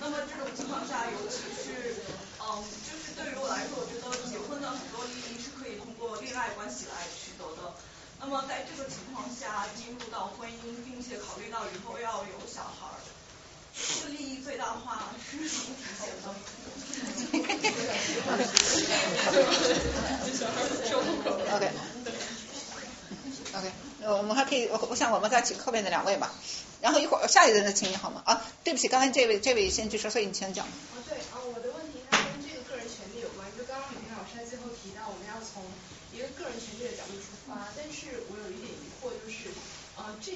[0.00, 2.02] 那么这种情况下，尤其是。
[2.42, 7.72] 嗯，就是对于我来说，我觉得结婚的很多利益是可以通过恋爱关系来取得的。
[8.18, 12.98] 那么在这个情况下进入到婚姻，并且考虑到以后要有小孩儿，
[14.02, 16.34] 这利益最大化是什么体现的
[21.56, 21.70] ？OK。
[23.54, 23.66] OK，
[24.18, 26.32] 我们还可以，我我想我们再请后面的两位吧。
[26.80, 28.22] 然后一会儿下一个人的请你好吗？
[28.24, 30.66] 啊，对不起，刚才这位这位先举手，所以你先讲。
[30.66, 33.46] 啊，对，啊，我的问题它跟这个个人权利有关。
[33.56, 35.62] 就刚刚李平老师在最后提到，我们要从
[36.10, 39.54] 一个个人权利的角度出发，但是我有一点疑惑，就是
[39.94, 40.32] 呃，这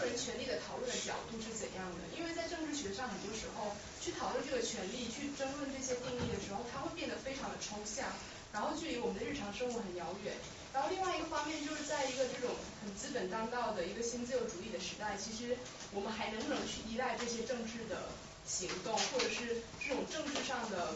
[0.00, 2.08] 个人权利的讨论的角度是怎样的？
[2.16, 8.08] 因为在政治学上，很多时候去讨论这个权利、去争论这些定义的时候，它会变得非常的抽象，
[8.50, 10.32] 然后距离我们的日常生活很遥远。
[10.72, 15.58] 然后另外一个方面，就是在一个这种很资本当道的一个新自由主义的时代，其实
[15.92, 18.08] 我们还能不能去依赖这些政治的
[18.46, 20.94] 行动，或者是这种政治上的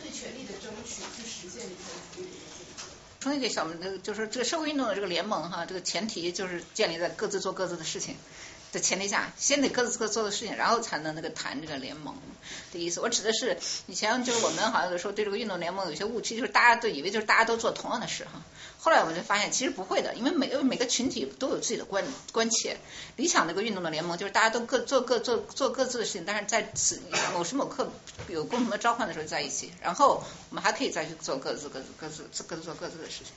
[0.00, 1.84] 对权利的争取，去实现女权
[2.14, 2.30] 主义
[3.20, 8.16] 重新给小们，就是这个社会运动的这个联盟哈，这个前提就是建立在各自做各自的事情。
[8.72, 12.14] 的前提下，先得各自各做的事情，然后才能那个谈这个联盟
[12.72, 13.00] 的意思。
[13.00, 18.42] 我指的是以前就是我们好像有时候对这个运动联盟有些误区，就是大家都以为就是大家都做同样的事哈。
[18.78, 22.78] 后来我们就发现其实不会的，因为每个每个群体都有自己的关关切。
[23.16, 27.00] 理想那个运动的联盟就是大家都各做各做做各自的事情，但是在此
[27.34, 27.90] 某时某刻
[28.28, 33.34] 有共同的召唤的时候在一起，然后我们还可以再去做各自各自各自各自做各自的事情。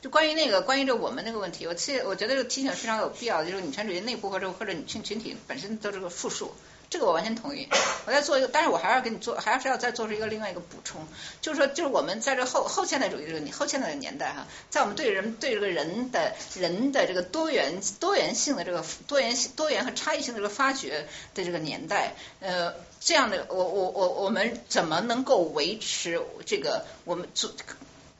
[0.00, 6.52] 就关于那个关于这我们那个问题，我其实我觉得这个提醒非常有必要，就是女权主义内部或者或者女性群体本身都是个复数，
[6.88, 7.68] 这个我完全同意。
[8.06, 11.06] 我再做一个，但是我还要给你做，还是要再做出一个另外一个补充，
[11.42, 27.50] 就是说，就是我们在这后后现代主义这个后现代的年代哈，在我们对人对这个人的人的这个多元多元性的这个多元多元和差异性的这个发掘的这个年代，呃，这样的我我我我们怎么能够维持这个我们做？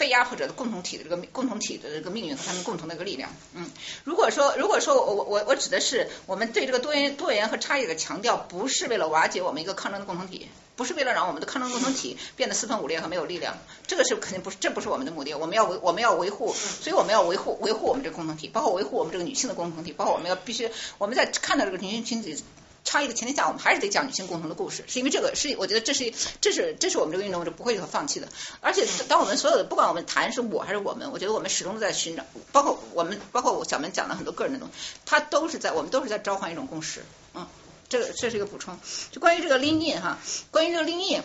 [0.01, 3.71] 被压迫者的共同体的这个共同体的这个命运和他们共同的一个力量，嗯，
[4.03, 15.35] 如果说如果说我我我指的是我们对这个多元多元和差异的强调，不是为了瓦解我们一个抗争的共同体，不是为了让我们的抗争共同体变得四分五裂和没有力量，这个是肯定不是，这不是我们的目的。
[15.35, 22.43] 我们要维我们要维护，所以我们要维护维护我们这个共同体，包括维护我们这个女性的共同体，包括我们要必须我们在看到这个女性群体。
[22.85, 28.29] 差异的前提下，我们还是得讲女性共同的故事，是因为这个是我觉得这是这是这是我们这个运动是不会放弃的。
[28.61, 34.75] 而且当我们所有的不管我们谈是我还是我们，我觉得我们始终都在寻找，包括我们包括我小门讲了很多个人的东西，
[35.07, 37.05] 他都是在我们都是在召唤一种共识。
[37.35, 37.47] 嗯，
[37.89, 38.79] 这个这是一个补充。
[39.11, 40.19] 就关于这个 lean in 哈，
[40.51, 41.23] 关于这个 lean in，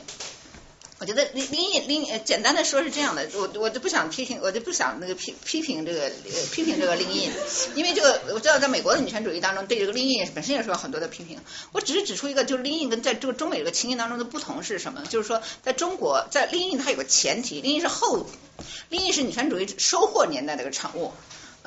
[0.97, 7.29] 我觉得林林印林呃简单的说是这样的，我我就不想批评，我就不想那个批批评这个呃批评这个林印，
[7.75, 11.39] 因为这个我知道在美国的女权主义当中对这个林印本身也是有很多的批评。
[11.73, 15.03] 我只是指出一个，就是林印跟在这个中美这个情形当中的不同是什么？
[15.09, 18.25] 就是说在中国，在林印它有个前提，林印是后，
[18.87, 21.11] 林印是女权主义收获年代的一个产物。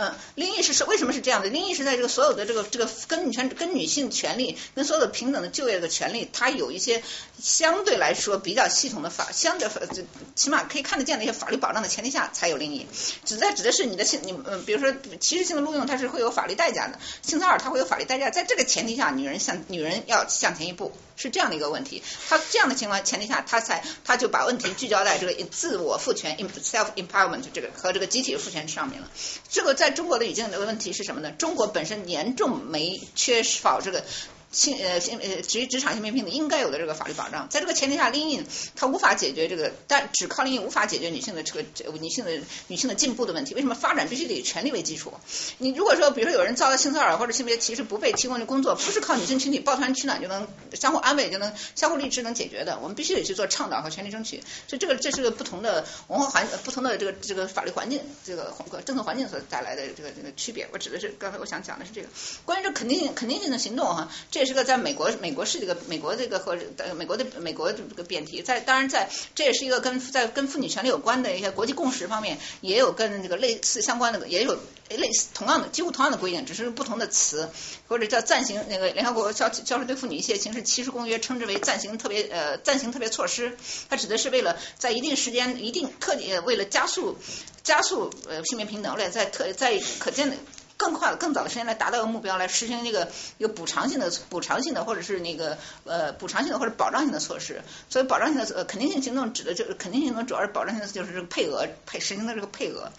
[0.01, 1.49] 嗯，林毅是是为什么是这样的？
[1.49, 7.03] 林毅是在这个所有的这个这个跟女权跟女性权利跟所有的平等的就业的权利，它有一些
[7.41, 10.05] 相对来说比较系统的法，相对这
[10.35, 12.87] 起码可以看得见的一些法律保障的前提下才有林毅。
[13.25, 22.03] 指在指的是你的性你嗯，比如说歧视性的录用，它是会有法律代价的；性骚扰它会有法律代价，在这个前提下，女人向女人要向前一步，是这样的一个问题。
[22.29, 29.09] 他这样的情况前提下，他才他就把问题聚焦在这个自我赋权 self empowerment 这个和这个集体赋权上面了。
[29.49, 31.31] 这个在中国的语境的问题是什么呢？
[31.33, 34.05] 中国本身严重没缺少这个。
[34.51, 38.47] 性呃性呃职职场性别平等应该有的这个法律保障，在这个前提下，林印
[38.77, 41.65] 它无法解决这个，但只靠林印无法解决女性的这个
[42.01, 43.55] 女性的女性的进步的问题。
[43.55, 45.13] 为什么发展必须得以权利为基础？
[45.59, 54.43] 你如果说比如说有人遭到性骚扰或者性别歧视不被提供的工作，不是靠女性群体抱团取暖就能相互安慰就能相互励志能解决的，我们必须得去做倡导和权利争取。
[54.67, 58.55] 所以这个这是个不同的文化环不同的这个这个法律环境这个
[58.87, 60.67] 政策环境所带来的这个这个区别。
[60.73, 62.09] 我指的是刚才我想讲的是这个
[62.45, 64.09] 关于这肯定肯定性的行动哈。
[64.31, 66.57] 这也是个在美国，美国是这个美国这个和
[66.97, 74.59] 美国的美国的这个辩题，在当然在这也是一个跟在跟妇女权利有关的一些国际共识方面，也有跟这个类似相关的，也有
[74.89, 77.49] 类似同样的几乎同样的规定，只是不同的词，
[77.89, 83.57] 或者叫暂行那个联合国消消除对妇女一些形式歧视公约称之为暂行特别呃暂行特别措施，
[83.91, 87.19] 它指的是为了在一定时间一定特点为了加速
[87.63, 90.37] 加速呃性别平等，为了在特在可见的。
[90.79, 97.61] 更快的、更早的时间来达到一个目标，来实行这个一个补偿性的、补偿性的，或者是那个呃补偿性的或者保障性的措施。
[97.91, 102.91] 所以保障性的呃肯定性行动指的就是肯定性行动，主要是保障性的就是这个配额配实行的这个配额。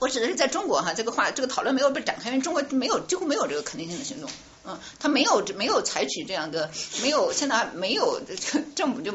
[0.00, 4.28] 我指的是在中国哈，这个话这个讨论没有被展开，因为中国没有几乎没有这个肯定性的行动。
[4.66, 6.70] 嗯，他没有没有采取这样的，
[7.02, 8.20] 没有现在没有
[8.74, 9.14] 政府就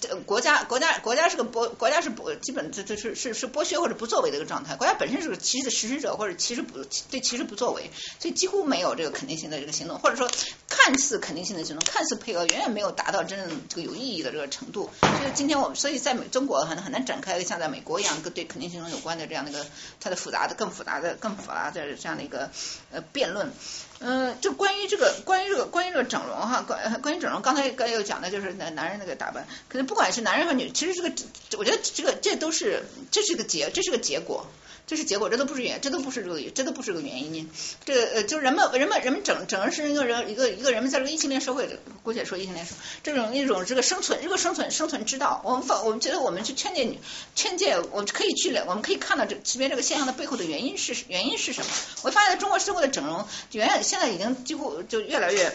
[0.00, 10.30] 这国家国家国家是个剥国家是剥基本这这是是是剥削或者不作为的一个状态，国家本身是个歧视实施者或者歧视不对歧视不作为，所以几乎没有这个肯定性的这个行动，或者说
[10.68, 14.88] 看似肯定性的行动，看似配合远远没有达到真正这个有意义的这个程度。
[15.00, 19.66] 所以今天我们所以在美中国很很难展开像在美国一样跟对肯定性有关的这样的一个
[20.00, 22.50] 它的复杂的更复杂的更复杂的这样的一个
[22.90, 23.52] 呃辩论。
[24.00, 31.10] 嗯，就关于这个，关于这个，关于这个整容哈，关关于整容，刚才刚才又讲的就是男男人那个打扮，可能不管是男人和女，其实这个，
[31.58, 34.46] 我觉得这个这都是这是个结，这是个结果。
[34.86, 37.50] 这是结果，这都不是原，这都不是这个，这都不是个原因。
[37.84, 45.40] 这呃，就是人们人们人们整整个是一个人一个一个人们在这个异性恋社会，姑且说异性恋社会，这种一种这个生存，这个生存生存之道。
[45.44, 47.00] 我们放，我们觉得我们去劝诫女，
[47.34, 51.70] 劝诫，我们可以去，我们可以看到这这边这个现象的背后的原因是原因是什么？
[52.02, 55.52] 我发现中国社会的整容，原现在已经几乎就越来越。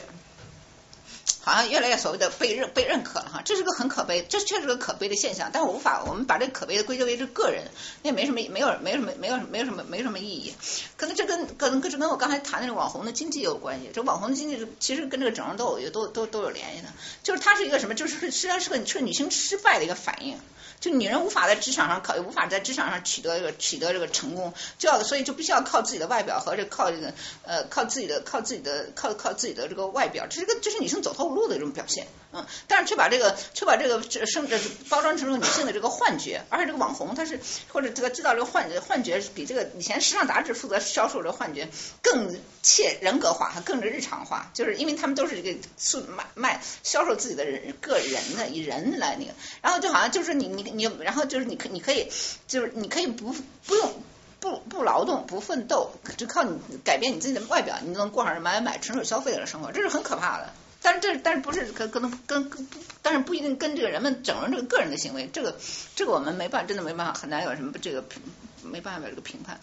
[1.43, 5.49] 好像越来越所谓的被认被认可了哈，这是个很可悲，这确实是个可悲的现象。
[5.51, 7.63] 但我无法，我们把这可悲的归结为这个人，
[8.03, 10.53] 那也没什么，没有没有什么没有没有什么没什么意义。
[10.97, 13.89] 可能这跟可能跟这跟我刚才谈的这个网红的经济有关系。
[13.93, 16.89] 这网红的经济其实跟这个整容都有都都都有联系的，
[17.23, 17.95] 就是它是一个什么？
[17.95, 20.37] 就是实际上是个是女性失败的一个反应。
[20.81, 27.13] 就女人无法在职场上考，无法在职场上取得这个取得这个成功，就要所以就必须要靠自己的外表和这靠这个
[27.43, 32.07] 呃靠自己的靠自己的靠靠自己的这个外表，这是个这是女性走投无路的一种表现。
[32.33, 37.39] 嗯，但是却把这个却把这个这生这包装成了女性的这个幻觉，而且这个网红他是
[37.73, 41.67] 或者这个制造这个幻觉幻觉比这个以前时尚杂志负责销售这幻觉
[42.01, 42.33] 更
[42.63, 52.09] 切人格化，还更日常化，就是因为他们都是这个塑卖卖销售自己的人个人的以人来那个，然后就好像就是你你你，然后就是你可你可以
[52.47, 53.35] 就是你可以不
[53.65, 53.93] 不用
[54.39, 60.51] 不不劳动不奋斗，只靠你改变你自己的外表，你就能过上买买买纯属消费的生活，这是很可怕的。
[60.83, 62.67] 但是这但是不是可可能跟跟
[63.03, 65.55] 但是不一定跟这个人们整容这个个人的行为，这个
[65.95, 68.03] 这个我们没办法，真的没办法，很难有什么这个
[68.63, 69.59] 没办法这个评判。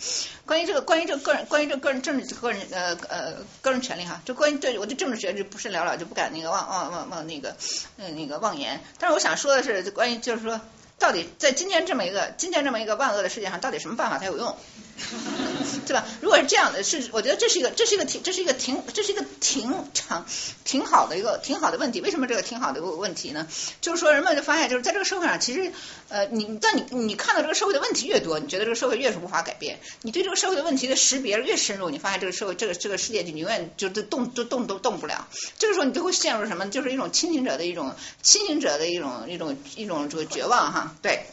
[0.47, 7.57] 关于这个关于这个个人关于这个个人政治个人呃呃个人权利哈，就关于对我对政治学就不甚了了，就不敢那个妄妄妄妄那个
[7.97, 8.81] 呃那个妄言。
[9.01, 10.61] 但是我想说的是，就关于就是说
[10.99, 14.57] 到底在今天这么一个今天这么一个万恶的世界上，到底什么办法才有用？
[15.87, 16.05] 对吧？
[16.20, 20.27] 如果是这样的，是我觉得这是一个这是一个挺这是一个挺这是一个挺长
[20.65, 22.01] 挺好的一个挺好的问题。
[22.01, 23.47] 为什么这个挺好的问题呢？
[23.81, 25.73] 就是说人们就发现，就是在这个社会上，其实
[26.09, 29.79] 呃，你但你你看到这个社会的问题越多，你觉得这个社会越是无法改变。
[30.03, 35.29] 你对这个社会的问题的识别越深入，你发现这个社会这个这个世界就永远就都动都动都动不了。
[35.59, 36.69] 这个时候你就会陷入什么？
[36.70, 40.88] 就是一种清醒者的一种清醒者的一种一种一种这个绝望哈。
[41.02, 41.27] 对。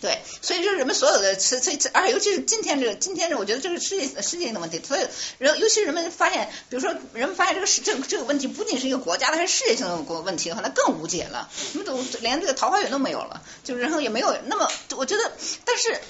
[0.00, 5.04] 对，所以就是人们所有的，所以而且尤其是今天这个，今天这，我觉得这个世界世界性的问题，所以
[5.38, 15.32] 人尤其是人们发现，比如说人们发现这个世这个这个问题不仅是一个国家，的，还是世界性的问题的话，那更无解了，你们都连这个桃花源都没有了，就然后也没有那么，我觉得，
[15.64, 16.00] 但是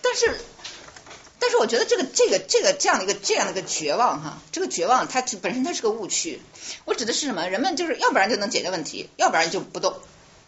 [0.00, 0.38] 但是
[1.40, 6.40] 但是我觉得这个这个这个这样的一个这样的一个绝望哈，这个绝望它本身它是个误区，
[6.84, 7.48] 我指的是什么？
[7.48, 9.96] 人们就是要不然就能解决问题，要不然就不动。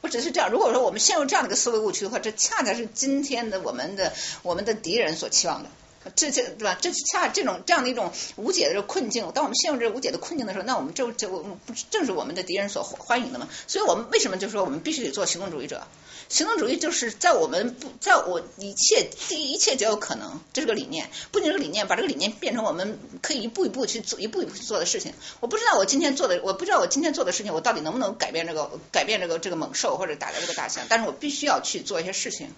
[0.03, 4.13] 我只是这样，如果说我们陷入这样的一个思维误区的话，这恰恰是今天的我们的
[4.43, 5.71] 我们的敌人所期望的。
[6.15, 6.79] 这这对吧？
[6.81, 13.49] 这恰这种这样的一种无解的困境，当我们陷入这无解的困境的时候，那我们就就不正是我们的敌人所欢迎的吗？
[13.67, 15.87] 所以我们为什么就说我们必须得做行动主义者？
[16.29, 21.09] 行动主义就是在我们不在我一切第一切皆有可能，这是个理念。
[21.31, 25.15] 不仅是理念，把这个理念变成我们可以一步一步去做，一步一步去做的事情。
[25.39, 30.85] 我不知道我今天做的，我不知道我今天做的事情，我到底能不能改变这个改变这个这个猛兽或者打掉这个大象？
[30.89, 32.51] 但是我必须要去做一些事情，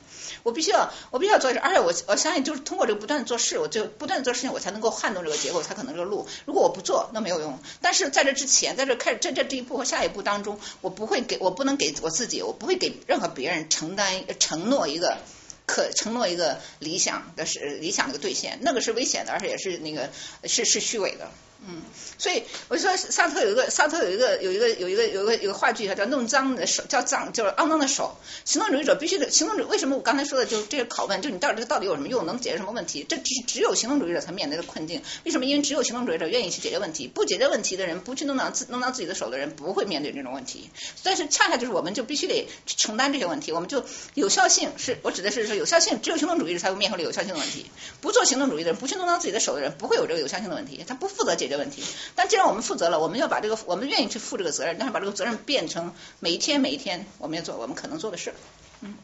[0.45, 6.27] 我必须要我必须要做一些，而且我我相信就是通过这个不断做是，我就不断的做事情，我才能够撼动这个结构，才可能这个路。
[6.45, 7.59] 如果我不做，那没有用。
[7.81, 14.25] 但是在这之前，在这开始这这这一步和下一步当中，我不会给我不能给我自己，我不会给任何别人承担。
[14.39, 15.19] 承诺一个
[15.67, 20.11] 可承诺一个理想的是理想的一个兑现，那个是危险的，而且也是那个
[20.45, 21.31] 是是虚伪的。
[21.67, 21.83] 嗯，
[22.19, 28.17] 所以我就说，萨特有一个萨特有一个有一个有一个有一个有个话剧，叫弄脏的手，叫脏就是肮脏的手。
[28.45, 33.05] 行动主义者必须得行动主为什么我刚才说的就是这个拷问，就你到底这个到底有什么用，能解决什么问题？
[33.09, 35.03] 这只只有行动主义者才面临的困境。
[35.25, 35.45] 为什么？
[35.45, 40.71] 因为只有行动主义者愿意去解决问题，不解决问题的人，不去弄脏自弄脏自己的手的人，不会面对这种问题。
[41.03, 47.67] 但是恰恰就是我们就必须得承担这些问题，我们就有效性是我指的是说有效性，只有行动主义者才会面临有效性的问题。
[48.01, 51.83] 不做行动主义的人，不去弄脏自己的手的人，不会有这个有效性的问题，他不负责解决问题。
[52.15, 58.35] 但既然我们负责了，我们要把这个，我们愿意去负这个责任，但是把这个责任变成每一天每一天我们要做我们可能做的事。
[58.81, 58.95] 嗯，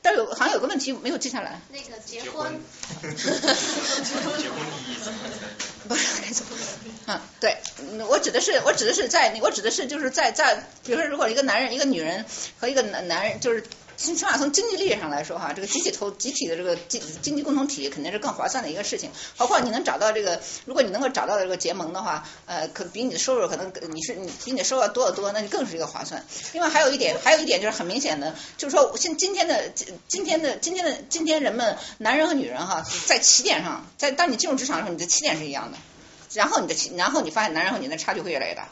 [0.00, 1.60] 但是有好像有个问题没有记下来。
[1.70, 2.58] 那个结婚。
[3.02, 5.18] 结婚意义怎么？
[5.88, 6.56] 不是该怎么？
[7.06, 7.58] 嗯，对，
[8.08, 12.24] 我指的是我指的是在我指的是就是在在，比如说如果一个男人一个女人
[12.58, 13.64] 和一个男男人就是。
[14.00, 19.10] 起码从经济利益上来说，哈，这个集体投集体的这个经经济共同体肯定是更划算的一个事情。
[19.36, 26.24] 包括你能找到这个，如果你能够找到这个结盟的话，呃，可比你的收入可能你是你比你的收入要多得多，那就更是一个划算。
[26.54, 29.70] 另外还有一点，还有一点就是很明显的，就是说现今天的
[30.08, 35.78] 今天的今天的今天人们男人和女人哈，在起点上，在当你进入职场的时候，你的起点是一样的，
[36.32, 38.68] 然后你的起，然后你发现男人和女人的差距会越来越大。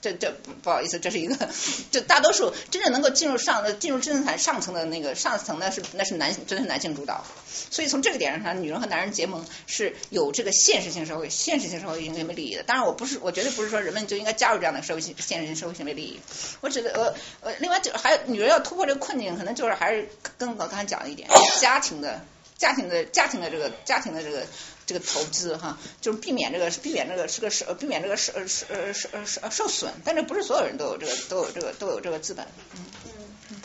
[0.00, 1.48] 这这不好意思，这是一个，
[1.90, 7.24] 就大多数真正能够进入上的进入金字塔上层的那个上层呢是那是男真的是男性主导，
[7.70, 12.62] 所以从这个点上看，女人和男人结盟是有这个现实性社会现实性社会行为利益的。
[12.62, 16.20] 当然我不是我绝对不是说人们就应该加入这样的社会性现实性社会行为利益，
[16.60, 20.08] 我觉得呃呃另外就还有女人要突破这个困境，可能就是还是
[20.38, 21.28] 跟我刚才讲的一点，
[21.60, 22.24] 家庭的
[22.56, 24.46] 家庭的家庭的这个家庭的这个。
[24.90, 32.44] 这个投资哈，就是避免这个避免这个是个受避免这个受受受受受损，但是不是所有人都有这个都有这个都有这个资本。
[32.74, 33.12] 嗯嗯
[33.50, 33.62] 嗯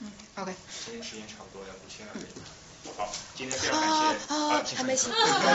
[0.00, 0.52] 嗯，OK。
[0.84, 2.12] 今天时间差不多要不签了。
[2.96, 5.10] 好，今天非常感谢啊，还没写。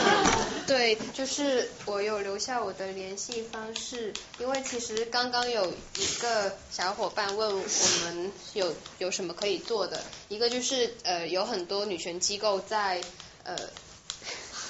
[0.66, 13.02] 对，就是我有留下我的联系方式，因为其实刚刚有一个小伙伴问我们有有什么可以做的，一个就是呃有很多女权机构在
[13.44, 13.58] 呃。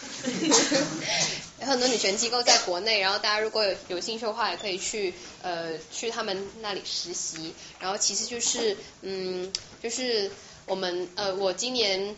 [1.61, 7.53] 有很多女权机构在国内，然后大家如果有兴趣的话，也可以去呃去他们那里实习。
[7.79, 9.51] 然后其实就是嗯，
[9.81, 10.31] 就是
[10.65, 12.15] 我们呃我今年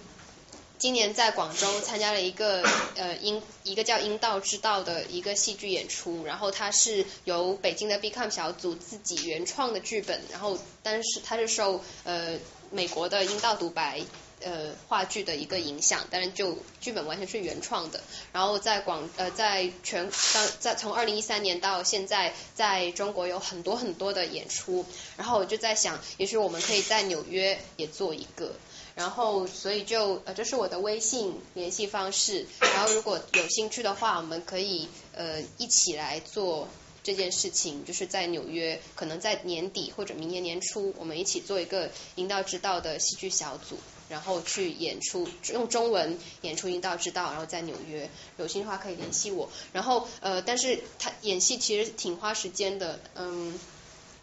[0.78, 2.64] 今年在广州参加了一个
[2.96, 12.38] 呃阴一个叫阴道之道的一个戏剧演出，然后它是由北京的 Become 小组自己原创的剧本，然后但是它是受呃
[12.72, 14.02] 美国的阴道独白。
[14.46, 18.00] 呃，话剧的一个影响，但是就剧本完全是原创的。
[18.32, 24.86] 然后在广呃，在全当在从二零一三年到现在，在中国有很多很多的演出。
[25.18, 28.54] 然后我就在想，也许我们可以在纽约也做一个。
[28.94, 32.46] 然后所以就呃，这是我的微信联系方式。
[32.60, 36.70] 然后如果有兴趣的话，我们可以呃一起来做
[37.04, 43.78] 这件事情，就是在纽约，可能在年底或者明年年初，我们一起做一个引导之道的戏剧小组，
[44.10, 49.50] 然后去演出，用中文演出阴道之道，然后在纽约，有兴趣的话可以联系我。
[49.74, 53.60] 然后呃，但是他演戏其实挺花时间的，嗯。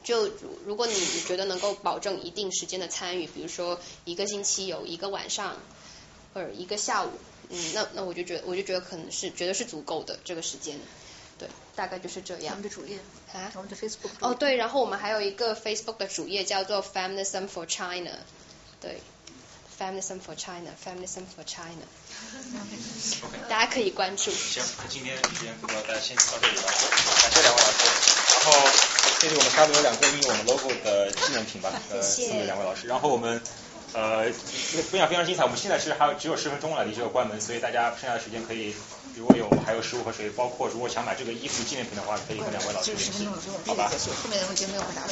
[0.05, 0.29] 就
[0.67, 0.95] 如果你
[1.29, 5.57] 觉得能够保证一定时间的参与，比如说一个星期有一个晚上
[6.35, 7.11] 或者一个下午，
[7.51, 10.77] 嗯，那那我就觉得我就觉得可能是觉得是足够的这个时间，
[11.39, 12.47] 对，大概就是这样。
[12.49, 12.99] 我们的主页
[13.33, 18.19] 啊，我们的 Facebook 哦对，然后我们还有一个 Facebook 的主页叫做 Feminism for China，
[18.81, 18.99] 对
[19.83, 21.83] ，Feminism for China，Feminism for China，
[23.49, 24.31] 大家可以关注。
[24.31, 27.79] 行，那今天时间不多，大家先到这里吧，感谢两位老师，
[28.45, 28.71] 然后。
[29.23, 32.89] 这里我们稍微有两个印有我们 logo 的纪念品吧，呃，送给两位老师。
[32.89, 33.41] 然后我们
[33.93, 34.25] 呃
[34.91, 38.75] 分享非常精彩，我们现在是还有只有十分钟了，离这个关门，所以大家剩下的时间可以，
[39.15, 43.29] 如果有还有食物和水，包括如果想买这个衣服纪念品的话，可以和两位老师联系，
[43.65, 43.89] 好吧？
[44.25, 45.11] 后面的问题没有回答上。